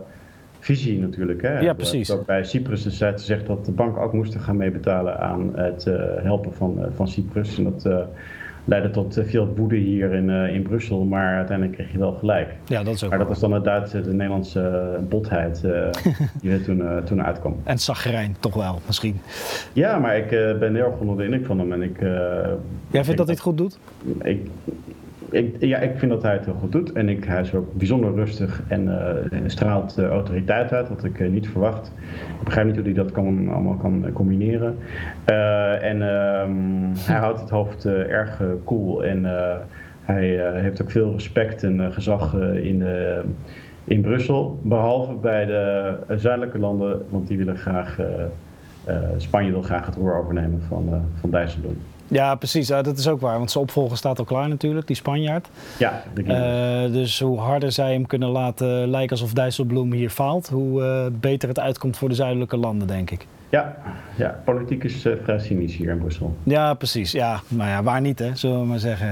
visie 0.59 0.99
natuurlijk. 0.99 1.41
Hè. 1.41 1.59
Ja, 1.59 1.73
precies. 1.73 2.11
Ook 2.11 2.25
bij 2.25 2.43
Cyprus 2.43 2.83
destijds 2.83 3.21
gezegd 3.21 3.47
dat 3.47 3.65
de 3.65 3.71
banken 3.71 4.01
ook 4.01 4.13
moesten 4.13 4.39
gaan 4.39 4.57
meebetalen 4.57 5.19
aan 5.19 5.51
het 5.55 5.83
helpen 6.23 6.53
van, 6.53 6.85
van 6.95 7.07
Cyprus. 7.07 7.57
En 7.57 7.63
dat 7.63 7.87
leidde 8.65 8.89
tot 8.89 9.17
eh, 9.17 9.25
veel 9.25 9.53
woede 9.55 9.75
hier 9.75 10.13
in, 10.13 10.29
eh, 10.29 10.53
in 10.53 10.61
Brussel, 10.61 11.03
maar 11.03 11.35
uiteindelijk 11.35 11.77
kreeg 11.77 11.91
je 11.91 11.97
wel 11.97 12.11
gelijk. 12.11 12.49
Ja, 12.65 12.83
dat 12.83 12.93
is 12.93 13.03
ook 13.03 13.09
Maar 13.09 13.19
dat 13.19 13.27
was 13.27 13.39
dan 13.39 13.49
inderdaad 13.49 13.91
de 13.91 14.13
Nederlandse 14.13 14.91
eh, 14.97 15.03
botheid 15.09 15.61
die 16.41 16.51
er 16.51 16.63
toen, 16.63 16.83
toen 17.03 17.23
uitkwam. 17.23 17.55
En 17.63 17.79
zagrijn 17.79 18.35
toch 18.39 18.53
wel, 18.53 18.81
misschien. 18.85 19.19
Ja, 19.73 19.97
maar 19.99 20.17
ik 20.17 20.29
ben 20.59 20.75
heel 20.75 20.85
erg 20.85 20.97
onder 20.97 21.17
de 21.17 21.23
indruk 21.23 21.45
van 21.45 21.59
hem. 21.59 21.71
En 21.71 21.81
ik, 21.81 21.99
Jij 21.99 23.03
vindt 23.03 23.05
denk 23.05 23.17
dat 23.17 23.25
hij 23.25 23.35
het 23.35 23.39
goed 23.39 23.57
doet? 23.57 23.77
ik, 24.21 24.47
ik, 25.35 25.55
ja, 25.59 25.77
ik 25.77 25.97
vind 25.97 26.11
dat 26.11 26.21
hij 26.21 26.33
het 26.33 26.45
heel 26.45 26.53
goed 26.53 26.71
doet. 26.71 26.91
En 26.91 27.09
ik, 27.09 27.23
hij 27.23 27.41
is 27.41 27.53
ook 27.53 27.73
bijzonder 27.73 28.13
rustig 28.13 28.63
en 28.67 28.99
eh, 29.31 29.39
straalt 29.45 29.99
autoriteit 29.99 30.73
uit, 30.73 30.89
wat 30.89 31.03
ik 31.03 31.19
eh, 31.19 31.29
niet 31.29 31.47
verwacht. 31.47 31.91
Ik 32.39 32.43
begrijp 32.43 32.65
niet 32.65 32.75
hoe 32.75 32.85
hij 32.85 32.93
dat 32.93 33.15
allemaal 33.15 33.75
kan 33.75 34.05
eh, 34.05 34.13
combineren. 34.13 34.77
En 35.81 36.01
ehm, 36.01 36.51
hij 36.97 37.17
houdt 37.17 37.39
het 37.39 37.49
hoofd 37.49 37.85
erg 37.85 38.41
cool. 38.63 39.05
En 39.05 39.25
hij 40.01 40.51
heeft 40.61 40.81
ook 40.81 40.91
veel 40.91 41.11
respect 41.11 41.63
en 41.63 41.93
gezag 41.93 42.33
in, 42.61 42.83
in 43.83 44.01
Brussel. 44.01 44.59
Behalve 44.63 45.13
bij 45.13 45.45
de 45.45 45.95
zuidelijke 46.15 46.59
landen, 46.59 47.05
want 47.09 47.27
die 47.27 47.37
willen 47.37 47.57
graag... 47.57 47.99
Spanje 49.17 49.51
wil 49.51 49.61
graag 49.61 49.85
het 49.85 49.95
roer 49.95 50.15
overnemen 50.15 50.61
van, 50.61 51.05
van 51.19 51.29
Dijsselbloem. 51.29 51.77
Ja, 52.07 52.35
precies. 52.35 52.67
Ja, 52.67 52.81
dat 52.81 52.97
is 52.97 53.07
ook 53.07 53.21
waar. 53.21 53.37
Want 53.37 53.51
zijn 53.51 53.63
opvolger 53.63 53.97
staat 53.97 54.19
al 54.19 54.25
klaar 54.25 54.49
natuurlijk, 54.49 54.87
die 54.87 54.95
Spanjaard. 54.95 55.47
Ja, 55.79 56.03
Eh, 56.85 56.91
dus 56.91 57.19
hoe 57.19 57.39
harder 57.39 57.71
zij 57.71 57.91
hem 57.91 58.07
kunnen 58.07 58.29
laten 58.29 58.89
lijken 58.89 59.11
alsof 59.11 59.33
Dijsselbloem 59.33 59.91
hier 59.91 60.09
faalt... 60.09 60.49
hoe 60.49 60.83
eh, 60.83 61.05
beter 61.19 61.47
het 61.49 61.59
uitkomt 61.59 61.97
voor 61.97 62.09
de 62.09 62.15
zuidelijke 62.15 62.57
landen, 62.57 62.87
denk 62.87 63.11
ik. 63.11 63.27
Ja, 63.49 63.75
ja, 64.15 64.39
politiek 64.43 64.83
is 64.83 65.05
eh, 65.05 65.13
vrij 65.23 65.39
cynisch 65.39 65.75
hier 65.75 65.89
in 65.89 65.97
Brussel. 65.97 66.35
Ja, 66.43 66.73
precies. 66.73 67.11
Ja, 67.11 67.39
maar 67.47 67.69
ja, 67.69 67.83
waar 67.83 68.01
niet, 68.01 68.19
hè, 68.19 68.35
zullen 68.35 68.59
we 68.59 68.65
maar 68.65 68.79
zeggen. 68.79 69.07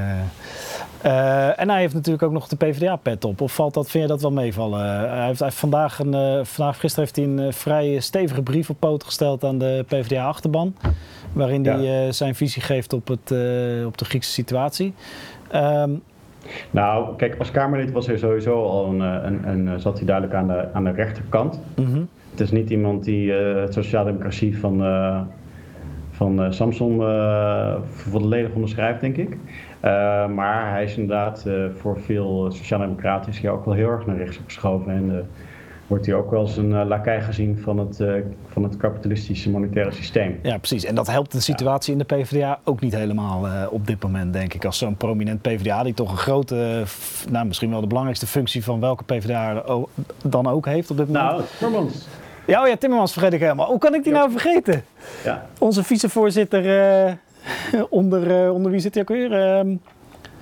Eh, 1.02 1.60
en 1.60 1.70
hij 1.70 1.80
heeft 1.80 1.94
natuurlijk 1.94 2.24
ook 2.24 2.32
nog 2.32 2.48
de 2.48 2.56
PvdA-pet 2.56 3.26
op. 3.26 3.42
Of 3.42 3.54
valt 3.54 3.74
dat, 3.74 3.90
vind 3.90 4.04
je 4.04 4.10
dat 4.10 4.22
wel 4.22 4.32
meevallen? 4.32 4.80
hij 5.10 5.26
heeft, 5.26 5.40
hij 5.40 5.48
heeft 5.48 5.60
vandaag, 5.60 6.00
een, 6.00 6.14
eh, 6.14 6.40
vandaag, 6.44 6.80
gisteren 6.80 7.04
heeft 7.04 7.16
hij 7.16 7.26
een 7.26 7.40
eh, 7.48 7.54
vrij 7.54 8.00
stevige 8.00 8.42
brief 8.42 8.70
op 8.70 8.80
poten 8.80 9.08
gesteld 9.08 9.44
aan 9.44 9.58
de 9.58 9.86
PvdA-achterban. 9.88 10.76
Waarin 11.34 11.64
Ja. 11.64 11.78
hij 11.78 12.06
eh, 12.08 12.12
zijn 12.12 12.36
visie 12.36 12.62
geeft 12.62 12.94
op, 12.94 13.08
het, 13.08 13.32
eh, 13.32 13.86
op 13.86 13.98
de 13.98 14.06
Griekse 14.06 14.32
situatie. 14.32 14.94
Ehm, 15.52 15.92
Nou, 16.72 17.16
kijk, 17.16 17.36
als 17.40 17.52
Kamerlid 17.52 17.92
was 17.92 18.08
hij 18.08 18.18
sowieso 18.18 18.66
al 18.66 18.86
een, 18.88 19.02
eh, 19.02 19.24
een, 19.24 19.48
een, 19.50 19.68
eh, 19.68 19.74
zat 19.78 19.98
hij 19.98 20.06
duidelijk 20.06 20.36
aan 20.36 20.48
de, 20.48 20.68
aan 20.74 20.84
de 20.84 20.92
rechterkant. 20.92 21.60
mhm. 21.76 22.02
Het 22.34 22.42
is 22.42 22.52
niet 22.52 22.70
iemand 22.70 23.04
die 23.04 23.34
eh 23.34 23.62
het 23.62 23.74
sociaaldemocratie 23.74 24.60
van, 24.60 24.84
eh, 24.84 25.22
van 26.12 26.44
eh, 26.44 26.52
Samson 26.52 26.98
volledig 27.84 28.54
onderschrijft, 28.54 29.02
denk 29.02 29.18
ik. 29.18 29.38
Maar 30.36 30.72
hij 30.72 30.84
is 30.84 30.98
inderdaad 30.98 31.48
voor 31.76 32.00
veel 32.00 32.52
sociaaldemocraten 32.52 33.32
is 33.32 33.40
hij 33.40 33.52
ook 33.52 33.66
wel 33.66 33.74
heel 33.74 33.90
erg 33.90 34.06
naar 34.06 34.18
rechts 34.18 34.40
opgeschoven. 34.40 34.92
En 34.92 35.28
wordt 35.88 36.06
hij 36.06 36.16
ook 36.16 36.32
wel 36.32 36.40
als 36.40 36.58
een 36.58 36.88
lakij 36.88 37.22
gezien 37.22 37.60
van 37.60 37.78
het, 37.78 38.04
van 38.48 38.64
het 38.64 38.78
kapitalistische 38.78 39.50
monetaire 39.50 39.92
systeem. 39.92 40.40
Ja, 40.42 40.58
precies. 40.58 40.86
En 40.86 40.96
dat 40.96 41.08
helpt 41.08 41.32
de 41.32 41.40
situatie 41.40 41.92
in 41.92 41.98
de 41.98 42.04
PvdA 42.04 42.60
ook 42.64 42.82
niet 42.82 42.96
helemaal 42.96 43.48
op 43.70 43.88
dit 43.88 44.04
moment, 44.04 44.34
denk 44.34 44.54
ik. 44.54 44.66
Als 44.66 44.78
zo'n 44.78 44.96
prominent 44.96 45.42
PvdA, 45.42 45.84
die 45.84 45.94
toch 45.94 46.12
een 46.12 46.18
grote, 46.18 46.84
nou, 47.30 47.46
misschien 47.46 47.70
wel 47.70 47.82
de 47.82 47.88
belangrijkste 47.88 48.28
functie 48.28 48.64
van 48.64 48.80
welke 48.80 49.04
PvdA 49.04 49.64
dan 50.26 50.48
ook 50.48 50.66
heeft 50.66 50.92
op 50.92 50.98
dit 50.98 51.08
moment. 51.08 51.26
Nou, 51.26 51.44
Timmermans. 51.60 52.08
Ja, 52.46 52.62
oh 52.62 52.68
ja, 52.68 52.76
Timmermans 52.78 53.14
vergeet 53.14 53.34
ik 53.34 53.40
helemaal. 53.40 53.68
Hoe 53.68 53.78
kan 53.80 53.94
ik 53.96 54.04
die 54.04 54.14
nou 54.14 54.32
vergeten? 54.32 54.84
Ja, 55.24 55.46
Onze 55.60 55.84
vicevoorzitter, 55.84 56.80
eh, 57.06 57.14
onder, 57.90 58.44
eh, 58.46 58.54
onder 58.54 58.72
wie 58.72 58.80
zit 58.80 58.94
hij 58.94 59.04
ook 59.04 59.10
weer? 59.10 59.34
Ehm 59.58 59.76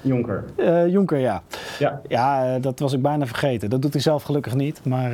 Jonker. 0.01 0.43
eh, 0.55 0.87
Jonker, 0.87 1.17
ja. 1.17 1.41
Ja. 1.79 2.01
Ja, 2.07 2.59
dat 2.59 2.79
was 2.79 2.93
ik 2.93 3.01
bijna 3.01 3.25
vergeten. 3.25 3.69
Dat 3.69 3.81
doet 3.81 3.93
hij 3.93 4.01
zelf 4.01 4.23
gelukkig 4.23 4.53
niet. 4.55 4.81
Maar, 4.85 5.11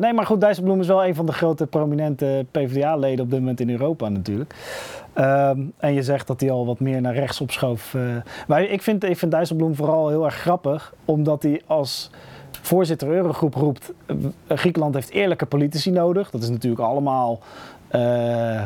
nee, 0.00 0.12
maar 0.12 0.26
goed, 0.26 0.40
Dijsselbloem 0.40 0.80
is 0.80 0.86
wel 0.86 1.04
een 1.04 1.14
van 1.14 1.26
de 1.26 1.32
grote 1.32 1.66
prominente 1.66 2.46
PvdA-leden 2.50 3.24
op 3.24 3.30
dit 3.30 3.38
moment 3.38 3.60
in 3.60 3.70
Europa 3.70 4.08
natuurlijk. 4.08 4.54
Ehm, 5.12 5.60
en 5.76 5.94
je 5.94 6.02
zegt 6.02 6.26
dat 6.26 6.40
hij 6.40 6.50
al 6.50 6.66
wat 6.66 6.80
meer 6.80 7.00
naar 7.00 7.14
rechts 7.14 7.40
opschoof. 7.40 7.96
maar 8.46 8.62
ik 8.62 8.82
vind, 8.82 9.04
ik 9.04 9.18
vind 9.18 9.30
Dijsselbloem 9.32 9.74
vooral 9.74 10.08
heel 10.08 10.24
erg 10.24 10.34
grappig, 10.34 10.94
omdat 11.04 11.42
hij 11.42 11.62
als 11.66 12.10
voorzitter 12.62 13.08
Eurogroep 13.08 13.54
roept... 13.54 13.92
eh, 14.06 14.16
Griekenland 14.48 14.94
heeft 14.94 15.10
eerlijke 15.10 15.46
politici 15.46 15.90
nodig. 15.90 16.30
Dat 16.30 16.42
is 16.42 16.48
natuurlijk 16.48 16.82
allemaal... 16.82 17.38
eh, 17.88 18.62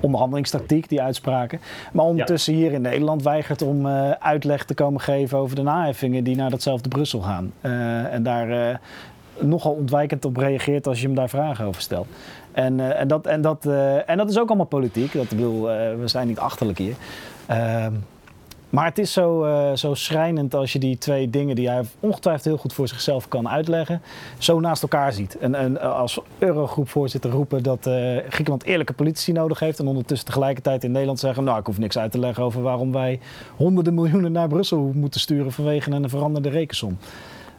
onderhandelingstactiek, 0.00 0.88
die 0.88 1.02
uitspraken. 1.02 1.60
Maar 1.92 2.04
ondertussen 2.04 2.54
hier 2.54 2.72
in 2.72 2.80
Nederland 2.80 3.22
weigert 3.22 3.62
om 3.62 3.86
eh, 3.86 4.10
uitleg 4.10 4.64
te 4.64 4.74
komen 4.74 5.00
geven 5.00 5.38
over 5.38 5.56
de 5.56 5.62
naheffingen 5.62 6.24
die 6.24 6.36
naar 6.36 6.50
datzelfde 6.50 6.88
Brussel 6.88 7.20
gaan. 7.20 7.52
En 8.10 8.22
daar 8.22 8.80
nogal 9.38 9.72
ontwijkend 9.72 10.24
op 10.24 10.36
reageert 10.36 10.86
als 10.86 11.00
je 11.00 11.06
hem 11.06 11.14
daar 11.14 11.28
vragen 11.28 11.64
over 11.64 11.82
stelt. 11.82 12.06
En, 12.52 12.96
en, 12.96 13.08
dat, 13.08 13.26
en, 13.26 13.40
dat, 13.40 13.66
en 14.06 14.16
dat 14.16 14.30
is 14.30 14.38
ook 14.38 14.48
allemaal 14.48 14.66
politiek. 14.66 15.12
Dat, 15.12 15.22
ik 15.22 15.28
bedoel, 15.28 15.62
we 15.98 16.02
zijn 16.04 16.26
niet 16.26 16.38
achterlijk 16.38 16.78
hier. 16.78 16.94
Maar 18.76 18.84
het 18.84 18.98
is 18.98 19.12
zo, 19.12 19.44
eh, 19.44 19.72
zo 19.72 19.94
schrijnend 19.94 20.54
als 20.54 20.72
je 20.72 20.78
die 20.78 20.98
twee 20.98 21.30
dingen 21.30 21.54
die 21.54 21.68
hij 21.68 21.82
ongetwijfeld 22.00 22.44
heel 22.44 22.56
goed 22.56 22.72
voor 22.72 22.88
zichzelf 22.88 23.28
kan 23.28 23.48
uitleggen, 23.48 24.02
zo 24.38 24.60
naast 24.60 24.82
elkaar 24.82 25.12
ziet. 25.12 25.38
En, 25.38 25.54
en 25.54 25.80
als 25.80 26.20
Eurogroepvoorzitter 26.38 27.30
roepen 27.30 27.62
dat 27.62 27.86
eh, 27.86 27.94
Griekenland 28.28 28.64
eerlijke 28.64 28.92
politici 28.92 29.32
nodig 29.32 29.58
heeft 29.58 29.78
en 29.78 29.86
ondertussen 29.86 30.26
tegelijkertijd 30.26 30.84
in 30.84 30.90
Nederland 30.90 31.18
zeggen, 31.18 31.44
nou 31.44 31.58
ik 31.58 31.66
hoef 31.66 31.78
niks 31.78 31.98
uit 31.98 32.12
te 32.12 32.18
leggen 32.18 32.44
over 32.44 32.62
waarom 32.62 32.92
wij 32.92 33.20
honderden 33.56 33.94
miljoenen 33.94 34.32
naar 34.32 34.48
Brussel 34.48 34.90
moeten 34.94 35.20
sturen 35.20 35.52
vanwege 35.52 35.90
een 35.90 36.08
veranderde 36.08 36.48
rekensom. 36.48 36.98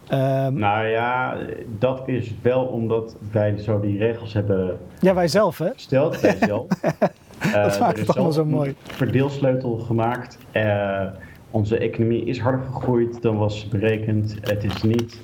Ehm, 0.08 0.54
Nou 0.54 0.86
ja, 0.86 1.36
dat 1.78 2.02
is 2.08 2.34
wel 2.42 2.62
omdat 2.64 3.16
wij 3.32 3.56
zo 3.58 3.80
die 3.80 3.98
regels 3.98 4.32
hebben 4.32 4.78
ja, 5.00 5.14
wij 5.14 5.28
zelf 5.28 5.58
hè? 5.58 5.70
gesteld 5.74 6.20
bij 6.20 6.36
zelf. 6.40 6.66
Eh, 7.38 7.52
Dat 7.62 7.80
maakt 7.80 7.98
het 7.98 8.14
allemaal 8.14 8.32
zo 8.32 8.44
mooi. 8.44 8.74
verdeelsleutel 8.82 9.78
gemaakt. 9.78 10.38
Eh, 10.50 11.02
onze 11.50 11.78
economie 11.78 12.24
is 12.24 12.38
harder 12.40 12.66
gegroeid 12.66 13.22
dan 13.22 13.36
was 13.36 13.68
berekend. 13.68 14.36
Het 14.40 14.64
is 14.64 14.82
niet 14.82 15.20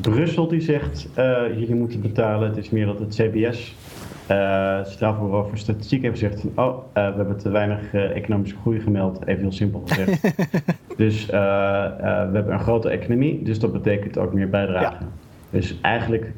Brussel 0.00 0.48
die 0.48 0.60
zegt 0.60 1.08
uh, 1.18 1.40
jullie 1.58 1.74
moeten 1.74 2.00
betalen. 2.00 2.48
Het 2.48 2.56
is 2.56 2.70
meer 2.70 2.86
dat 2.86 2.98
het 2.98 3.14
CBS, 3.14 3.74
uh, 4.30 4.76
het 4.76 4.88
Centraal 4.88 5.18
Bureau 5.18 5.48
voor 5.48 5.58
Statistiek, 5.58 6.02
heeft 6.02 6.18
gezegd 6.18 6.40
van 6.40 6.64
oh, 6.64 6.76
uh, 6.76 6.82
we 6.92 7.16
hebben 7.16 7.38
te 7.38 7.50
weinig 7.50 7.92
uh, 7.92 8.16
economische 8.16 8.56
groei 8.56 8.80
gemeld. 8.80 9.26
Even 9.26 9.42
heel 9.42 9.52
simpel 9.52 9.82
gezegd. 9.86 10.22
dus 10.96 11.26
we 11.26 11.36
hebben 12.32 12.52
een 12.52 12.60
grote 12.60 12.88
economie, 12.88 13.42
dus 13.42 13.58
dat 13.58 13.72
betekent 13.72 14.18
ook 14.18 14.32
meer 14.32 14.50
bijdrage. 14.50 14.96
Ja. 15.00 15.08
Dus 15.50 15.78
eigenlijk 15.80 16.32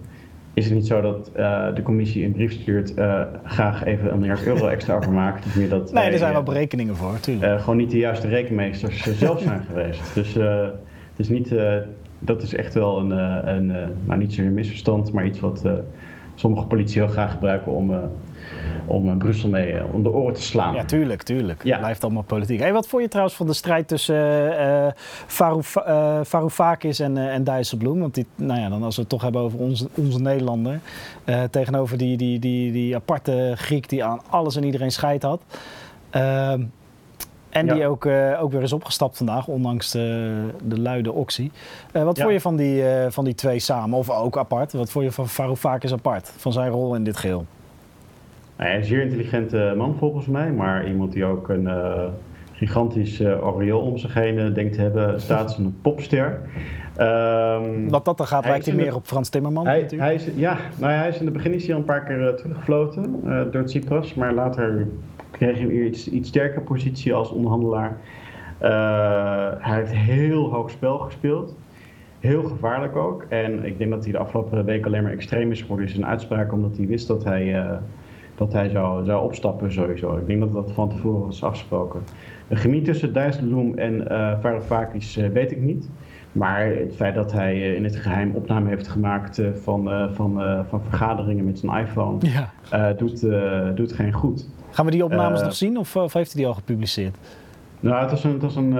is 0.54 0.64
het 0.64 0.74
niet 0.74 0.86
zo 0.86 1.00
dat 1.00 1.30
uh, 1.36 1.74
de 1.74 1.82
commissie 1.82 2.24
een 2.24 2.32
brief 2.32 2.52
stuurt, 2.52 2.98
uh, 2.98 3.22
graag 3.44 3.84
even 3.84 4.12
een 4.12 4.18
miljard 4.18 4.46
euro 4.46 4.66
extra 4.66 4.94
overmaakt. 4.94 5.44
Het 5.44 5.54
meer 5.54 5.68
dat 5.68 5.92
nee, 5.92 6.10
er 6.10 6.18
zijn 6.18 6.32
wel 6.32 6.42
berekeningen 6.42 6.96
voor, 6.96 7.12
natuurlijk. 7.12 7.60
Gewoon 7.60 7.76
niet 7.76 7.90
de 7.90 7.98
juiste 7.98 8.28
rekenmeesters 8.28 9.18
zelf 9.18 9.40
zijn 9.40 9.62
geweest. 9.62 10.14
Dus 10.14 10.34
het 10.34 11.16
is 11.16 11.28
niet, 11.28 11.54
dat 12.18 12.42
is 12.42 12.54
echt 12.54 12.74
wel 12.74 12.98
een, 12.98 13.10
een 13.48 13.66
nou 14.04 14.18
niet 14.18 14.32
zo'n 14.32 14.54
misverstand, 14.54 15.12
maar 15.12 15.26
iets 15.26 15.40
wat 15.40 15.64
sommige 16.34 16.66
politie 16.66 17.02
heel 17.02 17.10
graag 17.10 17.32
gebruiken 17.32 17.72
om 17.72 17.92
om 18.86 19.08
uh, 19.08 19.16
Brussel 19.16 19.48
mee 19.48 19.72
uh, 19.72 19.94
om 19.94 20.02
de 20.02 20.10
oren 20.10 20.34
te 20.34 20.42
slaan. 20.42 20.74
Ja, 20.74 20.84
tuurlijk, 20.84 21.22
tuurlijk. 21.22 21.64
Ja. 21.64 21.78
Blijft 21.78 22.04
allemaal 22.04 22.22
politiek. 22.22 22.60
Hey, 22.60 22.72
wat 22.72 22.86
vond 22.86 23.02
je 23.02 23.08
trouwens 23.08 23.36
van 23.36 23.46
de 23.46 23.52
strijd 23.52 23.88
tussen 23.88 24.60
uh, 24.60 24.86
Varouf, 25.26 25.76
Varoufakis 26.22 26.98
en, 26.98 27.16
en 27.16 27.44
Dijsselbloem? 27.44 28.00
Want 28.00 28.14
die, 28.14 28.26
nou 28.34 28.60
ja, 28.60 28.68
dan 28.68 28.82
als 28.82 28.94
we 28.94 29.00
het 29.00 29.10
toch 29.10 29.22
hebben 29.22 29.40
over 29.40 29.58
onze, 29.58 29.88
onze 29.94 30.20
Nederlander. 30.20 30.80
tegenover 31.50 31.98
die, 31.98 32.16
die, 32.16 32.38
die, 32.38 32.72
die 32.72 32.94
aparte 32.94 33.52
Griek 33.56 33.88
die 33.88 34.04
aan 34.04 34.20
alles 34.30 34.56
en 34.56 34.64
iedereen 34.64 34.92
scheid 34.92 35.22
had. 35.22 35.42
Ehm, 36.10 36.62
en 37.50 37.66
die 37.66 37.86
ook, 37.86 38.04
uh, 38.04 38.42
ook 38.42 38.52
weer 38.52 38.62
is 38.62 38.72
opgestapt 38.72 39.16
vandaag, 39.16 39.46
ondanks 39.46 39.90
de, 39.90 40.48
de 40.62 40.80
luide 40.80 41.12
oxy. 41.12 41.50
Uh, 41.92 42.02
wat 42.02 42.16
ja. 42.16 42.22
vond 42.22 42.34
je 42.34 42.40
van 42.40 42.56
die, 42.56 42.82
uh, 42.82 43.06
van 43.08 43.24
die 43.24 43.34
twee 43.34 43.58
samen, 43.58 43.98
of 43.98 44.10
ook 44.10 44.38
apart? 44.38 44.72
Wat 44.72 44.90
vond 44.90 45.04
je 45.04 45.12
van 45.12 45.28
Varoufakis 45.28 45.92
apart, 45.92 46.32
van 46.36 46.52
zijn 46.52 46.70
rol 46.70 46.94
in 46.94 47.04
dit 47.04 47.16
geheel? 47.16 47.46
Nou, 48.60 48.74
een 48.74 48.84
zeer 48.84 49.02
intelligente 49.02 49.74
man 49.76 49.96
volgens 49.98 50.26
mij, 50.26 50.52
maar 50.52 50.86
iemand 50.86 51.12
die 51.12 51.24
ook 51.24 51.48
een 51.48 51.62
uh, 51.62 52.04
gigantisch 52.52 53.20
uh, 53.20 53.32
aureool 53.32 53.80
om 53.80 53.98
zich 53.98 54.14
heen 54.14 54.52
denkt 54.52 54.74
te 54.74 54.80
hebben, 54.80 55.20
staat 55.20 55.58
een 55.58 55.76
popster. 55.82 56.40
Um, 56.98 57.88
Wat 57.88 58.04
dat 58.04 58.18
dan 58.18 58.26
gaat, 58.26 58.44
lijkt 58.44 58.66
hij 58.66 58.74
meer 58.74 58.94
op 58.94 59.06
Frans 59.06 59.28
Timmerman 59.28 59.66
hij, 59.66 59.90
hij 59.96 60.14
is, 60.14 60.28
ja, 60.36 60.56
nou 60.76 60.92
ja, 60.92 60.98
hij 60.98 61.08
is 61.08 61.18
in 61.18 61.24
het 61.24 61.34
begin 61.34 61.52
is 61.52 61.64
hij 61.64 61.74
al 61.74 61.80
een 61.80 61.86
paar 61.86 62.04
keer 62.04 62.34
teruggefloten 62.36 63.22
door 63.50 63.64
Tsipras, 63.64 64.14
maar 64.14 64.32
later 64.32 64.88
kreeg 65.30 65.56
hij 65.56 65.66
weer 65.66 65.84
iets, 65.84 66.08
iets 66.08 66.28
sterker 66.28 66.62
positie 66.62 67.14
als 67.14 67.30
onderhandelaar. 67.30 67.96
hij 69.58 69.76
heeft 69.76 69.92
heel 69.92 70.52
hoog 70.52 70.70
spel 70.70 70.98
gespeeld. 70.98 71.54
Heel 72.18 72.42
gevaarlijk 72.42 72.96
ook. 72.96 73.26
En 73.28 73.64
ik 73.64 73.78
denk 73.78 73.90
dat 73.90 74.02
hij 74.04 74.12
de 74.12 74.18
afgelopen 74.18 74.64
week 74.64 74.86
alleen 74.86 75.02
maar 75.02 75.12
extreem 75.12 75.50
is 75.50 75.60
geworden 75.60 75.86
in 75.86 75.92
zijn 75.92 76.06
uitspraak, 76.06 76.52
omdat 76.52 76.76
hij 76.76 76.86
wist 76.86 77.06
dat 77.06 77.24
hij 77.24 77.78
dat 78.40 78.52
hij 78.52 78.68
zou, 78.68 79.04
zou 79.04 79.24
opstappen 79.24 79.72
sowieso. 79.72 80.16
Ik 80.16 80.26
denk 80.26 80.40
dat 80.40 80.52
dat 80.52 80.72
van 80.72 80.88
tevoren 80.88 81.26
was 81.26 81.42
afgesproken. 81.42 82.02
De 82.48 82.56
chemie 82.56 82.82
tussen 82.82 83.12
Dijsselbloem 83.12 83.78
en 83.78 83.94
uh, 84.10 84.32
Varoufakis 84.40 85.16
uh, 85.16 85.28
weet 85.28 85.50
ik 85.50 85.60
niet. 85.60 85.88
Maar 86.32 86.66
het 86.66 86.96
feit 86.96 87.14
dat 87.14 87.32
hij 87.32 87.56
uh, 87.56 87.74
in 87.74 87.84
het 87.84 87.96
geheim 87.96 88.34
opname 88.34 88.68
heeft 88.68 88.88
gemaakt 88.88 89.42
van, 89.62 90.10
van, 90.14 90.42
van 90.68 90.80
vergaderingen 90.88 91.44
met 91.44 91.58
zijn 91.58 91.86
iPhone, 91.86 92.18
ja. 92.20 92.92
doet, 92.92 93.26
doet 93.74 93.92
geen 93.92 94.12
goed. 94.12 94.48
Gaan 94.70 94.84
we 94.84 94.90
die 94.90 95.04
opnames 95.04 95.42
nog 95.42 95.54
zien 95.54 95.78
of, 95.78 95.96
of, 95.96 96.12
heeft 96.12 96.32
hij 96.32 96.40
die 96.40 96.50
al 96.50 96.56
gepubliceerd? 96.56 97.16
Nou, 97.80 98.00
het 98.00 98.10
was 98.10 98.24
een, 98.24 98.32
het 98.32 98.42
was 98.42 98.56
een 98.56 98.78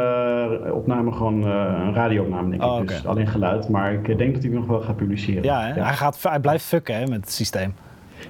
opname, 0.73 1.13
gewoon 1.13 1.43
een 1.43 1.95
radioopname, 1.95 2.51
denk 2.51 2.63
oh, 2.63 2.81
ik. 2.83 2.89
Dus 2.89 3.07
alleen 3.07 3.27
geluid. 3.27 3.69
Maar 3.69 3.93
ik 3.93 4.19
denk 4.19 4.35
dat 4.35 4.43
hij 4.43 4.53
nog 4.53 4.67
wel 4.67 4.81
gaat 4.81 4.97
publiceren. 4.97 5.43
Ja, 5.43 5.67
ja. 5.67 5.75
Hij, 5.85 5.95
gaat, 5.95 6.23
hij 6.23 6.41
blijft 6.41 6.65
fucken 6.65 6.95
hè, 6.95 7.07
met 7.07 7.21
het 7.21 7.33
systeem. 7.33 7.75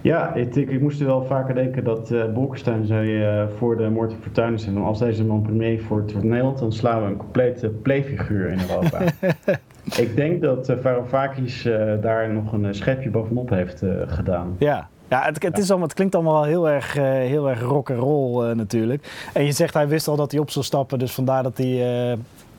Ja, 0.02 0.34
ik, 0.34 0.54
ik, 0.54 0.80
moest 0.80 1.00
er 1.00 1.06
wel 1.06 1.24
vaker 1.24 1.54
denken 1.54 1.84
dat 1.84 2.10
uh, 2.10 2.24
Bolkestein 2.32 2.86
zei 2.86 3.40
uh, 3.40 3.48
voor 3.58 3.76
de 3.76 3.90
moord 3.90 4.12
op 4.12 4.22
Fortuyn... 4.22 4.78
als 4.78 4.98
deze 4.98 5.24
man 5.24 5.42
premier 5.42 5.82
wordt 5.88 6.12
voor 6.12 6.24
Nederland... 6.24 6.58
dan 6.58 6.72
slaan 6.72 7.02
we 7.02 7.08
een 7.08 7.16
complete 7.16 7.68
playfiguur 7.68 8.48
in 8.48 8.58
Europa. 8.60 8.98
ik 10.04 10.16
denk 10.16 10.42
dat 10.42 10.70
uh, 10.70 10.76
Varoufakis 10.80 11.66
uh, 11.66 11.92
daar 12.00 12.32
nog 12.32 12.52
een 12.52 12.74
schepje 12.74 13.10
bovenop 13.10 13.50
heeft 13.50 13.82
gedaan. 14.06 14.56
Ja, 14.58 14.88
ja, 15.08 15.22
het, 15.22 15.42
het, 15.42 15.58
is 15.58 15.68
allemaal, 15.68 15.88
het 15.88 15.96
klinkt 15.96 16.14
allemaal 16.14 16.44
heel 16.44 16.68
erg, 16.68 16.94
heel 16.94 17.48
erg 17.48 17.60
rock 17.60 17.90
and 17.90 17.98
roll 17.98 18.54
natuurlijk. 18.54 19.28
En 19.32 19.44
je 19.44 19.52
zegt 19.52 19.74
hij 19.74 19.88
wist 19.88 20.08
al 20.08 20.16
dat 20.16 20.30
hij 20.30 20.40
op 20.40 20.50
zou 20.50 20.64
stappen, 20.64 20.98
dus 20.98 21.12
vandaar 21.12 21.42
dat 21.42 21.58
hij 21.58 22.16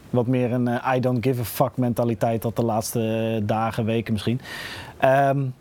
wat 0.10 0.28
meer 0.28 0.52
een 0.52 0.70
I 0.96 1.00
don't 1.00 1.26
give 1.26 1.42
a 1.42 1.44
fuck 1.44 1.78
mentaliteit 1.78 2.44
had 2.44 2.56
de 2.56 2.66
laatste 2.66 3.40
dagen, 3.44 3.86
weken 3.86 4.14
misschien. 4.14 4.42
Um, 5.04 5.54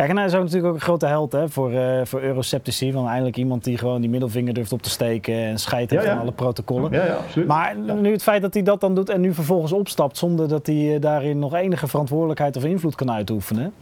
Kijk, 0.00 0.12
en 0.12 0.18
hij 0.18 0.26
is 0.26 0.34
ook 0.34 0.42
natuurlijk 0.42 0.68
ook 0.68 0.74
een 0.74 0.80
grote 0.80 1.06
held 1.06 1.32
hè, 1.32 1.48
voor, 1.48 1.72
uh, 1.72 2.00
voor 2.04 2.20
Eurosceptici. 2.20 2.92
Want 2.92 3.08
eindelijk 3.08 3.36
iemand 3.36 3.64
die 3.64 3.78
gewoon 3.78 4.00
die 4.00 4.10
middelvinger 4.10 4.54
durft 4.54 4.72
op 4.72 4.82
te 4.82 4.90
steken 4.90 5.34
en 5.34 5.58
scheidt 5.58 5.90
ja, 5.90 6.02
van 6.02 6.18
alle 6.18 6.32
protocollen. 6.32 6.92
Ja, 6.92 7.14
absoluut. 7.14 7.46
Maar 7.46 7.76
nu 7.76 8.12
het 8.12 8.22
feit 8.22 8.42
dat 8.42 8.54
hij 8.54 8.62
dat 8.62 8.80
dan 8.80 8.94
doet 8.94 9.08
en 9.08 9.20
nu 9.20 9.34
vervolgens 9.34 9.72
opstapt 9.72 10.18
zonder 10.18 10.48
dat 10.48 10.66
hij 10.66 10.76
uh, 10.76 11.00
daarin 11.00 11.38
nog 11.38 11.54
enige 11.54 11.86
verantwoordelijkheid 11.86 12.56
of 12.56 12.64
invloed 12.64 12.94
kan 12.94 13.10
uitoefenen. 13.10 13.72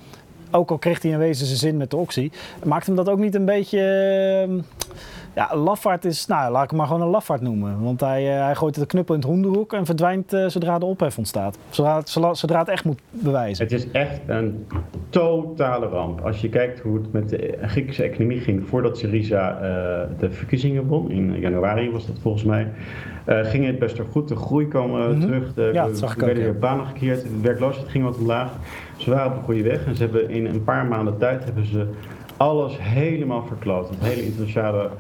Ook 0.51 0.71
al 0.71 0.79
kreeg 0.79 1.03
hij 1.03 1.11
in 1.11 1.19
wezen 1.19 1.47
zijn 1.47 1.59
zin 1.59 1.77
met 1.77 1.91
de 1.91 1.97
optie, 1.97 2.33
maakt 2.65 2.87
hem 2.87 2.97
dat 2.97 3.09
ook 3.09 3.19
niet 3.19 3.35
een 3.35 3.45
beetje. 3.45 3.79
Uh, 4.49 4.63
ja, 5.39 5.57
Lafaard 5.57 6.05
is, 6.05 6.27
nou 6.27 6.53
laat 6.53 6.63
ik 6.63 6.71
hem 6.71 6.79
maar 6.79 6.87
gewoon 6.87 7.03
een 7.03 7.09
Lafaard 7.09 7.41
noemen. 7.41 7.83
Want 7.83 8.01
hij, 8.01 8.37
uh, 8.37 8.45
hij 8.45 8.55
gooit 8.55 8.75
de 8.75 8.87
knuppel 8.87 9.15
in 9.15 9.21
het 9.21 9.29
hoenderhoek 9.29 9.73
en 9.73 9.87
verdwijnt 9.87 10.33
uh, 10.33 10.49
zodra 10.49 10.79
de 10.79 10.85
ophef 10.85 11.19
ontstaat. 11.19 11.59
Zodra, 11.71 12.35
zodra 12.35 12.59
het 12.59 12.69
echt 12.69 12.85
moet 12.85 13.01
bewijzen. 13.11 13.65
Het 13.65 13.73
is 13.73 13.91
echt 13.91 14.21
een 14.27 14.67
totale 15.09 15.87
ramp. 15.87 16.21
Als 16.21 16.41
je 16.41 16.49
kijkt 16.49 16.81
hoe 16.81 16.97
het 16.97 17.13
met 17.13 17.29
de 17.29 17.59
Griekse 17.63 18.03
economie 18.03 18.41
ging 18.41 18.69
voordat 18.69 18.99
Syriza 18.99 19.55
uh, 19.55 19.61
de 20.19 20.31
verkiezingen 20.31 20.87
won, 20.87 21.11
in 21.11 21.41
januari 21.41 21.91
was 21.91 22.07
dat 22.07 22.17
volgens 22.23 22.45
mij, 22.45 22.73
ging 23.27 23.67
het 23.67 23.79
best 23.79 23.97
wel 23.97 24.07
goed. 24.11 24.29
De 24.29 24.37
groei 24.37 24.69
kwam 24.69 24.91
mm 24.91 24.97
-hmm. 24.97 25.21
terug, 25.21 25.55
de, 25.55 25.71
ja, 25.73 25.85
er 25.85 26.15
werden 26.17 26.43
weer 26.43 26.59
banen 26.59 26.87
gekeerd, 26.87 27.23
de 27.23 27.41
werkloosheid 27.43 27.89
ging 27.89 28.05
wat 28.05 28.19
omlaag. 28.19 28.51
Ze 28.97 29.11
waren 29.11 29.31
op 29.31 29.37
een 29.37 29.45
goede 29.45 29.63
weg 29.63 29.87
en 29.87 29.97
ze 29.97 30.03
hebben 30.03 30.31
in 30.31 30.47
een 30.47 30.65
paar 30.65 30.87
maanden 30.87 31.19
tijd 31.19 31.45
hebben 31.45 31.67
ze 31.67 31.87
alles 32.39 32.77
helemaal 32.79 33.47
verkloot. 33.47 33.89
Het 33.89 33.99
hele 34.01 34.25
internationale 34.25 34.91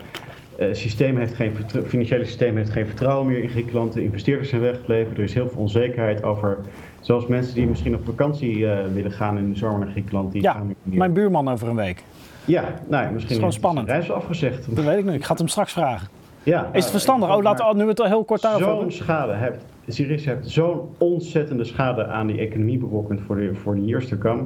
systeem 0.72 1.16
heeft 1.16 1.34
geen 1.34 1.52
financiële 1.86 2.24
systeem 2.24 2.56
heeft 2.56 2.70
geen 2.70 2.86
vertrouwen 2.86 3.26
meer 3.26 3.42
in 3.42 3.48
Griekenland. 3.48 3.92
De 3.92 4.02
investeerders 4.02 4.48
zijn 4.48 4.60
weggebleven. 4.60 5.16
Er 5.16 5.22
is 5.22 5.34
heel 5.34 5.48
veel 5.48 5.60
onzekerheid 5.60 6.22
over. 6.22 6.58
Zelfs 7.00 7.26
mensen 7.26 7.54
die 7.54 7.66
misschien 7.66 7.94
op 7.94 8.04
vakantie 8.04 8.56
uh, 8.56 8.78
willen 8.94 9.10
gaan 9.10 9.38
in 9.38 9.52
de 9.52 9.58
zomer 9.58 9.78
naar 9.78 9.88
Griekenland. 9.88 10.32
Die 10.32 10.42
ja, 10.42 10.52
gaan 10.52 10.74
mijn 10.82 11.12
buurman 11.12 11.48
over 11.48 11.68
een 11.68 11.76
week. 11.76 12.02
Ja, 12.44 12.64
nou, 12.88 13.12
misschien 13.12 13.30
is 13.30 13.38
gewoon 13.38 13.52
spannend. 13.52 13.88
reis 13.88 14.10
afgezegd. 14.10 14.76
Dat 14.76 14.84
weet 14.84 14.98
ik 14.98 15.04
niet. 15.04 15.14
Ik 15.14 15.24
ga 15.24 15.30
het 15.30 15.38
hem 15.38 15.48
straks 15.48 15.72
vragen. 15.72 16.08
Ja, 16.42 16.60
is 16.60 16.64
het 16.64 16.72
nou, 16.72 16.90
verstandig? 16.90 17.36
Oh, 17.36 17.42
laten 17.42 17.68
we 17.68 17.74
nu 17.74 17.88
het 17.88 18.02
heel 18.02 18.24
kort 18.24 18.42
daarover 18.42 18.80
Zo'n 18.80 18.90
schade 18.90 19.34
heeft. 19.34 19.64
Syriza 19.88 20.30
heeft 20.30 20.50
zo'n 20.50 20.80
ontzettende 20.98 21.64
schade 21.64 22.06
aan 22.06 22.26
die 22.26 22.38
economie 22.38 22.78
berokkend 22.78 23.20
voor 23.26 23.36
de, 23.36 23.54
voor 23.54 23.74
de 23.74 23.84
years 23.84 24.08
to 24.08 24.16
come. 24.16 24.42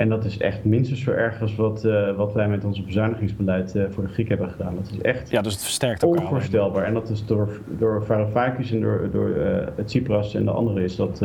En 0.00 0.08
dat 0.08 0.24
is 0.24 0.38
echt 0.38 0.64
minstens 0.64 1.00
zo 1.00 1.10
erg 1.10 1.40
als 1.40 1.56
wat, 1.56 1.84
uh, 1.84 2.16
wat 2.16 2.32
wij 2.32 2.48
met 2.48 2.64
ons 2.64 2.84
bezuinigingsbeleid 2.84 3.74
uh, 3.74 3.84
voor 3.90 4.02
de 4.02 4.12
Griek 4.12 4.28
hebben 4.28 4.50
gedaan. 4.50 4.74
Dat 4.74 4.90
is 4.92 5.00
echt 5.00 5.30
ja, 5.30 5.40
dus 5.40 5.52
het 5.52 5.62
versterkt 5.62 6.02
elkaar 6.02 6.22
onvoorstelbaar. 6.22 6.84
En 6.84 6.94
dat 6.94 7.08
is 7.08 7.26
door, 7.26 7.60
door 7.78 8.04
Varoufakis 8.04 8.72
en 8.72 8.80
door, 8.80 9.08
door 9.12 9.28
uh, 9.28 9.84
Tsipras 9.84 10.34
en 10.34 10.44
de 10.44 10.50
anderen 10.50 10.82
is 10.82 10.96
dat 10.96 11.22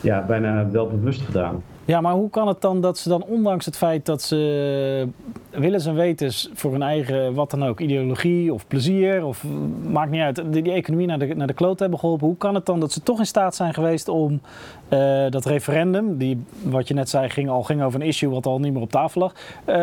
ja, 0.00 0.24
bijna 0.26 0.70
wel 0.70 0.86
bewust 0.86 1.20
gedaan. 1.20 1.62
Ja, 1.84 2.00
maar 2.00 2.12
hoe 2.12 2.30
kan 2.30 2.48
het 2.48 2.60
dan 2.60 2.80
dat 2.80 2.98
ze 2.98 3.08
dan, 3.08 3.22
ondanks 3.22 3.64
het 3.64 3.76
feit 3.76 4.06
dat 4.06 4.22
ze 4.22 5.08
willens 5.50 5.86
en 5.86 5.94
wetens 5.94 6.50
voor 6.54 6.72
hun 6.72 6.82
eigen, 6.82 7.34
wat 7.34 7.50
dan 7.50 7.64
ook, 7.64 7.80
ideologie 7.80 8.52
of 8.52 8.66
plezier, 8.66 9.24
of 9.24 9.44
maakt 9.90 10.10
niet 10.10 10.20
uit, 10.20 10.52
die, 10.52 10.62
die 10.62 10.72
economie 10.72 11.06
naar 11.06 11.18
de, 11.18 11.34
naar 11.34 11.46
de 11.46 11.52
kloot 11.52 11.78
hebben 11.78 11.98
geholpen, 11.98 12.26
hoe 12.26 12.36
kan 12.36 12.54
het 12.54 12.66
dan 12.66 12.80
dat 12.80 12.92
ze 12.92 13.02
toch 13.02 13.18
in 13.18 13.26
staat 13.26 13.54
zijn 13.54 13.74
geweest 13.74 14.08
om 14.08 14.40
uh, 14.88 15.30
dat 15.30 15.44
referendum, 15.44 16.16
die, 16.16 16.42
wat 16.62 16.88
je 16.88 16.94
net 16.94 17.08
zei, 17.08 17.28
ging, 17.28 17.48
al 17.48 17.62
ging 17.62 17.82
over 17.82 18.00
een 18.00 18.06
issue 18.06 18.30
wat 18.30 18.46
al 18.46 18.58
niet 18.58 18.72
meer 18.72 18.82
op 18.82 18.90
tafel 18.90 19.20
lag. 19.20 19.32
Uh, 19.32 19.74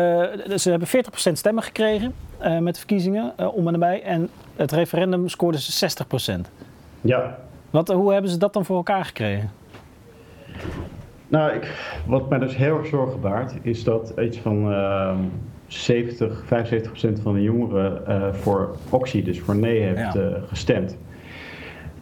ze 0.56 0.70
hebben 0.70 0.88
40% 0.88 1.32
stemmen 1.32 1.62
gekregen 1.62 2.14
uh, 2.42 2.58
met 2.58 2.72
de 2.72 2.78
verkiezingen 2.78 3.52
om 3.52 3.66
en 3.66 3.72
nabij, 3.72 4.02
en 4.02 4.28
het 4.56 4.72
referendum 4.72 5.28
scoorde 5.28 5.60
ze 5.60 5.88
60%. 6.36 6.40
Ja. 7.00 7.38
Wat, 7.70 7.88
hoe 7.88 8.12
hebben 8.12 8.30
ze 8.30 8.36
dat 8.36 8.52
dan 8.52 8.64
voor 8.64 8.76
elkaar 8.76 9.04
gekregen? 9.04 9.50
Nou, 11.28 11.52
ik, 11.52 11.92
wat 12.06 12.28
mij 12.28 12.38
dus 12.38 12.56
heel 12.56 12.78
erg 12.78 12.86
zorgen 12.86 13.20
baart, 13.20 13.54
is 13.62 13.84
dat 13.84 14.12
iets 14.18 14.38
van 14.38 14.72
uh, 14.72 15.16
70, 15.66 16.42
75 16.46 16.90
procent 16.90 17.20
van 17.20 17.34
de 17.34 17.42
jongeren 17.42 18.02
uh, 18.08 18.32
voor 18.32 18.76
Oxy, 18.90 19.22
dus 19.22 19.40
voor 19.40 19.56
nee, 19.56 19.80
heeft 19.80 20.14
ja. 20.14 20.20
uh, 20.20 20.34
gestemd. 20.46 20.98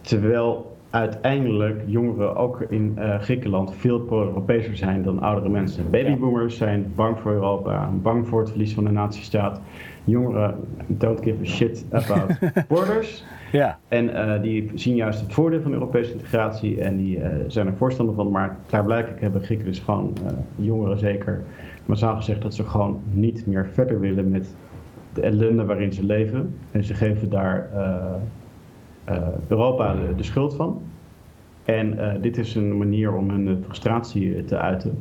Terwijl 0.01 0.76
uiteindelijk 0.89 1.81
jongeren 1.85 2.35
ook 2.35 2.61
in 2.61 2.95
uh, 2.97 3.19
Griekenland 3.19 3.75
veel 3.75 3.99
pro-Europeeser 3.99 4.77
zijn 4.77 5.03
dan 5.03 5.21
oudere 5.21 5.49
mensen. 5.49 5.89
Babyboomers 5.89 6.57
zijn 6.57 6.91
bang 6.95 7.19
voor 7.19 7.31
Europa, 7.31 7.89
bang 8.01 8.27
voor 8.27 8.39
het 8.39 8.49
verlies 8.49 8.73
van 8.73 8.83
de 8.83 8.91
natiestaat. 8.91 9.61
Jongeren 10.03 10.55
don't 10.87 11.23
give 11.23 11.41
a 11.41 11.45
shit 11.45 11.85
about 11.91 12.39
borders. 12.67 13.23
Ja. 13.51 13.79
En 13.87 14.09
uh, 14.09 14.41
die 14.41 14.71
zien 14.75 14.95
juist 14.95 15.19
het 15.19 15.33
voordeel 15.33 15.61
van 15.61 15.73
Europese 15.73 16.11
integratie 16.11 16.81
en 16.81 16.97
die 16.97 17.17
uh, 17.17 17.25
zijn 17.47 17.67
er 17.67 17.73
voorstander 17.75 18.15
van. 18.15 18.31
Maar 18.31 18.57
klaarblijkelijk 18.67 19.21
hebben 19.21 19.41
Grieken 19.41 19.65
dus 19.65 19.79
gewoon, 19.79 20.13
jongeren 20.55 20.99
zeker, 20.99 21.43
massaal 21.85 22.15
gezegd 22.15 22.41
dat 22.41 22.53
ze 22.53 22.63
gewoon 22.63 23.01
niet 23.11 23.45
meer 23.45 23.67
verder 23.73 23.99
willen 23.99 24.29
met 24.29 24.55
de 25.13 25.21
ellende 25.21 25.65
waarin 25.65 25.93
ze 25.93 26.05
leven. 26.05 26.55
En 26.71 26.83
ze 26.83 26.93
geven 26.93 27.29
daar 27.29 27.69
Europa 29.47 29.93
de, 29.93 30.15
de, 30.15 30.23
schuld 30.23 30.55
van. 30.55 30.81
En 31.65 32.17
dit 32.21 32.37
is 32.37 32.55
een 32.55 32.77
manier 32.77 33.13
om 33.13 33.29
hun 33.29 33.63
frustratie 33.63 34.45
te 34.45 34.57
uiten. 34.57 34.99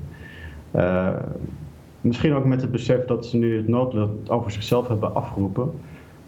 misschien 2.00 2.34
ook 2.34 2.44
met 2.44 2.60
het 2.60 2.70
besef 2.70 3.04
dat 3.04 3.26
ze 3.26 3.36
nu 3.36 3.56
het 3.56 3.68
noodlot 3.68 4.30
over 4.30 4.50
zichzelf 4.50 4.88
hebben 4.88 5.14
afgeroepen. 5.14 5.70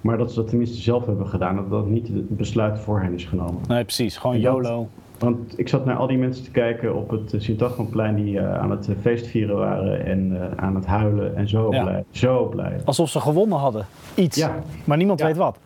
Maar 0.01 0.19
dat 0.19 0.31
ze 0.31 0.37
dat 0.41 0.49
tenminste 0.49 0.81
zelf 0.81 1.07
hebben 1.07 1.27
gedaan. 1.27 1.57
Dat 1.57 1.71
dat 1.71 1.87
niet 1.87 2.09
het 2.09 2.37
besluit 2.37 2.79
voor 2.79 3.01
hen 3.01 3.15
is 3.15 3.25
genomen. 3.25 3.63
Nee, 3.69 3.85
precies. 3.85 4.17
Gewoon 4.17 4.41
YOLO. 4.41 4.89
Want 5.19 5.59
ik 5.59 5.69
zat 5.69 5.85
naar 5.85 5.97
al 5.97 6.07
die 6.07 6.19
mensen 6.19 6.45
te 6.45 6.51
kijken 6.51 6.95
op 6.95 7.11
het 7.11 7.33
uh, 7.33 7.41
sint 7.41 7.63
die 8.17 8.35
uh, 8.35 8.59
aan 8.59 8.71
het 8.71 8.89
feestvieren 9.01 9.57
waren 9.57 10.05
en 10.07 10.53
aan 10.57 10.75
het 10.75 10.87
huilen 10.87 11.37
en 11.37 11.49
zo 11.49 11.73
Ja. 11.73 11.83
blij. 11.83 12.05
Zo 12.11 12.49
blij. 12.49 12.81
Alsof 12.85 13.09
ze 13.09 13.21
gewonnen 13.21 13.59
hadden. 13.59 13.87
Iets. 14.15 14.37
Ja. 14.37 14.55
Maar 14.85 14.97
niemand 14.97 15.19
Ja. 15.19 15.27
weet 15.27 15.37
wat. 15.37 15.59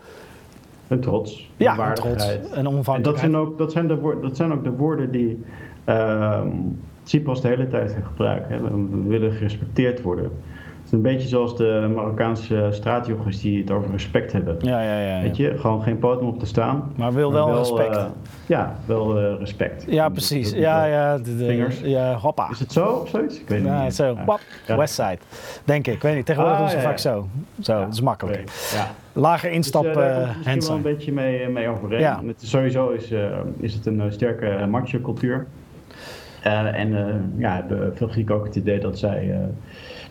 Een 0.93 1.01
trots. 1.01 1.51
Ja, 1.57 1.88
een 1.88 1.95
trots. 1.95 2.28
Een 2.53 2.66
En 2.95 3.03
dat 3.03 3.18
zijn, 3.18 3.36
ook, 3.36 3.59
dat, 3.59 3.72
zijn 3.72 3.88
de 3.88 3.97
woord, 3.97 4.22
dat 4.22 4.36
zijn 4.36 4.53
ook 4.53 4.64
de 4.64 4.70
woorden 4.70 5.11
die 5.11 5.45
Tsipras 7.03 7.40
de 7.40 7.49
hele 7.49 7.68
tijd 7.68 7.97
gebruikt. 8.07 8.49
Hè. 8.49 8.61
We 8.61 9.03
willen 9.07 9.32
gerespecteerd 9.32 10.03
worden. 10.03 10.24
Het 10.24 10.84
is 10.84 10.93
een 10.93 11.03
beetje 11.03 11.28
zoals 11.28 11.57
de 11.57 11.90
Marokkaanse 11.95 12.68
straatjoggers 12.70 13.40
die 13.40 13.61
het 13.61 13.70
over 13.70 13.90
respect 13.90 14.32
hebben. 14.32 14.57
Ja, 14.61 14.82
ja, 14.82 14.99
ja. 15.01 15.16
ja. 15.16 15.22
Weet 15.22 15.36
je, 15.36 15.59
gewoon 15.59 15.82
geen 15.82 15.99
poten 15.99 16.26
op 16.26 16.38
te 16.38 16.47
staan. 16.47 16.93
Maar 16.97 17.12
wil 17.12 17.32
wel 17.32 17.57
respect. 17.57 17.97
eh, 17.97 18.05
ja, 18.47 18.76
wel 18.86 19.18
eh, 19.18 19.38
respect. 19.38 19.84
ja, 19.88 20.09
precies. 20.09 20.51
Ja, 20.53 20.84
ja. 20.84 21.18
Vingers. 21.22 21.80
Ja, 21.80 22.14
hoppa. 22.14 22.51
Is 22.51 22.59
het 22.59 22.72
zo 22.72 22.84
of 22.86 23.09
zoiets? 23.09 23.40
Ik 23.40 23.49
weet 23.49 23.59
het 23.59 23.68
Ja, 23.68 23.82
niet. 23.82 23.95
zo. 23.95 24.16
Wap. 24.26 24.40
Westside. 24.66 25.18
Denk 25.64 25.86
ik. 25.86 25.95
Ik 25.95 26.03
weet 26.03 26.14
niet. 26.14 26.26
Tegenwoordig 26.26 26.59
Ah, 26.61 26.64
doen 26.64 26.72
ze 26.74 26.82
ja, 26.82 26.88
vaak 26.88 26.99
zo. 26.99 27.26
Zo, 27.61 27.78
dat 27.80 27.93
is 27.93 28.01
makkelijk. 28.01 28.51
Ja. 28.74 28.90
Lager 29.12 29.50
instap 29.50 29.82
Dus, 29.82 29.96
eh, 29.96 30.02
daar 30.02 30.20
eh, 30.20 30.28
het 30.28 30.36
misschien 30.44 30.66
wel 30.66 30.76
een 30.76 30.82
beetje 30.82 31.12
mee, 31.12 31.48
mee 31.48 31.68
overeen. 31.68 32.26
Het, 32.26 32.42
sowieso 32.42 32.88
is, 32.90 33.10
eh, 33.10 33.38
is 33.58 33.74
het 33.74 33.86
een 33.86 34.00
eh, 34.00 34.10
sterke 34.10 34.46
uh, 34.46 34.66
macho-cultuur. 34.66 35.46
Eh, 36.42 36.80
en 36.80 36.96
eh, 36.96 37.14
ja, 37.36 37.54
hebben 37.54 37.96
veel 37.96 38.08
Grieken 38.08 38.34
ook 38.34 38.44
het 38.46 38.56
idee 38.56 38.78
dat 38.78 38.98
zij 38.98 39.30
eh, 39.30 39.38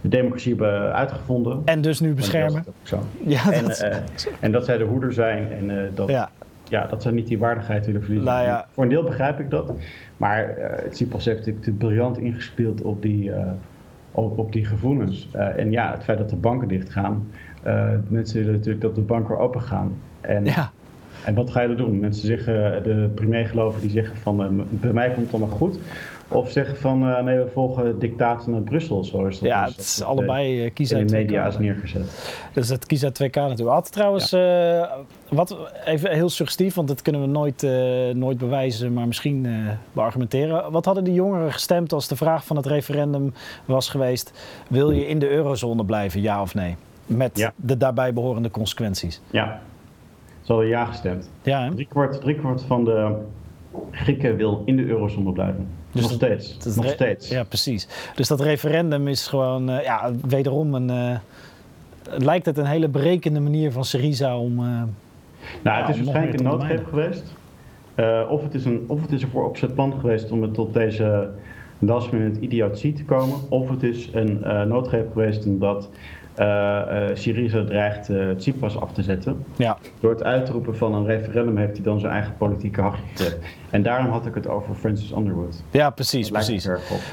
de 0.01 0.07
democratie 0.09 0.55
hebben 0.55 0.93
uitgevonden. 0.93 1.61
En 1.65 1.81
dus 1.81 1.99
nu 1.99 2.13
beschermen. 2.13 2.63
dat. 2.89 2.99
Ja, 3.25 3.51
En, 3.51 3.63
dat, 3.63 3.79
eh, 3.79 3.97
en 4.39 4.51
dat 4.51 4.65
zij 4.65 4.77
de 4.77 4.83
hoeder 4.83 5.13
zijn 5.13 5.51
en 5.51 5.69
eh, 5.69 5.83
dat, 5.93 6.09
ja. 6.09 6.29
ja. 6.69 6.85
dat 6.85 7.01
zij 7.01 7.11
niet 7.11 7.27
die 7.27 7.39
waardigheid 7.39 7.85
willen 7.85 8.01
verliezen. 8.01 8.29
Nou 8.29 8.43
ja. 8.45 8.65
Voor 8.71 8.83
een 8.83 8.89
deel 8.89 9.03
begrijp 9.03 9.39
ik 9.39 9.49
dat. 9.49 9.73
Maar 10.17 10.49
eh 10.49 10.89
Tsipras 10.91 11.25
heeft 11.25 11.45
natuurlijk 11.45 11.77
briljant 11.77 12.17
ingespeeld 12.17 12.81
op 12.81 13.01
die, 13.01 13.31
eh, 13.31 13.51
op, 14.11 14.37
op 14.37 14.51
die 14.53 14.65
gevoelens. 14.65 15.27
Eh, 15.31 15.57
en 15.57 15.71
ja, 15.71 15.91
het 15.91 16.03
feit 16.03 16.17
dat 16.17 16.29
de 16.29 16.35
banken 16.35 16.67
dichtgaan. 16.67 17.27
Eh 17.63 17.89
mensen 18.07 18.37
willen 18.37 18.53
natuurlijk 18.53 18.81
dat 18.81 18.95
de 18.95 19.01
banken 19.01 19.35
weer 19.35 19.43
open 19.43 19.61
gaan. 19.61 19.93
En, 20.21 20.45
ja. 20.45 20.71
en 21.25 21.35
wat 21.35 21.49
ga 21.51 21.61
je 21.61 21.67
er 21.67 21.77
doen? 21.77 21.99
Mensen 21.99 22.27
zeggen, 22.27 22.83
de 22.83 23.09
premier 23.15 23.45
geloven 23.45 23.81
die 23.81 23.89
zeggen 23.89 24.17
van 24.17 24.43
eh, 24.43 24.49
bij 24.69 24.93
mij 24.93 25.11
komt 25.11 25.25
het 25.25 25.33
allemaal 25.33 25.57
goed. 25.57 25.79
Of 26.31 26.51
zeggen 26.51 26.77
van 26.77 27.09
eh, 27.09 27.23
nee, 27.23 27.37
we 27.37 27.47
volgen 27.53 27.99
dictaten 27.99 28.51
naar 28.51 28.61
Brussel. 28.61 29.03
Zo 29.03 29.25
is 29.25 29.39
dat 29.39 29.49
ja, 29.49 29.65
dus 29.65 29.75
het 29.75 29.85
is 29.85 29.95
dat, 29.95 30.07
allebei 30.07 30.59
eh, 30.59 30.65
eh, 30.65 30.73
kiezen 30.73 30.99
in 30.99 31.07
de 31.07 31.13
media 31.13 31.47
is 31.47 31.57
neergezet. 31.57 32.39
Dus 32.53 32.69
het 32.69 32.85
kiezen 32.85 33.07
uit 33.07 33.29
2K 33.29 33.35
natuurlijk. 33.35 33.69
Had 33.69 33.91
trouwens, 33.91 34.31
eh, 34.31 34.91
wat, 35.29 35.57
even 35.85 36.11
heel 36.11 36.29
suggestief, 36.29 36.73
want 36.73 36.87
dat 36.87 37.01
kunnen 37.01 37.21
we 37.21 37.27
nooit, 37.27 37.63
eh, 37.63 38.09
nooit 38.13 38.37
bewijzen, 38.37 38.93
maar 38.93 39.07
misschien 39.07 39.45
eh, 39.45 39.51
beargumenteren. 39.91 40.71
Wat 40.71 40.85
hadden 40.85 41.03
die 41.03 41.13
jongeren 41.13 41.51
gestemd 41.51 41.93
als 41.93 42.07
de 42.07 42.15
vraag 42.15 42.45
van 42.45 42.55
het 42.55 42.65
referendum 42.65 43.33
was 43.65 43.89
geweest: 43.89 44.31
wil 44.69 44.91
je 44.91 45.07
in 45.07 45.19
de 45.19 45.29
eurozone 45.29 45.85
blijven, 45.85 46.21
ja 46.21 46.41
of 46.41 46.53
nee? 46.53 46.75
Met 47.17 47.37
Ja. 47.37 47.53
de 47.55 47.77
daarbij 47.77 48.13
behorende 48.13 48.51
consequenties. 48.51 49.21
Ja, 49.31 49.61
ze 50.41 50.51
hadden 50.51 50.69
ja 50.69 50.85
gestemd. 50.85 51.29
Ja, 51.43 51.63
hè? 51.63 51.71
Driekwart, 51.71 52.21
driekwart 52.21 52.63
van 52.63 52.83
de 52.85 53.15
Grieken 53.91 54.35
wil 54.35 54.61
in 54.65 54.75
de 54.75 54.85
eurozone 54.85 55.31
blijven. 55.31 55.67
Dus 55.91 56.01
Nog 56.01 56.11
steeds. 56.11 56.57
dat 56.59 56.75
Nog 56.75 56.87
steeds. 56.89 57.29
Ja, 57.29 57.43
precies. 57.43 57.87
Dus 58.15 58.27
dat 58.27 58.41
referendum 58.41 59.07
is 59.07 59.27
gewoon, 59.27 59.69
eh, 59.69 59.83
ja, 59.83 60.11
wederom 60.27 60.73
een. 60.73 60.89
eh, 60.89 61.17
lijkt 62.17 62.45
het 62.45 62.57
een 62.57 62.65
hele 62.65 62.87
berekende 62.87 63.39
manier 63.39 63.71
van 63.71 63.85
Syriza 63.85 64.37
om. 64.37 64.59
eh, 64.59 64.65
Nou, 65.63 65.81
het 65.81 65.89
is 65.89 65.97
om 65.97 66.03
waarschijnlijk 66.03 66.39
een 66.39 66.45
noodgreep 66.45 66.85
geweest. 66.85 67.33
Of, 68.29 68.43
het 68.43 68.53
is 68.53 68.65
een, 68.65 68.83
of 68.87 69.01
het 69.01 69.11
is 69.11 69.23
een 69.23 69.29
vooropzet 69.29 69.73
plan 69.73 69.93
geweest 69.99 70.31
om 70.31 70.41
het 70.41 70.53
tot 70.53 70.73
deze 70.73 71.29
last 71.79 72.11
minute 72.11 72.39
idiotie 72.39 72.93
te 72.93 73.05
komen. 73.05 73.35
Of 73.49 73.69
het 73.69 73.83
is 73.83 74.09
een 74.13 74.39
noodgreep 74.67 75.11
geweest 75.11 75.45
omdat 75.45 75.89
Syriza 77.13 77.63
dreigt 77.63 78.09
eh 78.09 78.29
Tsipras 78.37 78.79
af 78.79 78.91
te 78.93 79.01
zetten. 79.03 79.43
ja, 79.55 79.77
Door 79.99 80.11
het 80.11 80.23
uitroepen 80.23 80.77
van 80.77 80.93
een 80.93 81.05
referendum 81.05 81.57
heeft 81.57 81.73
hij 81.75 81.83
dan 81.83 81.99
zijn 81.99 82.13
eigen 82.13 82.37
politieke 82.37 82.81
hachje 82.81 83.01
gezet. 83.15 83.37
En 83.69 83.83
daarom 83.83 84.11
had 84.11 84.25
ik 84.25 84.33
het 84.35 84.47
over 84.47 84.75
Francis 84.75 85.11
Underwood. 85.11 85.63
ja, 85.71 85.89
precies, 85.89 86.29
precies. 86.29 86.69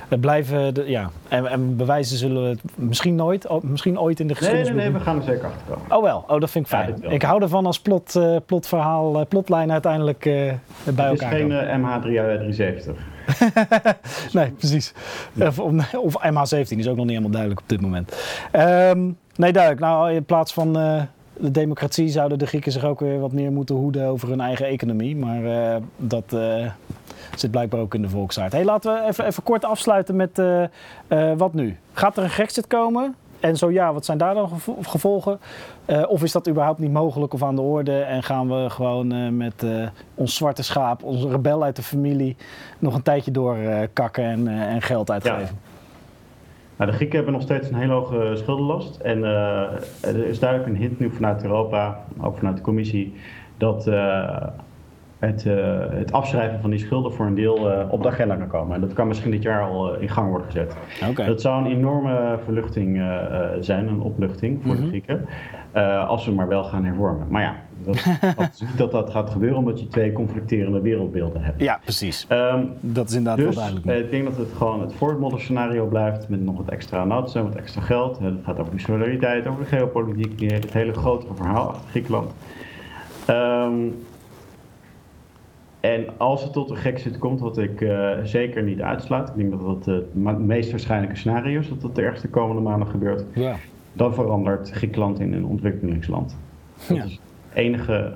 We 0.09 0.19
blijven, 0.19 0.75
de, 0.75 0.85
ja. 0.87 1.11
En, 1.29 1.47
en 1.47 1.77
bewijzen 1.77 2.16
zullen 2.16 2.43
we 2.43 2.49
het 2.49 2.61
misschien 2.75 3.14
nooit, 3.14 3.49
o- 3.49 3.61
misschien 3.62 3.99
ooit 4.01 4.21
in 4.21 4.27
de 4.27 4.35
Nee, 4.41 4.43
nee, 4.51 4.59
geschiedenis. 4.59 4.85
nee, 4.91 4.99
we 4.99 5.05
gaan 5.05 5.16
er 5.16 5.23
zeker 5.23 5.45
achter 5.47 5.62
komen. 5.75 5.97
Oh 5.97 6.03
wel, 6.03 6.25
oh, 6.27 6.41
dat 6.41 6.51
vind 6.51 6.64
ik 6.64 6.71
fijn. 6.71 6.95
ik 7.12 7.23
hou 7.23 7.43
ervan 7.43 7.66
als 7.66 7.81
plot, 7.81 8.16
eh, 8.16 8.37
plotverhaal, 8.47 9.21
eh, 9.21 9.27
plotlijn 9.29 9.73
uiteindelijk 9.73 10.27
eh, 10.27 10.33
bij 10.33 10.53
Het 10.85 10.97
is 10.97 10.99
elkaar 11.05 11.31
geen 11.31 11.49
komen. 11.49 11.69
eh, 11.69 11.77
MH370. 11.79 12.97
Nee, 14.33 14.51
precies. 14.51 14.93
Of, 15.41 15.59
of 15.97 16.14
MH17 16.22 16.76
is 16.76 16.89
ook 16.89 16.97
nog 16.97 17.05
niet 17.05 17.09
helemaal 17.09 17.31
duidelijk 17.31 17.61
op 17.61 17.68
dit 17.68 17.81
moment. 17.81 18.16
Ehm, 18.51 19.11
nee, 19.37 19.53
duidelijk. 19.53 19.81
Nou, 19.81 20.12
in 20.12 20.24
plaats 20.24 20.53
van 20.53 20.79
eh, 20.79 21.03
de 21.37 21.51
democratie 21.51 22.09
zouden 22.09 22.39
de 22.39 22.47
Grieken 22.47 22.72
zich 22.72 22.85
ook 22.85 23.01
weer 23.01 23.20
wat 23.20 23.33
meer 23.33 23.53
moeten 23.53 23.74
hoeden 23.74 24.07
over 24.07 24.29
hun 24.29 24.41
eigen 24.41 24.66
economie. 24.66 25.16
Maar 25.16 25.45
eh, 25.45 25.81
dat 25.97 26.33
eh, 26.33 26.66
zit 27.35 27.51
blijkbaar 27.51 27.81
ook 27.81 27.95
in 27.95 28.03
de 28.03 28.09
volksaard. 28.09 28.53
Hey, 28.53 28.64
laten 28.64 28.93
we 28.93 29.09
even, 29.09 29.26
even 29.26 29.43
kort 29.43 29.64
afsluiten 29.64 30.16
met 30.16 30.43
wat 31.37 31.55
nu? 31.55 31.76
Gaat 31.93 32.16
er 32.16 32.22
een 32.22 32.31
Grexit 32.31 32.66
komen? 32.66 33.14
En 33.41 33.57
zo 33.57 33.70
ja, 33.70 33.93
wat 33.93 34.05
zijn 34.05 34.18
daar 34.18 34.34
dan 34.34 34.49
gevo- 34.49 34.78
gevolgen? 34.82 35.39
Eh, 35.84 36.03
of 36.09 36.22
is 36.22 36.32
dat 36.32 36.49
überhaupt 36.49 36.78
niet 36.78 36.93
mogelijk 36.93 37.32
of 37.32 37.43
aan 37.43 37.55
de 37.55 37.61
orde? 37.61 38.01
En 38.01 38.22
gaan 38.22 38.49
we 38.49 38.70
gewoon 38.70 39.12
eh, 39.12 39.28
met 39.28 39.62
eh, 39.62 39.89
ons 40.14 40.34
zwarte 40.34 40.62
schaap, 40.62 41.03
onze 41.03 41.28
rebel 41.28 41.62
uit 41.62 41.76
de 41.76 41.82
familie, 41.82 42.36
nog 42.78 42.95
een 42.95 43.03
tijdje 43.03 43.30
doorkakken 43.30 44.24
en, 44.24 44.49
en 44.49 44.82
geld 44.82 45.11
uitgeven? 45.11 45.59
Nou, 46.76 46.91
de 46.91 46.97
Grieken 46.97 47.16
hebben 47.16 47.34
nog 47.34 47.43
steeds 47.43 47.68
een 47.68 47.74
hele 47.74 47.93
hoge 47.93 48.32
schuldenlast. 48.34 48.97
En 48.97 49.24
er 50.01 50.26
is 50.26 50.39
duidelijk 50.39 50.70
een 50.70 50.76
hint 50.76 50.99
nu 50.99 51.11
vanuit 51.11 51.43
Europa, 51.43 52.05
ook 52.20 52.36
vanuit 52.36 52.57
de 52.57 52.62
commissie, 52.62 53.14
dat 53.57 53.84
het, 55.19 55.47
eh, 55.47 55.55
het 55.91 56.12
afschrijven 56.12 56.61
van 56.61 56.71
die 56.71 56.79
schulden 56.79 57.12
voor 57.12 57.27
een 57.27 57.35
deel 57.35 57.71
eh, 57.71 57.93
op 57.93 58.03
de 58.03 58.09
agenda 58.09 58.35
kan 58.37 58.49
komen. 58.49 58.75
En 58.75 58.81
dat 58.81 58.93
kan 58.93 59.07
misschien 59.09 59.31
dit 59.31 59.43
jaar 59.43 59.62
al 59.62 59.95
eh, 59.95 60.03
in 60.03 60.09
gang 60.09 60.29
worden 60.29 60.47
gezet. 60.47 60.77
Oké. 61.11 61.25
Dat 61.25 61.41
zou 61.41 61.64
een 61.64 61.71
enorme 61.71 62.39
verluchting 62.45 63.03
zijn, 63.61 63.89
een 63.89 64.01
opluchting 64.01 64.59
voor 64.62 64.73
Mhm. 64.75 64.83
de 64.83 64.89
Grieken. 64.89 65.27
eh, 65.73 66.09
als 66.09 66.25
we 66.27 66.33
maar 66.33 66.49
wel 66.49 66.64
gaan 66.64 66.85
hervormen. 66.85 67.27
Maar 67.31 67.43
ja, 67.43 67.55
dat, 67.85 67.95
dat 68.37 68.51
is 68.53 68.61
niet 68.61 68.79
dat 68.79 68.91
dat 68.93 69.11
gaat 69.11 69.31
gebeuren 69.31 69.59
omdat 69.59 69.81
je 69.81 69.89
twee 69.89 70.12
conflicterende 70.12 70.81
wereldbeelden 70.81 71.43
hebt. 71.43 71.61
Ja, 71.62 71.79
precies. 71.83 72.25
Ehm, 72.29 72.64
Dat 72.81 73.09
is 73.09 73.14
inderdaad 73.14 73.45
dus 73.47 73.55
wel 73.55 73.64
duidelijk. 73.64 74.05
ik 74.05 74.11
denk 74.11 74.25
dat 74.25 74.37
het 74.37 74.49
gewoon 74.57 74.81
het 74.81 74.95
voortmodel 74.95 75.39
scenario 75.39 75.87
blijft 75.87 76.29
met 76.29 76.45
nog 76.45 76.57
wat 76.57 76.69
extra 76.69 77.05
noodsteun, 77.05 77.43
wat 77.45 77.55
extra 77.55 77.81
geld. 77.81 78.19
Het 78.19 78.35
gaat 78.45 78.59
over 78.59 78.73
de 78.73 78.81
solidariteit, 78.81 79.47
over 79.47 79.61
de 79.62 79.69
geopolitiek, 79.77 80.51
het 80.51 80.73
hele 80.73 80.93
grotere 80.93 81.35
verhaal 81.35 81.69
achter 81.69 81.89
Griekenland. 81.91 82.31
Ehm, 83.27 83.73
en 85.81 86.05
als 86.16 86.43
het 86.43 86.53
tot 86.53 86.70
een 86.70 86.76
Grexit 86.76 87.18
komt, 87.18 87.41
wat 87.41 87.59
ik 87.59 87.81
eh, 87.81 88.11
zeker 88.22 88.62
niet 88.62 88.81
uitsluit, 88.81 89.29
ik 89.29 89.35
denk 89.37 89.51
dat 89.51 89.61
dat 89.61 89.85
het 89.97 90.14
ma- 90.14 90.33
meest 90.33 90.70
waarschijnlijke 90.70 91.16
scenario 91.16 91.59
is, 91.61 91.68
dat 91.68 91.81
dat 91.81 91.95
de 91.95 92.03
ergste 92.03 92.29
komende 92.29 92.62
maanden 92.62 92.89
gebeurt, 92.89 93.24
ja. 93.35 93.55
dan 93.93 94.14
verandert 94.14 94.70
Griekenland 94.70 95.20
in 95.20 95.33
een 95.33 95.45
ontwikkelingsland. 95.45 96.37
Dat 96.89 96.97
Ja. 96.97 97.05
is 97.05 97.12
het 97.12 97.20
enige 97.55 98.14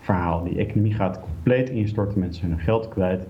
verhaal. 0.00 0.42
Die 0.44 0.58
economie 0.58 0.94
gaat 0.94 1.20
compleet 1.20 1.70
instorten, 1.70 2.18
mensen 2.18 2.40
zijn 2.40 2.50
hun 2.50 2.60
geld 2.60 2.88
kwijt. 2.88 3.22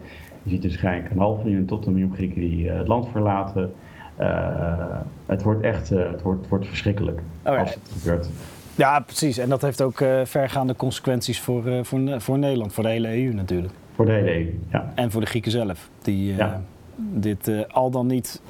Je 0.42 0.50
ziet 0.50 0.62
dus 0.62 0.70
waarschijnlijk 0.70 1.10
een 1.10 1.18
half 1.18 1.42
miljoen 1.44 1.64
tot 1.64 1.86
een 1.86 1.92
miljoen 1.92 2.14
Grieken 2.14 2.40
die 2.40 2.70
eh, 2.70 2.78
het 2.78 2.88
land 2.88 3.08
verlaten. 3.08 3.72
Eh, 4.16 4.96
het 5.26 5.42
wordt 5.42 5.62
echt 5.62 5.90
eh, 5.92 6.10
het 6.10 6.22
wordt, 6.22 6.40
het 6.40 6.48
wordt 6.48 6.66
verschrikkelijk 6.66 7.20
Oké. 7.42 7.56
als 7.58 7.74
het 7.74 7.90
gebeurt. 8.02 8.28
Ja, 8.76 9.00
precies. 9.00 9.38
En 9.38 9.48
dat 9.48 9.62
heeft 9.62 9.82
ook 9.82 10.00
eh, 10.00 10.20
vergaande 10.24 10.76
consequenties 10.76 11.40
voor, 11.40 11.66
eh, 11.66 11.78
voor, 11.82 12.20
voor 12.20 12.38
Nederland, 12.38 12.72
voor 12.72 12.82
de 12.84 12.90
hele 12.90 13.08
EU 13.24 13.32
natuurlijk. 13.34 13.72
Voor 13.94 14.04
de 14.04 14.12
hele 14.12 14.34
EU. 14.34 14.58
Ja. 14.72 14.92
En 14.94 15.10
voor 15.10 15.20
de 15.20 15.26
Grieken 15.26 15.50
zelf, 15.50 15.88
die 16.02 16.32
eh, 16.32 16.38
Ja. 16.38 16.60
dit 16.96 17.50
al 17.72 17.90
dan 17.90 18.06
niet 18.06 18.40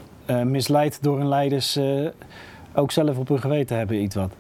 misleid 0.45 1.03
door 1.03 1.19
hun 1.19 1.29
leiders 1.29 1.79
ook 2.75 2.91
zelf 2.91 3.19
op 3.19 3.29
hun 3.29 3.41
geweten 3.41 3.77
hebben, 3.77 4.03
iets 4.03 4.15
wat. 4.15 4.33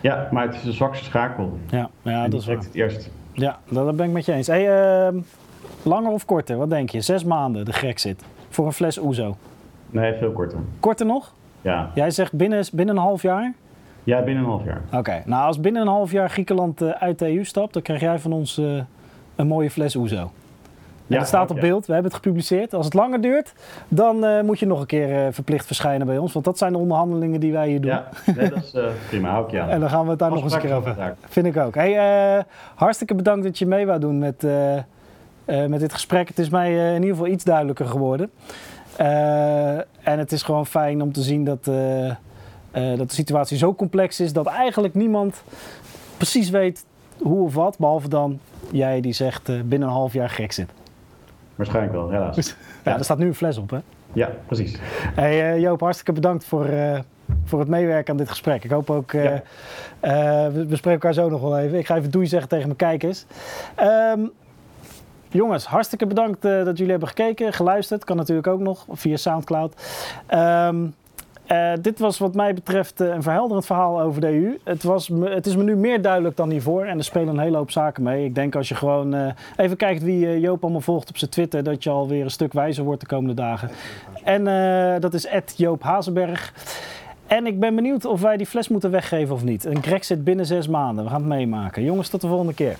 ja, 0.00 0.28
maar 0.30 0.46
het 0.46 0.54
is 0.54 0.62
de 0.62 0.72
zwakste 0.72 1.04
schakel. 1.04 1.58
Ja, 1.70 1.90
ja 2.02 2.24
en 2.24 2.30
dat 2.30 2.40
is 2.40 2.46
waar. 2.46 2.56
het 2.56 2.68
eerst. 2.72 3.10
Ja, 3.32 3.58
dat 3.70 3.84
dat 3.86 3.96
ben 3.96 4.06
ik 4.06 4.12
met 4.12 4.24
je 4.24 4.32
eens. 4.32 4.46
Hey, 4.46 4.68
ehm, 5.06 5.16
langer 5.82 6.10
of 6.12 6.24
korter, 6.24 6.56
wat 6.56 6.70
denk 6.70 6.90
je? 6.90 7.00
Zes 7.00 7.24
maanden, 7.24 7.64
de 7.64 7.72
Grexit, 7.72 8.22
voor 8.48 8.66
een 8.66 8.72
fles 8.72 8.98
Oezo. 8.98 9.36
Nee, 9.90 10.14
veel 10.14 10.32
korter. 10.32 10.58
Korter 10.80 11.06
nog? 11.06 11.34
Ja. 11.60 11.90
Jij 11.94 12.10
zegt 12.10 12.32
binnen, 12.32 12.64
binnen 12.72 12.96
een 12.96 13.02
half 13.02 13.22
jaar? 13.22 13.52
Ja, 14.04 14.22
binnen 14.22 14.44
een 14.44 14.50
half 14.50 14.64
jaar. 14.64 14.80
Oké, 14.92 15.22
nou 15.24 15.46
als 15.46 15.60
binnen 15.60 15.82
een 15.82 15.88
half 15.88 16.10
jaar 16.12 16.30
Griekenland 16.30 16.82
eh, 16.82 16.90
uit 16.90 17.18
de 17.18 17.34
EU 17.36 17.44
stapt, 17.44 17.72
dan 17.72 17.82
krijg 17.82 18.00
jij 18.00 18.18
van 18.18 18.32
ons 18.32 18.58
eh, 18.58 18.80
een 19.36 19.46
mooie 19.46 19.70
fles 19.70 19.96
Oezo. 19.96 20.30
Ja, 21.12 21.18
dat 21.18 21.26
staat 21.26 21.50
op 21.50 21.56
ja. 21.56 21.62
beeld, 21.62 21.86
we 21.86 21.92
hebben 21.92 22.10
het 22.12 22.20
gepubliceerd. 22.22 22.74
Als 22.74 22.84
het 22.84 22.94
langer 22.94 23.20
duurt, 23.20 23.54
dan 23.88 24.24
eh, 24.24 24.42
moet 24.42 24.58
je 24.58 24.66
nog 24.66 24.80
een 24.80 24.86
keer 24.86 25.32
verplicht 25.32 25.66
verschijnen 25.66 26.06
bij 26.06 26.18
ons. 26.18 26.32
Want 26.32 26.44
dat 26.44 26.58
zijn 26.58 26.72
de 26.72 26.78
onderhandelingen 26.78 27.40
die 27.40 27.52
wij 27.52 27.68
hier 27.68 27.80
doen. 27.80 27.90
Ja, 27.90 28.08
nee, 28.36 28.50
dat 28.50 28.62
is 28.62 28.74
eh, 28.74 28.84
prima. 29.08 29.44
Je 29.50 29.60
aan. 29.60 29.68
En 29.74 29.80
dan 29.80 29.90
gaan 29.90 30.04
we 30.04 30.10
het 30.10 30.18
daar 30.18 30.30
nog 30.30 30.42
eens 30.42 30.52
een 30.52 30.60
keer 30.60 30.74
over. 30.74 31.14
Vind 31.28 31.46
ik 31.46 31.56
ook. 31.56 31.74
Hey, 31.74 32.44
hartstikke 32.74 33.14
bedankt 33.14 33.44
dat 33.44 33.58
je 33.58 33.66
mee 33.66 33.86
wou 33.86 34.00
doen 34.00 34.18
met, 34.18 34.46
met 35.44 35.80
dit 35.80 35.92
gesprek. 35.92 36.28
Het 36.28 36.38
is 36.38 36.48
mij 36.48 36.94
in 36.94 37.02
ieder 37.02 37.16
geval 37.16 37.32
iets 37.32 37.44
duidelijker 37.44 37.86
geworden. 37.86 38.30
en 38.96 40.18
het 40.18 40.32
is 40.32 40.42
gewoon 40.42 40.66
fijn 40.66 41.02
om 41.02 41.12
te 41.12 41.22
zien 41.22 41.44
dat, 41.44 41.70
dat 42.72 43.08
de 43.08 43.14
situatie 43.14 43.58
zo 43.58 43.74
complex 43.74 44.20
is 44.20 44.32
dat 44.32 44.46
eigenlijk 44.46 44.94
niemand 44.94 45.42
precies 46.16 46.50
weet 46.50 46.84
hoe 47.18 47.44
of 47.44 47.54
wat, 47.54 47.78
behalve 47.78 48.08
dan 48.08 48.38
jij 48.70 49.00
die 49.00 49.12
zegt 49.12 49.44
binnen 49.44 49.88
een 49.88 49.94
half 49.94 50.12
jaar 50.12 50.30
gek 50.30 50.52
zit. 50.52 50.70
Waarschijnlijk 51.54 51.94
wel, 51.94 52.10
helaas. 52.10 52.56
ja, 52.84 52.98
er 52.98 53.04
staat 53.04 53.18
nu 53.18 53.26
een 53.26 53.34
fles 53.34 53.56
op, 53.56 53.70
hè? 53.70 53.78
Ja, 54.12 54.30
precies. 54.46 54.78
Hey, 55.14 55.60
Joop, 55.60 55.80
hartstikke 55.80 56.12
bedankt 56.12 56.44
voor, 56.44 56.68
voor 57.44 57.58
het 57.58 57.68
meewerken 57.68 58.12
aan 58.12 58.18
dit 58.18 58.28
gesprek. 58.28 58.64
Ik 58.64 58.70
hoop 58.70 58.90
ook, 58.90 59.12
uh, 59.12 59.22
we, 60.00 60.66
spreken 60.68 60.90
elkaar 60.90 61.14
zo 61.14 61.28
nog 61.28 61.40
wel 61.40 61.58
even. 61.58 61.78
Ik 61.78 61.86
ga 61.86 61.96
even 61.96 62.10
doei 62.10 62.26
zeggen 62.26 62.48
tegen 62.48 62.66
mijn 62.66 62.78
kijkers. 62.78 63.24
Um, 63.80 64.30
jongens, 65.28 65.66
hartstikke 65.66 66.06
bedankt 66.06 66.44
uh, 66.44 66.64
dat 66.64 66.76
jullie 66.76 66.90
hebben 66.90 67.08
gekeken, 67.08 67.52
geluisterd. 67.52 68.04
Kan 68.04 68.16
natuurlijk 68.16 68.46
ook 68.46 68.60
nog 68.60 68.86
via 68.90 69.16
Soundcloud. 69.16 69.74
Um, 70.34 70.94
uh, 71.52 71.72
dit 71.80 71.98
was 71.98 72.18
wat 72.18 72.34
mij 72.34 72.54
betreft 72.54 73.00
een 73.00 73.22
verhelderend 73.22 73.66
verhaal 73.66 74.00
over 74.00 74.20
de 74.20 74.26
EU. 74.26 74.58
Het, 74.64 74.82
was 74.82 75.10
het 75.20 75.46
is 75.46 75.56
me 75.56 75.62
nu 75.62 75.76
meer 75.76 76.02
duidelijk 76.02 76.36
dan 76.36 76.50
hiervoor 76.50 76.84
en 76.84 76.98
er 76.98 77.04
spelen 77.04 77.28
een 77.28 77.38
hele 77.38 77.56
hoop 77.56 77.70
zaken 77.70 78.02
mee. 78.02 78.24
Ik 78.24 78.34
denk 78.34 78.54
als 78.54 78.68
je 78.68 78.74
gewoon 78.74 79.14
uh, 79.14 79.32
even 79.56 79.76
kijkt 79.76 80.02
wie 80.02 80.40
Joop 80.40 80.62
allemaal 80.62 80.80
volgt 80.80 81.08
op 81.08 81.18
zijn 81.18 81.30
Twitter, 81.30 81.62
dat 81.62 81.82
je 81.82 81.90
alweer 81.90 82.24
een 82.24 82.30
stuk 82.30 82.52
wijzer 82.52 82.84
wordt 82.84 83.00
de 83.00 83.06
komende 83.06 83.34
dagen. 83.34 83.70
En 84.24 84.44
dat 85.00 85.14
is 85.14 85.28
Joop 85.56 85.82
Hazenberg. 85.82 86.52
En 87.26 87.46
ik 87.46 87.60
ben 87.60 87.74
benieuwd 87.74 88.04
of 88.04 88.20
wij 88.20 88.36
die 88.36 88.46
fles 88.46 88.68
moeten 88.68 88.90
weggeven 88.90 89.34
of 89.34 89.44
niet. 89.44 89.64
Een 89.64 89.82
Grexit 89.82 90.24
binnen 90.24 90.46
zes 90.46 90.68
maanden. 90.68 91.04
We 91.04 91.10
gaan 91.10 91.20
het 91.20 91.28
meemaken. 91.28 91.82
Jongens, 91.82 92.08
tot 92.08 92.20
de 92.20 92.26
volgende 92.26 92.54
keer. 92.54 92.76